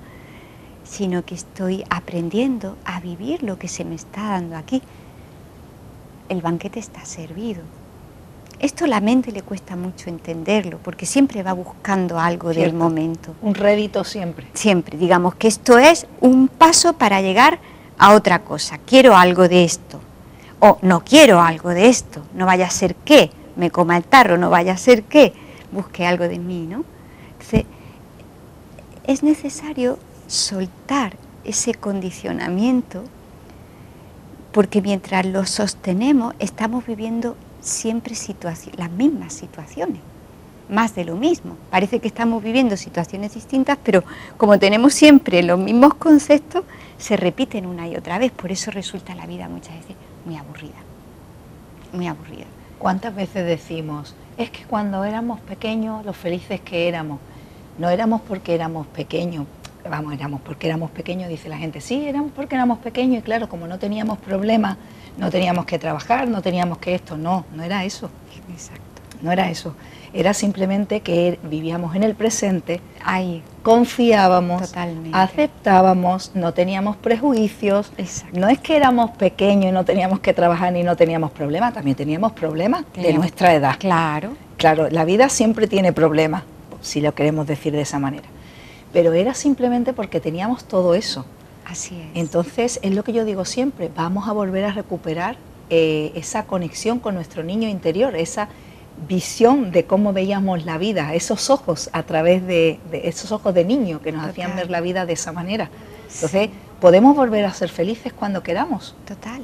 sino 0.91 1.25
que 1.25 1.37
estoy 1.37 1.85
aprendiendo 1.89 2.77
a 2.85 3.01
vivir 3.01 3.45
lo 3.45 3.59
que 3.59 3.69
se 3.69 3.85
me 3.85 3.95
está 3.95 4.31
dando 4.31 4.57
aquí. 4.57 4.83
El 6.29 6.43
banquete 6.43 6.81
está 6.81 7.05
servido. 7.05 7.63
Esto 8.59 8.85
a 8.85 8.89
la 8.89 9.01
mente 9.01 9.31
le 9.31 9.43
cuesta 9.43 9.77
mucho 9.77 10.11
entenderlo, 10.11 10.79
porque 10.83 11.07
siempre 11.07 11.43
va 11.43 11.53
buscando 11.53 12.19
algo 12.19 12.53
del 12.53 12.75
momento. 12.75 13.35
Un 13.41 13.55
rédito 13.55 14.03
siempre. 14.05 14.49
Siempre, 14.53 14.99
digamos 14.99 15.37
que 15.37 15.49
esto 15.49 15.79
es 15.79 16.07
un 16.21 16.49
paso 16.49 16.93
para 16.95 17.23
llegar 17.23 17.61
a 17.97 18.13
otra 18.15 18.43
cosa. 18.43 18.79
Quiero 18.79 19.17
algo 19.17 19.49
de 19.49 19.65
esto. 19.65 20.01
O 20.59 20.77
no 20.83 21.05
quiero 21.05 21.41
algo 21.41 21.71
de 21.71 21.89
esto. 21.89 22.21
No 22.35 22.47
vaya 22.47 22.67
a 22.67 22.71
ser 22.71 22.97
que 22.97 23.31
me 23.57 23.71
coma 23.71 23.97
el 23.97 24.05
tarro, 24.05 24.37
no 24.37 24.51
vaya 24.51 24.73
a 24.73 24.77
ser 24.77 25.05
que 25.05 25.33
busque 25.71 26.05
algo 26.05 26.27
de 26.27 26.39
mí, 26.39 26.67
¿no? 26.67 26.85
Entonces, 27.33 27.65
es 29.05 29.23
necesario 29.23 29.99
soltar 30.31 31.17
ese 31.45 31.75
condicionamiento, 31.75 33.03
porque 34.53 34.81
mientras 34.81 35.27
lo 35.27 35.45
sostenemos 35.45 36.35
estamos 36.39 36.87
viviendo 36.87 37.37
siempre 37.61 38.15
las 38.77 38.91
mismas 38.93 39.33
situaciones, 39.33 39.99
más 40.69 40.95
de 40.95 41.05
lo 41.05 41.17
mismo. 41.17 41.57
Parece 41.71 41.99
que 41.99 42.07
estamos 42.07 42.45
viviendo 42.45 42.77
situaciones 42.77 43.35
distintas, 43.35 43.77
pero 43.83 44.05
como 44.37 44.59
tenemos 44.59 44.95
siempre 44.95 45.43
los 45.43 45.59
mismos 45.59 45.95
conceptos, 45.95 46.65
se 46.97 47.17
repiten 47.17 47.67
una 47.67 47.89
y 47.89 47.97
otra 47.97 48.19
vez. 48.19 48.31
Por 48.31 48.53
eso 48.53 48.71
resulta 48.71 49.17
la 49.17 49.27
vida 49.27 49.49
muchas 49.49 49.75
veces 49.75 49.97
muy 50.25 50.37
aburrida, 50.37 50.79
muy 51.93 52.07
aburrida. 52.07 52.47
¿Cuántas 52.79 53.15
veces 53.15 53.47
decimos, 53.47 54.15
es 54.39 54.51
que 54.51 54.63
cuando 54.65 55.05
éramos 55.05 55.41
pequeños, 55.41 56.05
los 56.07 56.17
felices 56.17 56.61
que 56.61 56.87
éramos, 56.87 57.19
no 57.79 57.91
éramos 57.91 58.21
porque 58.23 58.55
éramos 58.55 58.87
pequeños, 58.87 59.47
vamos, 59.91 60.15
éramos 60.15 60.41
porque 60.41 60.69
éramos 60.69 60.91
pequeños, 60.93 61.29
dice 61.29 61.49
la 61.49 61.59
gente, 61.59 61.81
sí, 61.81 62.07
éramos 62.07 62.31
porque 62.35 62.55
éramos 62.55 62.79
pequeños 62.79 63.19
y 63.19 63.23
claro, 63.23 63.49
como 63.49 63.67
no 63.67 63.79
teníamos 63.79 64.19
problemas, 64.19 64.79
no 65.19 65.31
teníamos 65.31 65.67
que 65.67 65.79
trabajar, 65.79 66.29
no 66.29 66.41
teníamos 66.41 66.79
que 66.79 66.95
esto, 66.95 67.19
no, 67.19 67.45
no 67.55 67.63
era 67.63 67.85
eso. 67.85 68.09
Exacto. 68.51 68.83
No 69.21 69.31
era 69.31 69.51
eso. 69.51 69.75
Era 70.15 70.33
simplemente 70.33 71.01
que 71.01 71.39
vivíamos 71.43 71.95
en 71.95 72.05
el 72.05 72.15
presente, 72.15 72.81
ahí 73.05 73.43
confiábamos, 73.63 74.73
aceptábamos, 75.13 76.33
no 76.35 76.55
teníamos 76.55 76.97
prejuicios. 76.97 77.93
No 78.33 78.49
es 78.49 78.59
que 78.59 78.77
éramos 78.77 79.11
pequeños 79.11 79.67
y 79.67 79.73
no 79.73 79.85
teníamos 79.85 80.21
que 80.21 80.33
trabajar 80.33 80.73
ni 80.73 80.83
no 80.83 80.97
teníamos 80.97 81.33
problemas, 81.33 81.75
también 81.75 81.97
teníamos 81.97 82.33
problemas 82.33 82.85
de 82.95 83.13
nuestra 83.13 83.55
edad. 83.55 83.77
Claro. 83.79 84.31
Claro, 84.57 84.89
la 84.91 85.05
vida 85.05 85.29
siempre 85.29 85.67
tiene 85.67 85.93
problemas, 85.93 86.45
si 86.81 87.01
lo 87.01 87.15
queremos 87.15 87.47
decir 87.47 87.73
de 87.73 87.83
esa 87.83 87.99
manera 87.99 88.29
pero 88.93 89.13
era 89.13 89.35
simplemente 89.35 89.93
porque 89.93 90.21
teníamos 90.21 90.65
todo 90.65 90.95
eso. 90.95 91.25
Así 91.65 91.95
es. 92.01 92.07
Entonces, 92.15 92.81
es 92.83 92.95
lo 92.95 93.05
que 93.05 93.13
yo 93.13 93.25
digo 93.25 93.45
siempre, 93.45 93.91
vamos 93.95 94.29
a 94.29 94.33
volver 94.33 94.65
a 94.65 94.73
recuperar 94.73 95.37
eh, 95.71 96.13
esa 96.17 96.47
conexión 96.47 96.99
con 96.99 97.15
nuestro 97.15 97.45
niño 97.45 97.69
interior, 97.69 98.17
esa 98.17 98.49
visión 99.09 99.71
de 99.71 99.85
cómo 99.85 100.13
veíamos 100.13 100.65
la 100.65 100.79
vida, 100.79 101.15
esos 101.15 101.49
ojos 101.49 101.91
a 101.93 102.03
través 102.03 102.47
de, 102.47 102.81
esos 102.93 103.33
ojos 103.33 103.55
de 103.55 103.65
niño 103.65 104.01
que 104.03 104.13
nos 104.13 104.27
hacían 104.27 104.57
ver 104.57 104.71
la 104.71 104.81
vida 104.81 105.07
de 105.07 105.13
esa 105.13 105.33
manera. 105.33 105.71
Entonces, 106.13 106.51
podemos 106.81 107.17
volver 107.17 107.45
a 107.45 107.53
ser 107.53 107.71
felices 107.71 108.13
cuando 108.13 108.43
queramos. 108.43 108.97
Total. 109.07 109.43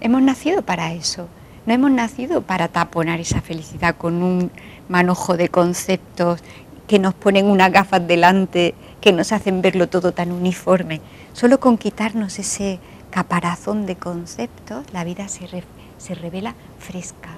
Hemos 0.00 0.22
nacido 0.22 0.62
para 0.62 0.92
eso. 0.92 1.28
No 1.66 1.72
hemos 1.72 1.90
nacido 1.90 2.42
para 2.42 2.68
taponar 2.68 3.20
esa 3.20 3.40
felicidad 3.40 3.96
con 3.96 4.22
un 4.22 4.50
manojo 4.88 5.38
de 5.38 5.48
conceptos 5.48 6.40
que 6.86 6.98
nos 6.98 7.14
ponen 7.14 7.46
unas 7.46 7.72
gafas 7.72 8.06
delante 8.06 8.74
que 9.00 9.12
nos 9.12 9.32
hacen 9.32 9.62
verlo 9.62 9.88
todo 9.88 10.12
tan 10.12 10.32
uniforme. 10.32 11.00
Solo 11.32 11.60
con 11.60 11.78
quitarnos 11.78 12.38
ese 12.38 12.78
caparazón 13.10 13.86
de 13.86 13.96
conceptos, 13.96 14.84
la 14.92 15.04
vida 15.04 15.28
se, 15.28 15.46
se 15.98 16.14
revela 16.14 16.54
fresca, 16.78 17.30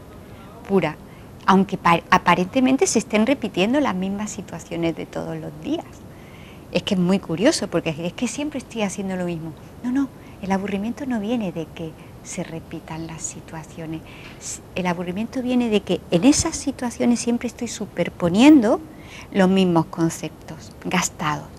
pura, 0.69 0.97
aunque 1.45 1.79
aparentemente 2.11 2.87
se 2.87 2.99
estén 2.99 3.27
repitiendo 3.27 3.81
las 3.81 3.95
mismas 3.95 4.31
situaciones 4.31 4.97
de 4.97 5.07
todos 5.07 5.37
los 5.37 5.53
días. 5.63 5.85
Es 6.73 6.83
que 6.83 6.95
es 6.95 7.01
muy 7.01 7.19
curioso, 7.19 7.69
porque 7.69 7.95
es 7.99 8.13
que 8.13 8.29
siempre 8.29 8.59
estoy 8.59 8.83
haciendo 8.83 9.17
lo 9.17 9.25
mismo. 9.25 9.53
No, 9.85 9.93
no, 9.93 10.09
el 10.43 10.51
aburrimiento 10.53 11.07
no 11.07 11.21
viene 11.21 11.53
de 11.53 11.67
que 11.67 11.93
se 12.23 12.43
repitan 12.43 13.07
las 13.07 13.23
situaciones. 13.23 14.01
El 14.75 14.87
aburrimiento 14.87 15.43
viene 15.43 15.71
de 15.71 15.81
que 15.81 16.01
en 16.11 16.25
esas 16.25 16.57
situaciones 16.57 17.21
siempre 17.21 17.49
estoy 17.49 17.69
superponiendo 17.69 18.81
los 19.33 19.49
mismos 19.49 19.87
conceptos 19.87 20.73
gastados 20.85 21.57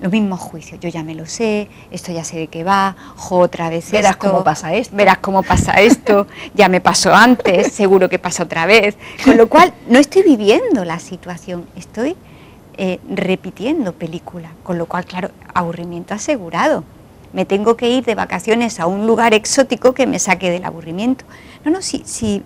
los 0.00 0.12
mismos 0.12 0.38
juicios. 0.38 0.78
Yo 0.80 0.88
ya 0.90 1.02
me 1.02 1.14
lo 1.14 1.24
sé, 1.24 1.68
esto 1.90 2.12
ya 2.12 2.24
sé 2.24 2.36
de 2.36 2.48
qué 2.48 2.62
va, 2.62 2.94
jo, 3.16 3.38
otra 3.38 3.70
vez 3.70 3.90
verás 3.90 4.16
cómo 4.16 4.44
pasa 4.44 4.74
esto. 4.74 4.94
Verás 4.94 5.18
cómo 5.18 5.42
pasa 5.42 5.80
esto, 5.80 6.26
ya 6.54 6.68
me 6.68 6.80
pasó 6.80 7.14
antes, 7.14 7.72
seguro 7.72 8.08
que 8.08 8.18
pasa 8.18 8.42
otra 8.42 8.66
vez. 8.66 8.96
Con 9.24 9.38
lo 9.38 9.48
cual, 9.48 9.72
no 9.88 9.98
estoy 9.98 10.22
viviendo 10.22 10.84
la 10.84 10.98
situación, 10.98 11.66
estoy 11.74 12.16
eh, 12.76 13.00
repitiendo 13.08 13.92
película. 13.92 14.50
Con 14.62 14.76
lo 14.76 14.86
cual, 14.86 15.06
claro, 15.06 15.30
aburrimiento 15.54 16.12
asegurado. 16.12 16.84
Me 17.32 17.44
tengo 17.44 17.76
que 17.76 17.88
ir 17.88 18.04
de 18.04 18.14
vacaciones 18.14 18.80
a 18.80 18.86
un 18.86 19.06
lugar 19.06 19.32
exótico 19.32 19.94
que 19.94 20.06
me 20.06 20.18
saque 20.18 20.50
del 20.50 20.64
aburrimiento. 20.64 21.24
No, 21.64 21.70
no, 21.70 21.80
si, 21.80 22.02
si 22.04 22.42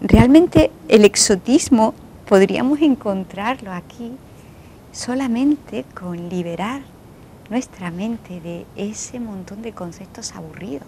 realmente 0.00 0.70
el 0.88 1.04
exotismo 1.04 1.94
podríamos 2.28 2.80
encontrarlo 2.80 3.72
aquí 3.72 4.12
solamente 4.92 5.84
con 5.94 6.28
liberar 6.28 6.82
nuestra 7.50 7.90
mente 7.90 8.40
de 8.40 8.64
ese 8.76 9.20
montón 9.20 9.62
de 9.62 9.72
conceptos 9.72 10.34
aburridos. 10.34 10.86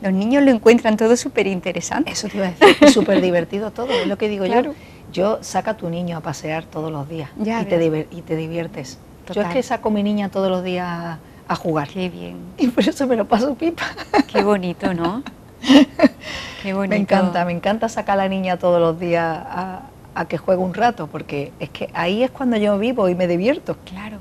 Los 0.00 0.12
niños 0.12 0.42
lo 0.42 0.50
encuentran 0.50 0.96
todo 0.96 1.16
súper 1.16 1.46
interesante. 1.46 2.10
Eso 2.10 2.28
te 2.28 2.36
iba 2.38 2.46
a 2.46 2.50
decir, 2.50 2.90
súper 2.90 3.20
divertido 3.20 3.70
todo, 3.70 3.90
es 3.90 4.06
lo 4.06 4.18
que 4.18 4.28
digo 4.28 4.46
yo. 4.46 4.74
Yo 5.12 5.38
saca 5.42 5.72
a 5.72 5.76
tu 5.76 5.88
niño 5.88 6.16
a 6.16 6.20
pasear 6.20 6.64
todos 6.64 6.90
los 6.90 7.08
días 7.08 7.30
y, 7.38 7.44
te 7.44 8.06
y 8.10 8.22
te 8.22 8.36
diviertes. 8.36 8.98
Yo 9.32 9.42
es 9.42 9.48
que 9.48 9.62
saco 9.62 9.88
a 9.88 9.92
mi 9.92 10.02
niña 10.02 10.28
todos 10.28 10.50
los 10.50 10.64
días 10.64 11.18
a 11.46 11.56
jugar. 11.56 11.88
Qué 11.88 12.08
bien. 12.08 12.36
Y 12.58 12.68
por 12.68 12.86
eso 12.86 13.06
me 13.06 13.16
lo 13.16 13.26
paso 13.26 13.54
pipa. 13.54 13.84
Qué 14.30 14.42
bonito, 14.42 14.92
¿no? 14.92 15.22
Qué 16.62 16.74
bonito. 16.74 16.90
Me 16.90 16.96
encanta, 16.96 17.44
me 17.44 17.52
encanta 17.52 17.88
sacar 17.88 18.18
a 18.18 18.24
la 18.24 18.28
niña 18.28 18.58
todos 18.58 18.80
los 18.80 18.98
días 18.98 19.24
a, 19.24 19.82
a 20.14 20.26
que 20.26 20.38
juegue 20.38 20.62
un 20.62 20.74
rato, 20.74 21.06
porque 21.06 21.52
es 21.58 21.70
que 21.70 21.90
ahí 21.94 22.22
es 22.22 22.30
cuando 22.30 22.56
yo 22.56 22.78
vivo 22.78 23.08
y 23.08 23.14
me 23.14 23.26
divierto. 23.26 23.76
Claro. 23.84 24.18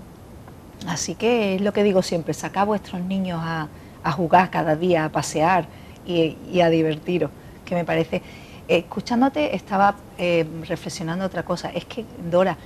Así 0.88 1.16
que 1.16 1.56
es 1.56 1.62
lo 1.62 1.72
que 1.74 1.84
digo 1.84 2.02
siempre, 2.02 2.34
saca 2.34 2.62
a 2.62 2.66
vuestros 2.66 3.02
niños 3.02 3.39
a, 3.41 3.68
jugar 4.12 4.50
cada 4.50 4.76
día, 4.76 5.06
a 5.06 5.10
pasear 5.10 5.66
y, 6.06 6.60
a 6.60 6.70
divertiros, 6.70 7.32
que 7.66 7.76
me 7.76 7.86
parece... 7.86 8.22
escuchándote 8.68 9.56
estaba 9.56 9.96
eh, 10.18 10.46
reflexionando 10.68 11.26
otra 11.26 11.44
cosa, 11.44 11.70
es 11.70 11.86
que 11.86 12.06
Dora, 12.30 12.58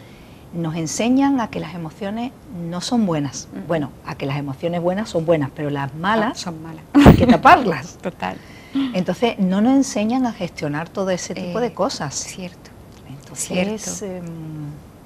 nos 0.53 0.75
enseñan 0.75 1.39
a 1.41 1.49
que 1.49 1.59
las 1.59 1.75
emociones 1.75 2.31
no 2.69 2.81
son 2.81 3.05
buenas. 3.05 3.47
Mm. 3.51 3.67
Bueno, 3.67 3.91
a 4.05 4.15
que 4.15 4.25
las 4.25 4.37
emociones 4.37 4.81
buenas 4.81 5.09
son 5.09 5.25
buenas, 5.25 5.51
pero 5.53 5.69
las 5.69 5.93
malas 5.95 6.39
son 6.39 6.61
malas. 6.63 6.83
Hay 6.93 7.15
que 7.15 7.27
taparlas. 7.27 7.97
Total. 8.01 8.37
Entonces, 8.93 9.39
no 9.39 9.61
nos 9.61 9.73
enseñan 9.73 10.25
a 10.25 10.33
gestionar 10.33 10.89
todo 10.89 11.09
ese 11.09 11.33
tipo 11.33 11.59
de 11.59 11.67
eh, 11.67 11.73
cosas. 11.73 12.15
Cierto. 12.15 12.76
Cierto. 13.35 14.05
Em, 14.05 14.23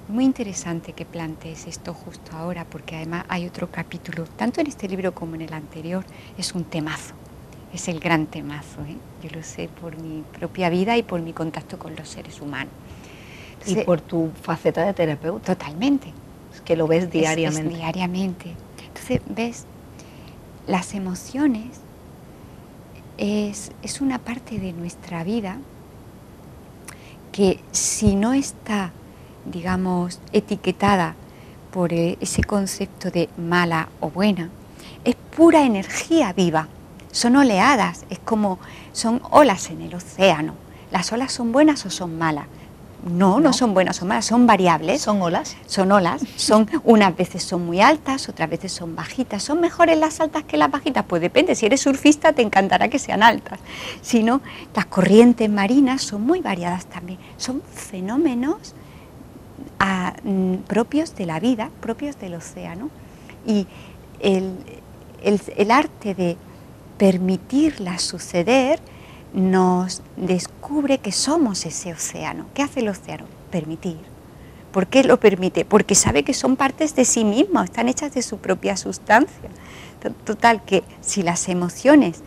muy 0.07 0.25
interesante 0.25 0.93
que 0.93 1.05
plantees 1.05 1.67
esto 1.67 1.93
justo 1.93 2.35
ahora, 2.35 2.65
porque 2.65 2.97
además 2.97 3.25
hay 3.29 3.47
otro 3.47 3.71
capítulo, 3.71 4.25
tanto 4.25 4.59
en 4.59 4.67
este 4.67 4.87
libro 4.87 5.13
como 5.13 5.35
en 5.35 5.41
el 5.41 5.53
anterior, 5.53 6.05
es 6.37 6.53
un 6.53 6.65
temazo, 6.65 7.13
es 7.73 7.87
el 7.87 7.99
gran 7.99 8.25
temazo. 8.25 8.81
¿eh? 8.81 8.97
Yo 9.23 9.29
lo 9.33 9.43
sé 9.43 9.69
por 9.69 9.97
mi 9.97 10.23
propia 10.37 10.69
vida 10.69 10.97
y 10.97 11.03
por 11.03 11.21
mi 11.21 11.33
contacto 11.33 11.79
con 11.79 11.95
los 11.95 12.09
seres 12.09 12.41
humanos. 12.41 12.73
y 13.65 13.75
por 13.75 14.01
tu 14.01 14.31
faceta 14.41 14.83
de 14.83 14.93
terapeuta. 14.93 15.55
Totalmente. 15.55 16.11
Es 16.53 16.61
que 16.61 16.75
lo 16.75 16.87
ves 16.87 17.11
diariamente. 17.11 17.75
diariamente. 17.75 18.55
Entonces, 18.87 19.21
ves, 19.27 19.65
las 20.67 20.95
emociones 20.95 21.79
es, 23.17 23.71
es 23.83 24.01
una 24.01 24.17
parte 24.17 24.57
de 24.57 24.73
nuestra 24.73 25.23
vida 25.23 25.59
que 27.31 27.59
si 27.71 28.15
no 28.15 28.33
está 28.33 28.91
digamos, 29.45 30.19
etiquetada 30.31 31.15
por 31.71 31.93
eh, 31.93 32.17
ese 32.19 32.43
concepto 32.43 33.09
de 33.11 33.29
mala 33.37 33.89
o 33.99 34.09
buena, 34.09 34.49
es 35.03 35.15
pura 35.15 35.65
energía 35.65 36.33
viva. 36.33 36.67
Son 37.11 37.35
oleadas, 37.35 38.05
es 38.09 38.19
como 38.19 38.59
son 38.93 39.21
olas 39.31 39.69
en 39.69 39.81
el 39.81 39.95
océano. 39.95 40.53
¿Las 40.91 41.11
olas 41.11 41.31
son 41.31 41.51
buenas 41.51 41.85
o 41.85 41.89
son 41.89 42.17
malas? 42.17 42.45
No, 43.03 43.39
no, 43.39 43.51
son 43.51 43.73
buenas 43.73 44.01
o 44.01 44.05
malas, 44.05 44.25
son 44.25 44.45
variables. 44.45 45.01
¿Son 45.01 45.21
olas? 45.21 45.57
Son 45.65 45.91
olas, 45.91 46.21
son, 46.35 46.69
unas 46.83 47.15
veces 47.15 47.43
son 47.43 47.65
muy 47.65 47.81
altas, 47.81 48.29
otras 48.29 48.49
veces 48.49 48.71
son 48.71 48.95
bajitas. 48.95 49.41
¿Son 49.43 49.59
mejores 49.59 49.97
las 49.97 50.19
altas 50.19 50.43
que 50.43 50.57
las 50.57 50.69
bajitas? 50.69 51.05
Pues 51.07 51.21
depende, 51.21 51.55
si 51.55 51.65
eres 51.65 51.81
surfista 51.81 52.33
te 52.33 52.41
encantará 52.41 52.89
que 52.89 52.99
sean 52.99 53.23
altas. 53.23 53.59
Si 54.01 54.23
no, 54.23 54.41
las 54.75 54.85
corrientes 54.85 55.49
marinas 55.49 56.01
son 56.01 56.21
muy 56.21 56.41
variadas 56.41 56.85
también. 56.85 57.19
Son 57.37 57.61
fenómenos 57.73 58.75
Mm, 60.23 60.57
propios 60.67 61.15
de 61.15 61.25
la 61.25 61.39
vida, 61.39 61.71
propios 61.79 62.19
del 62.19 62.35
océano. 62.35 62.89
Y 63.45 63.65
el, 64.19 65.71
arte 65.71 66.13
de 66.13 66.37
permitirla 66.97 67.97
suceder 67.97 68.79
nos 69.33 70.01
descubre 70.17 70.97
que 70.97 71.11
somos 71.11 71.65
ese 71.65 71.93
océano. 71.93 72.45
¿Qué 72.53 72.63
hace 72.63 72.81
el 72.81 72.89
océano? 72.89 73.25
Permitir. 73.49 73.97
¿Por 74.71 74.87
qué 74.87 75.03
lo 75.03 75.19
permite? 75.19 75.65
Porque 75.65 75.95
sabe 75.95 76.23
que 76.23 76.33
son 76.33 76.55
partes 76.55 76.95
de 76.95 77.05
sí 77.05 77.25
mismo, 77.25 77.61
están 77.61 77.89
hechas 77.89 78.13
de 78.13 78.21
su 78.21 78.37
propia 78.37 78.77
sustancia. 78.77 79.49
Total, 80.25 80.63
que 80.63 80.83
si 81.01 81.23
las 81.23 81.49
emociones 81.49 82.23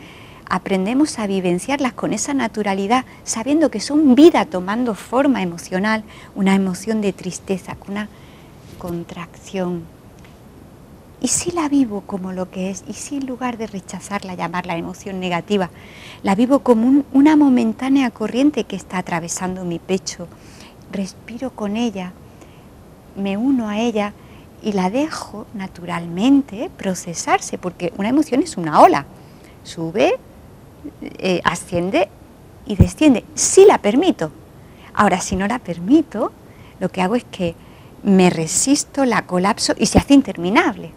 aprendemos 0.49 1.19
a 1.19 1.27
vivenciarlas 1.27 1.95
con 1.95 2.13
esa 2.13 2.35
naturalidad, 2.35 3.05
sabiendo 3.25 3.71
que 3.71 3.81
son 3.81 4.15
vida 4.15 4.45
tomando 4.45 4.95
forma 4.95 5.43
emocional, 5.43 6.05
una 6.35 6.55
emoción 6.55 7.01
de 7.01 7.13
tristeza, 7.13 7.77
una 7.89 8.09
contracción. 8.79 9.94
Y 11.25 11.29
si 11.29 11.53
la 11.53 11.71
vivo 11.71 12.03
como 12.03 12.33
lo 12.33 12.51
que 12.51 12.69
es, 12.69 12.85
y 12.87 12.93
si 12.93 13.17
en 13.17 13.27
lugar 13.27 13.57
de 13.57 13.67
rechazarla, 13.67 14.35
llamarla 14.35 14.77
emoción 14.77 15.21
negativa, 15.21 15.71
la 16.23 16.35
vivo 16.35 16.59
como 16.59 17.03
una 17.15 17.35
momentánea 17.35 18.11
corriente 18.11 18.65
que 18.65 18.77
está 18.77 18.99
atravesando 18.99 19.65
mi 19.65 19.79
pecho, 19.79 20.29
respiro 20.93 21.49
con 21.49 21.79
ella, 21.79 22.13
me 23.17 23.39
uno 23.39 23.71
a 23.71 23.79
ella 23.79 24.13
y 24.63 24.73
la 24.73 24.91
dejo 24.91 25.47
naturalmente 25.55 26.71
procesarse, 26.77 27.57
porque 27.57 27.95
una 27.97 28.11
emoción 28.11 28.43
es 28.43 28.59
una 28.59 28.83
ola, 28.83 29.07
sube, 29.63 30.19
eh, 31.01 31.41
asciende 31.43 32.11
y 32.67 32.77
desciende, 32.77 33.25
si 33.35 33.65
la 33.65 33.79
permito. 33.79 34.31
Ahora, 34.93 35.23
si 35.23 35.37
no 35.37 35.49
la 35.49 35.59
permito, 35.59 36.33
lo 36.81 36.91
que 36.91 37.01
hago 37.01 37.15
es 37.15 37.25
que 37.25 37.55
me 38.03 38.29
resisto, 38.29 39.07
la 39.07 39.25
colapso 39.25 39.73
y 39.79 39.87
se 39.87 39.97
hace 39.97 40.13
interminable. 40.13 40.93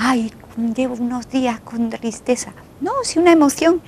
Ay, 0.00 0.30
llevo 0.76 0.94
unos 0.94 1.28
días 1.28 1.58
con 1.58 1.90
tristeza. 1.90 2.52
No, 2.80 2.92
si 3.02 3.18
una 3.18 3.32
emoción, 3.32 3.82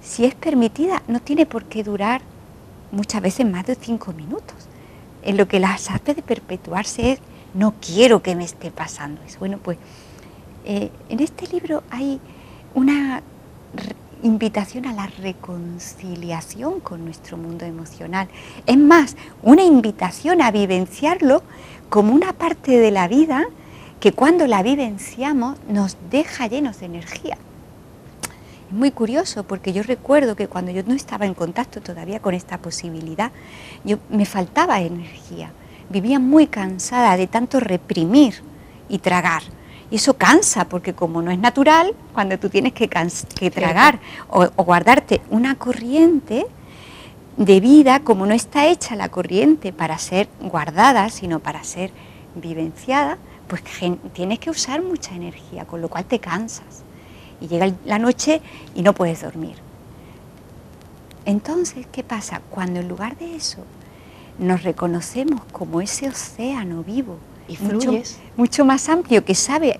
si 0.00 0.24
es 0.24 0.34
permitida, 0.34 1.02
no 1.08 1.20
tiene 1.20 1.44
por 1.44 1.66
qué 1.66 1.84
durar 1.84 2.22
muchas 2.90 3.20
veces 3.20 3.44
más 3.44 3.66
de 3.66 3.74
cinco 3.74 4.14
minutos. 4.14 4.56
En 5.22 5.36
lo 5.36 5.46
que 5.46 5.60
las 5.60 5.90
hace 5.90 6.14
de 6.14 6.22
perpetuarse 6.22 7.12
es, 7.12 7.18
no 7.52 7.74
quiero 7.82 8.22
que 8.22 8.34
me 8.34 8.44
esté 8.44 8.70
pasando 8.70 9.20
eso. 9.24 9.40
Bueno, 9.40 9.58
pues 9.58 9.76
eh, 10.64 10.90
en 11.10 11.20
este 11.20 11.46
libro 11.48 11.82
hay 11.90 12.18
una 12.74 13.22
invitación 14.22 14.86
a 14.86 14.94
la 14.94 15.06
reconciliación 15.06 16.80
con 16.80 17.04
nuestro 17.04 17.36
mundo 17.36 17.66
emocional. 17.66 18.26
Es 18.66 18.78
más, 18.78 19.16
una 19.42 19.64
invitación 19.64 20.40
a 20.40 20.50
vivenciarlo 20.50 21.42
como 21.90 22.14
una 22.14 22.32
parte 22.32 22.78
de 22.78 22.90
la 22.90 23.06
vida 23.06 23.44
que 24.02 24.10
cuando 24.10 24.48
la 24.48 24.64
vivenciamos 24.64 25.58
nos 25.68 25.96
deja 26.10 26.48
llenos 26.48 26.80
de 26.80 26.86
energía. 26.86 27.38
Es 28.66 28.74
muy 28.74 28.90
curioso 28.90 29.44
porque 29.44 29.72
yo 29.72 29.84
recuerdo 29.84 30.34
que 30.34 30.48
cuando 30.48 30.72
yo 30.72 30.82
no 30.84 30.92
estaba 30.92 31.24
en 31.24 31.34
contacto 31.34 31.80
todavía 31.80 32.18
con 32.18 32.34
esta 32.34 32.58
posibilidad, 32.58 33.30
yo 33.84 33.98
me 34.10 34.26
faltaba 34.26 34.80
energía. 34.80 35.52
Vivía 35.88 36.18
muy 36.18 36.48
cansada 36.48 37.16
de 37.16 37.28
tanto 37.28 37.60
reprimir 37.60 38.42
y 38.88 38.98
tragar 38.98 39.44
y 39.88 39.96
eso 39.96 40.14
cansa, 40.14 40.64
porque 40.64 40.94
como 40.94 41.22
no 41.22 41.30
es 41.30 41.38
natural, 41.38 41.94
cuando 42.12 42.36
tú 42.40 42.48
tienes 42.48 42.72
que, 42.72 42.88
tragar 43.52 44.00
o, 44.30 44.48
guardarte 44.64 45.20
una 45.30 45.54
corriente 45.54 46.46
de 47.36 47.60
vida, 47.60 48.00
como 48.00 48.26
no 48.26 48.34
está 48.34 48.66
hecha 48.66 48.96
la 48.96 49.10
corriente 49.10 49.72
para 49.72 49.96
ser 49.98 50.28
guardada, 50.40 51.08
sino 51.08 51.38
para 51.38 51.62
ser 51.62 51.92
vivenciada, 52.34 53.18
pues 53.52 53.64
tienes 54.14 54.38
que 54.38 54.48
usar 54.48 54.80
mucha 54.80 55.14
energía, 55.14 55.66
con 55.66 55.82
lo 55.82 55.90
cual 55.90 56.06
te 56.06 56.18
cansas. 56.18 56.84
Y 57.38 57.48
llega 57.48 57.70
la 57.84 57.98
noche 57.98 58.40
y 58.74 58.80
no 58.80 58.94
puedes 58.94 59.20
dormir. 59.20 59.56
Entonces, 61.26 61.86
¿qué 61.92 62.02
pasa? 62.02 62.40
Cuando 62.48 62.80
en 62.80 62.88
lugar 62.88 63.18
de 63.18 63.36
eso 63.36 63.58
nos 64.38 64.62
reconocemos 64.62 65.42
como 65.52 65.82
ese 65.82 66.08
océano 66.08 66.82
vivo, 66.82 67.18
y 67.46 67.58
Mucho, 68.38 68.64
más 68.64 68.88
amplio, 68.88 69.22
que 69.22 69.34
sabe 69.34 69.78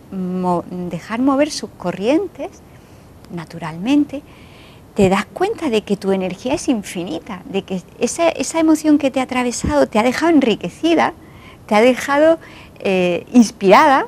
dejar 0.90 1.22
mover 1.22 1.50
sus 1.50 1.70
corrientes 1.70 2.50
naturalmente, 3.30 4.20
te 4.94 5.08
das 5.08 5.24
cuenta 5.24 5.70
de 5.70 5.80
que 5.80 5.96
tu 5.96 6.12
energía 6.12 6.52
es 6.52 6.68
infinita, 6.68 7.40
de 7.46 7.62
que 7.62 7.80
esa, 7.98 8.28
esa 8.28 8.60
emoción 8.60 8.98
que 8.98 9.10
te 9.10 9.20
ha 9.20 9.22
atravesado 9.22 9.86
te 9.86 9.98
ha 9.98 10.02
dejado 10.02 10.30
enriquecida 10.30 11.14
te 11.66 11.74
ha 11.74 11.80
dejado 11.80 12.38
eh, 12.82 13.26
inspirada 13.32 14.06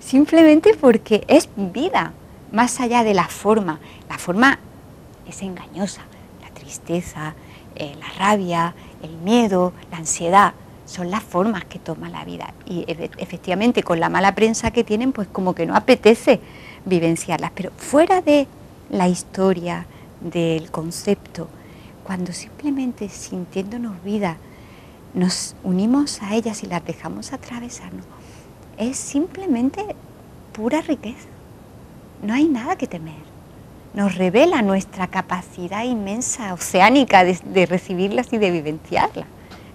simplemente 0.00 0.74
porque 0.80 1.24
es 1.28 1.48
vida, 1.56 2.12
más 2.50 2.80
allá 2.80 3.04
de 3.04 3.14
la 3.14 3.28
forma. 3.28 3.80
La 4.08 4.18
forma 4.18 4.58
es 5.26 5.42
engañosa, 5.42 6.02
la 6.40 6.48
tristeza, 6.50 7.34
eh, 7.74 7.94
la 7.98 8.08
rabia, 8.18 8.74
el 9.02 9.16
miedo, 9.18 9.72
la 9.90 9.98
ansiedad, 9.98 10.54
son 10.86 11.10
las 11.10 11.22
formas 11.22 11.64
que 11.64 11.78
toma 11.78 12.10
la 12.10 12.24
vida. 12.24 12.52
Y 12.66 12.84
efectivamente 13.18 13.82
con 13.82 14.00
la 14.00 14.08
mala 14.08 14.34
prensa 14.34 14.70
que 14.70 14.84
tienen, 14.84 15.12
pues 15.12 15.28
como 15.28 15.54
que 15.54 15.66
no 15.66 15.74
apetece 15.74 16.40
vivenciarlas. 16.84 17.52
Pero 17.54 17.70
fuera 17.76 18.20
de 18.20 18.46
la 18.90 19.08
historia, 19.08 19.86
del 20.20 20.70
concepto, 20.70 21.48
cuando 22.04 22.32
simplemente 22.32 23.08
sintiéndonos 23.08 24.02
vida, 24.04 24.36
nos 25.14 25.54
unimos 25.62 26.22
a 26.22 26.34
ellas 26.34 26.62
y 26.62 26.66
las 26.66 26.84
dejamos 26.84 27.32
atravesarnos, 27.32 28.04
es 28.78 28.96
simplemente 28.96 29.94
pura 30.52 30.80
riqueza. 30.80 31.28
No 32.22 32.34
hay 32.34 32.48
nada 32.48 32.76
que 32.76 32.86
temer. 32.86 33.32
Nos 33.94 34.14
revela 34.14 34.62
nuestra 34.62 35.06
capacidad 35.06 35.84
inmensa, 35.84 36.54
oceánica, 36.54 37.24
de, 37.24 37.66
recibirlas 37.66 38.32
y 38.32 38.38
de 38.38 38.50
vivenciarlas. 38.50 39.26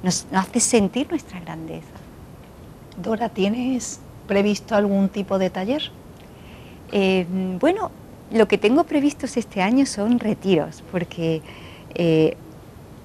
Nos, 0.01 0.25
hace 0.31 0.59
sentir 0.59 1.09
nuestra 1.09 1.39
grandeza. 1.39 1.87
Dora, 3.01 3.29
¿tienes 3.29 3.99
previsto 4.27 4.75
algún 4.75 5.09
tipo 5.09 5.37
de 5.37 5.49
taller? 5.49 5.91
Eh, 6.91 7.27
bueno, 7.59 7.91
lo 8.31 8.47
que 8.47 8.57
tengo 8.57 8.85
previstos 8.85 9.37
este 9.37 9.61
año 9.61 9.85
son 9.85 10.19
retiros, 10.19 10.83
porque 10.91 11.41
eh, 11.93 12.37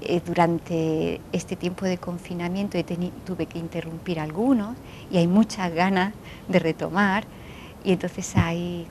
eh, 0.07 0.20
durante 0.24 1.20
este 1.32 1.57
tiempo 1.57 1.84
de 1.84 1.98
confinamiento 1.98 2.78
tuve 3.24 3.46
que 3.46 3.59
interrumpir 3.59 4.20
algunos 4.20 4.76
y 5.11 5.18
hay 5.18 5.26
muchas 5.26 5.72
ganas 5.72 6.14
de 6.48 6.59
retomar 6.59 7.24
y 7.84 7.92
entonces 7.92 8.36
hay 8.36 8.86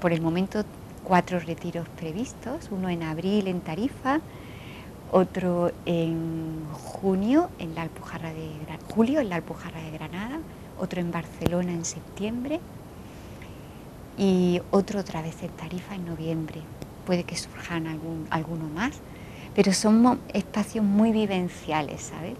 por 0.00 0.12
el 0.12 0.20
momento 0.20 0.64
cuatro 1.04 1.40
retiros 1.40 1.88
previstos, 1.88 2.68
uno 2.70 2.88
en 2.88 3.02
abril 3.02 3.48
en 3.48 3.60
Tarifa, 3.60 4.20
otro 5.12 5.72
en 5.86 6.64
junio 6.72 7.50
en 7.58 7.74
la 7.74 7.82
Alpujarra 7.82 8.32
de 8.32 8.48
julio 8.94 9.20
en 9.20 9.28
la 9.28 9.36
Alpujarra 9.36 9.80
de 9.80 9.90
Granada, 9.90 10.40
otro 10.78 11.00
en 11.00 11.10
Barcelona 11.10 11.72
en 11.72 11.84
septiembre 11.84 12.60
y 14.16 14.60
otro 14.70 15.00
otra 15.00 15.22
vez 15.22 15.42
en 15.42 15.50
Tarifa 15.50 15.94
en 15.94 16.06
noviembre. 16.06 16.60
Puede 17.06 17.24
que 17.24 17.36
surjan 17.36 17.86
algún, 17.86 18.26
alguno 18.30 18.68
más 18.68 19.00
pero 19.54 19.72
son 19.72 20.20
espacios 20.32 20.84
muy 20.84 21.12
vivenciales, 21.12 22.02
¿sabes? 22.02 22.34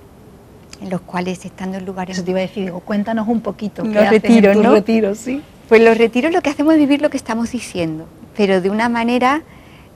En 0.80 0.90
los 0.90 1.00
cuales 1.02 1.44
estando 1.44 1.78
en 1.78 1.84
lugares... 1.84 2.16
Eso 2.16 2.24
te 2.24 2.30
iba 2.30 2.40
a 2.40 2.42
decir, 2.42 2.64
digo, 2.64 2.80
cuéntanos 2.80 3.28
un 3.28 3.40
poquito. 3.40 3.84
Los 3.84 4.08
retiros, 4.08 4.56
¿no? 4.56 4.72
retiros, 4.72 5.18
sí. 5.18 5.42
Pues 5.68 5.82
los 5.82 5.96
retiros 5.96 6.32
lo 6.32 6.40
que 6.40 6.50
hacemos 6.50 6.74
es 6.74 6.80
vivir 6.80 7.00
lo 7.00 7.10
que 7.10 7.16
estamos 7.16 7.52
diciendo, 7.52 8.06
pero 8.36 8.60
de 8.60 8.70
una 8.70 8.88
manera, 8.88 9.42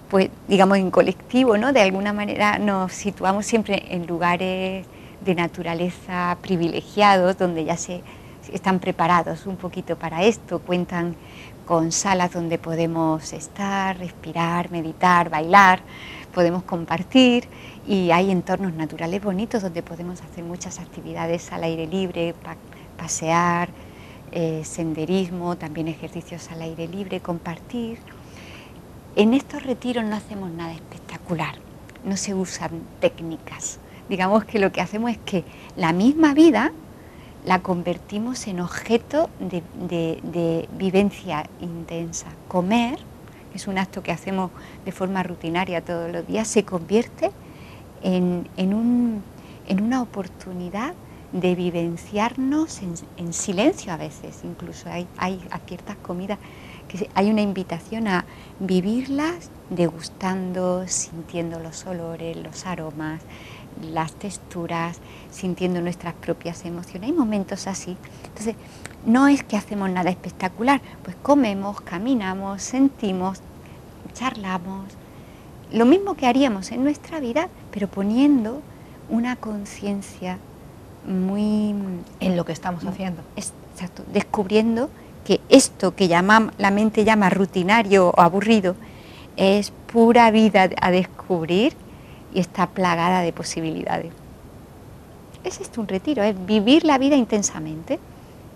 pues 0.08 0.30
digamos 0.46 0.78
en 0.78 0.90
colectivo, 0.90 1.56
¿no? 1.56 1.72
De 1.72 1.80
alguna 1.80 2.12
manera 2.12 2.58
nos 2.58 2.92
situamos 2.92 3.44
siempre 3.46 3.82
en 3.90 4.06
lugares 4.06 4.86
de 5.24 5.34
naturaleza 5.34 6.36
privilegiados, 6.42 7.38
donde 7.38 7.64
ya 7.64 7.76
se 7.76 8.02
están 8.52 8.78
preparados 8.78 9.46
un 9.46 9.56
poquito 9.56 9.96
para 9.96 10.22
esto, 10.22 10.60
cuentan 10.60 11.16
con 11.66 11.92
salas 11.92 12.32
donde 12.32 12.58
podemos 12.58 13.32
estar, 13.32 13.98
respirar, 13.98 14.70
meditar, 14.70 15.30
bailar, 15.30 15.80
podemos 16.34 16.62
compartir 16.64 17.48
y 17.86 18.10
hay 18.10 18.30
entornos 18.30 18.74
naturales 18.74 19.22
bonitos 19.22 19.62
donde 19.62 19.82
podemos 19.82 20.20
hacer 20.22 20.44
muchas 20.44 20.78
actividades 20.78 21.52
al 21.52 21.64
aire 21.64 21.86
libre, 21.86 22.34
pasear, 22.98 23.68
eh, 24.32 24.62
senderismo, 24.64 25.56
también 25.56 25.88
ejercicios 25.88 26.50
al 26.50 26.62
aire 26.62 26.88
libre, 26.88 27.20
compartir. 27.20 27.98
En 29.16 29.32
estos 29.32 29.62
retiros 29.62 30.04
no 30.04 30.16
hacemos 30.16 30.50
nada 30.50 30.72
espectacular, 30.72 31.54
no 32.04 32.16
se 32.16 32.34
usan 32.34 32.70
técnicas. 33.00 33.78
Digamos 34.08 34.44
que 34.44 34.58
lo 34.58 34.72
que 34.72 34.80
hacemos 34.80 35.12
es 35.12 35.18
que 35.18 35.44
la 35.76 35.92
misma 35.92 36.34
vida 36.34 36.72
la 37.44 37.60
convertimos 37.60 38.46
en 38.46 38.60
objeto 38.60 39.28
de, 39.38 39.62
de 40.22 40.68
vivencia 40.76 41.48
intensa. 41.60 42.28
Comer 42.48 42.98
es 43.54 43.68
un 43.68 43.78
acto 43.78 44.02
que 44.02 44.12
hacemos 44.12 44.50
de 44.84 44.92
forma 44.92 45.22
rutinaria 45.22 45.84
todos 45.84 46.10
los 46.10 46.26
días, 46.26 46.48
se 46.48 46.64
convierte 46.64 47.30
en, 48.02 48.46
una 49.82 50.02
oportunidad 50.02 50.94
de 51.32 51.54
vivenciarnos 51.54 52.80
en, 53.16 53.32
silencio 53.32 53.92
a 53.92 53.96
veces, 53.96 54.40
incluso 54.44 54.88
hay, 54.88 55.06
hay 55.16 55.40
ciertas 55.66 55.96
comidas 55.96 56.38
que 56.88 57.08
hay 57.14 57.30
una 57.30 57.40
invitación 57.40 58.08
a 58.08 58.24
vivirlas 58.60 59.50
degustando, 59.70 60.86
sintiendo 60.86 61.58
los 61.58 61.86
olores, 61.86 62.36
los 62.36 62.66
aromas, 62.66 63.22
las 63.82 64.12
texturas, 64.12 64.98
sintiendo 65.30 65.80
nuestras 65.80 66.14
propias 66.14 66.64
emociones. 66.64 67.10
Hay 67.10 67.16
momentos 67.16 67.66
así. 67.66 67.96
Entonces, 68.24 68.54
no 69.06 69.28
es 69.28 69.42
que 69.42 69.56
hacemos 69.56 69.90
nada 69.90 70.10
espectacular, 70.10 70.80
pues 71.02 71.16
comemos, 71.22 71.80
caminamos, 71.80 72.62
sentimos, 72.62 73.40
charlamos, 74.14 74.84
lo 75.72 75.86
mismo 75.86 76.14
que 76.14 76.26
haríamos 76.26 76.70
en 76.72 76.84
nuestra 76.84 77.20
vida, 77.20 77.48
pero 77.70 77.88
poniendo 77.88 78.62
una 79.08 79.36
conciencia 79.36 80.38
muy... 81.06 81.74
En 82.20 82.36
lo 82.36 82.44
que 82.44 82.52
estamos 82.52 82.84
haciendo. 82.84 83.22
Exacto, 83.36 84.04
descubriendo 84.12 84.88
que 85.24 85.40
esto 85.48 85.94
que 85.94 86.08
la 86.08 86.70
mente 86.70 87.04
llama 87.04 87.30
rutinario 87.30 88.10
o 88.10 88.20
aburrido 88.20 88.76
es 89.36 89.72
pura 89.92 90.30
vida 90.30 90.70
a 90.80 90.90
descubrir 90.90 91.74
y 92.34 92.40
está 92.40 92.66
plagada 92.66 93.20
de 93.20 93.32
posibilidades. 93.32 94.12
Es 95.44 95.60
esto 95.60 95.80
un 95.80 95.88
retiro, 95.88 96.22
es 96.22 96.34
vivir 96.44 96.84
la 96.84 96.98
vida 96.98 97.16
intensamente 97.16 97.98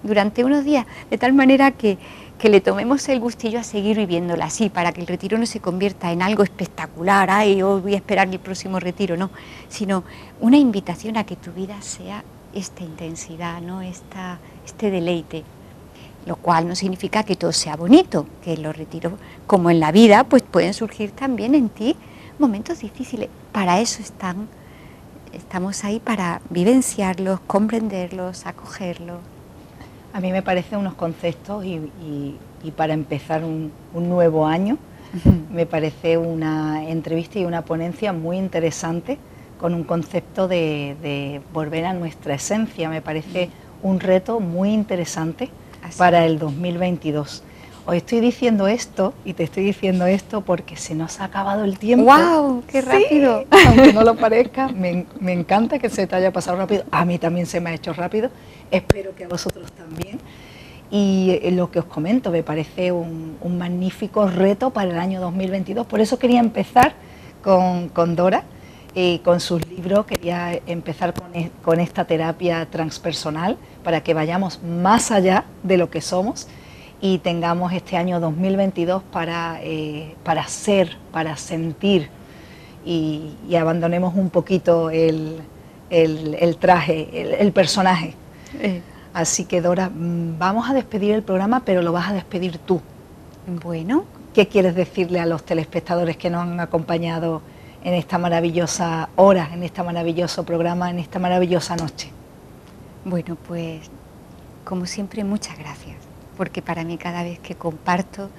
durante 0.02 0.44
unos 0.44 0.64
días, 0.64 0.86
de 1.10 1.18
tal 1.18 1.32
manera 1.32 1.70
que, 1.70 1.98
le 2.42 2.60
tomemos 2.60 3.08
el 3.08 3.18
gustillo 3.18 3.58
a 3.58 3.64
seguir 3.64 3.96
viviéndola 3.96 4.44
así, 4.44 4.68
para 4.68 4.92
que 4.92 5.00
el 5.00 5.08
retiro 5.08 5.38
no 5.38 5.46
se 5.46 5.58
convierta 5.58 6.12
en 6.12 6.22
algo 6.22 6.44
espectacular, 6.44 7.28
ay, 7.30 7.62
voy 7.62 7.94
a 7.94 7.96
esperar 7.96 8.28
el 8.28 8.38
próximo 8.38 8.78
retiro, 8.78 9.16
no, 9.16 9.30
sino 9.68 10.04
una 10.40 10.56
invitación 10.56 11.16
a 11.16 11.24
que 11.24 11.34
tu 11.34 11.50
vida 11.52 11.82
sea 11.82 12.22
esta 12.54 12.84
intensidad, 12.84 13.60
¿no? 13.60 13.82
Esta, 13.82 14.38
este 14.64 14.90
deleite, 14.92 15.42
lo 16.26 16.36
cual 16.36 16.68
no 16.68 16.76
significa 16.76 17.24
que 17.24 17.34
todo 17.34 17.52
sea 17.52 17.74
bonito, 17.74 18.26
que 18.44 18.56
los 18.56 18.76
retiros, 18.76 19.14
como 19.48 19.68
en 19.70 19.80
la 19.80 19.90
vida, 19.90 20.22
pues 20.22 20.42
pueden 20.42 20.74
surgir 20.74 21.10
también 21.10 21.56
en 21.56 21.68
ti 21.68 21.96
momentos 22.38 22.78
difíciles. 22.78 23.28
Para 23.52 23.80
eso 23.80 24.02
están, 24.02 24.48
estamos 25.32 25.84
ahí 25.84 26.00
para 26.00 26.40
vivenciarlos, 26.50 27.40
comprenderlos, 27.40 28.46
acogerlos. 28.46 29.18
A 30.12 30.20
mí 30.20 30.32
me 30.32 30.42
parecen 30.42 30.78
unos 30.78 30.94
conceptos 30.94 31.64
y, 31.64 32.36
para 32.76 32.94
empezar 32.94 33.44
un, 33.44 33.72
nuevo 33.94 34.46
año, 34.46 34.78
me 35.50 35.66
parece 35.66 36.18
una 36.18 36.88
entrevista 36.88 37.38
y 37.38 37.44
una 37.44 37.62
ponencia 37.62 38.12
muy 38.12 38.36
interesante 38.36 39.18
con 39.58 39.74
un 39.74 39.84
concepto 39.84 40.48
de, 40.48 41.40
volver 41.52 41.84
a 41.86 41.92
nuestra 41.92 42.34
esencia. 42.34 42.88
Me 42.88 43.02
parece 43.02 43.50
un 43.82 44.00
reto 44.00 44.40
muy 44.40 44.72
interesante 44.72 45.50
para 45.96 46.24
el 46.26 46.38
2022. 46.38 47.42
Hoy 47.90 47.96
estoy 47.96 48.20
diciendo 48.20 48.68
esto 48.68 49.14
y 49.24 49.32
te 49.32 49.44
estoy 49.44 49.64
diciendo 49.64 50.04
esto 50.04 50.42
porque 50.42 50.76
se 50.76 50.94
nos 50.94 51.20
ha 51.20 51.24
acabado 51.24 51.64
el 51.64 51.78
tiempo. 51.78 52.04
¡Wow! 52.04 52.62
¡Qué 52.66 52.82
rápido! 52.82 53.46
aunque 53.66 53.94
no 53.94 54.02
lo 54.02 54.14
parezca, 54.14 54.68
me, 54.68 55.06
encanta 55.22 55.78
que 55.78 55.88
se 55.88 56.06
te 56.06 56.14
haya 56.14 56.30
pasado 56.30 56.58
rápido. 56.58 56.84
A 56.90 57.06
mí 57.06 57.18
también 57.18 57.46
se 57.46 57.62
me 57.62 57.70
ha 57.70 57.72
hecho 57.72 57.94
rápido. 57.94 58.28
Espero 58.70 59.14
que 59.14 59.24
a 59.24 59.28
vosotros 59.28 59.72
también. 59.72 60.20
Y 60.90 61.38
eh, 61.40 61.50
lo 61.50 61.70
que 61.70 61.78
os 61.78 61.86
comento 61.86 62.30
me 62.30 62.42
parece 62.42 62.92
un, 62.92 63.38
magnífico 63.56 64.28
reto 64.28 64.68
para 64.68 64.90
el 64.90 64.98
año 64.98 65.18
2022. 65.22 65.86
Por 65.86 66.02
eso 66.02 66.18
quería 66.18 66.40
empezar 66.40 66.92
con, 67.42 67.90
Dora. 68.14 68.44
y 68.94 69.20
con 69.20 69.40
sus 69.40 69.66
libros, 69.66 70.04
quería 70.04 70.60
empezar 70.66 71.14
con, 71.14 71.34
e, 71.34 71.50
con 71.62 71.80
esta 71.80 72.04
terapia 72.04 72.66
transpersonal 72.70 73.56
para 73.82 74.02
que 74.02 74.12
vayamos 74.12 74.62
más 74.62 75.10
allá 75.10 75.46
de 75.62 75.78
lo 75.78 75.88
que 75.88 76.02
somos 76.02 76.48
y 77.00 77.18
tengamos 77.18 77.72
este 77.72 77.96
año 77.96 78.20
2022 78.20 79.02
para, 79.04 79.60
eh, 79.62 80.14
para 80.24 80.46
ser, 80.46 80.96
para 81.12 81.36
sentir 81.36 82.10
y, 82.84 83.34
abandonemos 83.58 84.14
un 84.14 84.30
poquito 84.30 84.90
el, 84.90 85.42
traje, 86.58 87.42
el, 87.42 87.52
personaje. 87.52 88.14
Eh. 88.60 88.80
Así 89.12 89.44
que 89.44 89.60
Dora, 89.60 89.90
mm, 89.90 90.38
vamos 90.38 90.70
a 90.70 90.74
despedir 90.74 91.14
el 91.14 91.22
programa, 91.22 91.62
pero 91.64 91.82
lo 91.82 91.92
vas 91.92 92.10
a 92.10 92.14
despedir 92.14 92.58
tú. 92.58 92.80
Bueno. 93.62 94.04
¿Qué 94.34 94.46
quieres 94.46 94.76
decirle 94.76 95.18
a 95.18 95.26
los 95.26 95.42
telespectadores 95.42 96.16
que 96.16 96.30
nos 96.30 96.42
han 96.42 96.60
acompañado 96.60 97.42
en 97.82 97.94
esta 97.94 98.18
maravillosa 98.18 99.08
hora, 99.16 99.50
en 99.52 99.64
este 99.64 99.82
maravilloso 99.82 100.44
programa, 100.44 100.90
en 100.90 101.00
esta 101.00 101.18
maravillosa 101.18 101.74
noche? 101.74 102.10
Bueno, 103.04 103.36
pues 103.48 103.90
como 104.64 104.86
siempre 104.86 105.24
muchas 105.24 105.58
gracias, 105.58 105.96
porque 106.38 106.62
para 106.62 106.84
mí 106.84 106.96
cada 106.96 107.24
vez 107.24 107.40
que 107.40 107.56
comparto 107.56 108.30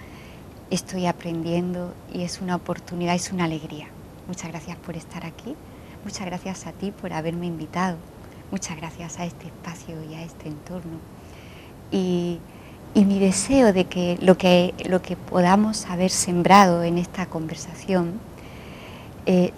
estoy 0.71 1.05
aprendiendo 1.05 1.93
y 2.13 2.23
es 2.23 2.41
una 2.41 2.55
oportunidad, 2.55 3.13
es 3.13 3.31
una 3.31 3.43
alegría. 3.43 3.87
Muchas 4.27 4.49
gracias 4.49 4.77
por 4.77 4.95
estar 4.95 5.25
aquí, 5.25 5.55
muchas 6.05 6.25
gracias 6.25 6.65
a 6.65 6.71
ti 6.71 6.91
por 6.91 7.11
haberme 7.11 7.45
invitado, 7.45 7.97
muchas 8.51 8.77
gracias 8.77 9.19
a 9.19 9.25
este 9.25 9.47
espacio 9.47 9.95
y 10.09 10.15
a 10.15 10.23
este 10.23 10.47
entorno. 10.47 10.97
Y, 11.91 12.39
mi 12.95 13.17
deseo 13.17 13.71
de 13.71 13.85
que 13.85 14.17
lo, 14.21 14.37
que 14.37 14.73
lo 14.85 15.01
que 15.01 15.15
podamos 15.15 15.85
haber 15.85 16.09
sembrado 16.09 16.83
en 16.83 16.97
esta 16.97 17.27
conversación 17.27 18.19
eh, 19.25 19.53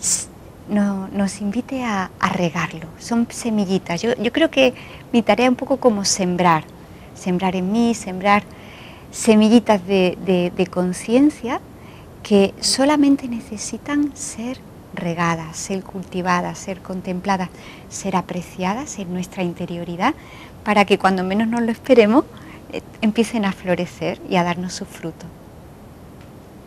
nos 0.70 1.42
invite 1.42 1.84
a, 1.84 2.12
regarlo. 2.34 2.88
Son 3.00 3.28
semillitas. 3.30 4.02
Yo, 4.02 4.14
creo 4.32 4.50
que 4.52 4.74
mi 5.12 5.22
tarea 5.22 5.48
es 5.48 5.50
un 5.50 5.56
poco 5.56 5.78
como 5.78 6.06
sembrar, 6.06 6.64
sembrar 7.16 7.56
en 7.56 7.72
mí, 7.72 7.94
sembrar 7.94 8.44
semillitas 9.12 9.86
de, 9.86 10.68
conciencia 10.72 11.60
que 12.24 12.54
solamente 12.60 13.28
necesitan 13.28 14.16
ser 14.16 14.60
regadas, 14.94 15.58
ser 15.58 15.84
cultivadas, 15.84 16.58
ser 16.58 16.82
contempladas, 16.82 17.50
ser 17.90 18.16
apreciadas 18.16 19.00
en 19.00 19.14
nuestra 19.14 19.44
interioridad, 19.44 20.14
para 20.64 20.86
que 20.86 21.00
cuando 21.00 21.24
menos 21.24 21.48
nos 21.48 21.62
lo 21.62 21.72
esperemos 21.72 22.26
eh, 22.72 22.82
empiecen 23.02 23.46
a 23.46 23.52
florecer 23.52 24.22
y 24.30 24.36
a 24.36 24.44
darnos 24.44 24.74
su 24.74 24.86
fruto. 24.86 25.26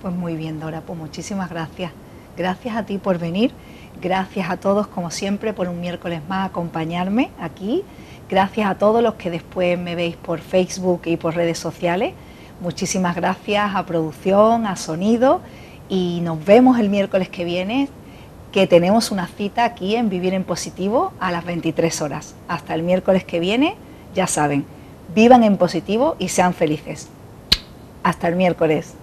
Pues 0.02 0.14
muy 0.14 0.36
bien, 0.36 0.58
Dora, 0.58 0.80
pues 0.80 0.98
muchísimas 0.98 1.48
gracias. 1.48 1.92
Gracias 2.36 2.76
a 2.76 2.84
ti 2.84 2.98
por 2.98 3.18
venir 3.18 3.52
Gracias 4.00 4.50
a 4.50 4.56
todos, 4.56 4.86
como 4.86 5.10
siempre, 5.10 5.52
por 5.52 5.68
un 5.68 5.80
miércoles 5.80 6.20
más 6.28 6.50
acompañarme 6.50 7.30
aquí. 7.40 7.82
Gracias 8.30 8.70
a 8.70 8.76
todos 8.76 9.02
los 9.02 9.14
que 9.14 9.30
después 9.30 9.78
me 9.78 9.94
veis 9.94 10.16
por 10.16 10.40
Facebook 10.40 11.02
y 11.04 11.16
por 11.16 11.34
redes 11.34 11.58
sociales. 11.58 12.14
Muchísimas 12.60 13.16
gracias 13.16 13.74
a 13.74 13.84
producción, 13.84 14.66
a 14.66 14.76
sonido 14.76 15.40
y 15.90 16.20
nos 16.22 16.42
vemos 16.42 16.78
el 16.78 16.88
miércoles 16.88 17.28
que 17.28 17.44
viene, 17.44 17.88
que 18.50 18.66
tenemos 18.66 19.10
una 19.10 19.26
cita 19.26 19.64
aquí 19.64 19.96
en 19.96 20.08
Vivir 20.08 20.32
en 20.32 20.44
Positivo 20.44 21.12
a 21.20 21.32
las 21.32 21.44
23 21.44 22.00
horas. 22.00 22.34
Hasta 22.48 22.74
el 22.74 22.82
miércoles 22.82 23.24
que 23.24 23.40
viene, 23.40 23.74
ya 24.14 24.26
saben, 24.26 24.64
vivan 25.14 25.44
en 25.44 25.58
positivo 25.58 26.16
y 26.18 26.28
sean 26.28 26.54
felices. 26.54 27.08
Hasta 28.02 28.28
el 28.28 28.36
miércoles. 28.36 28.94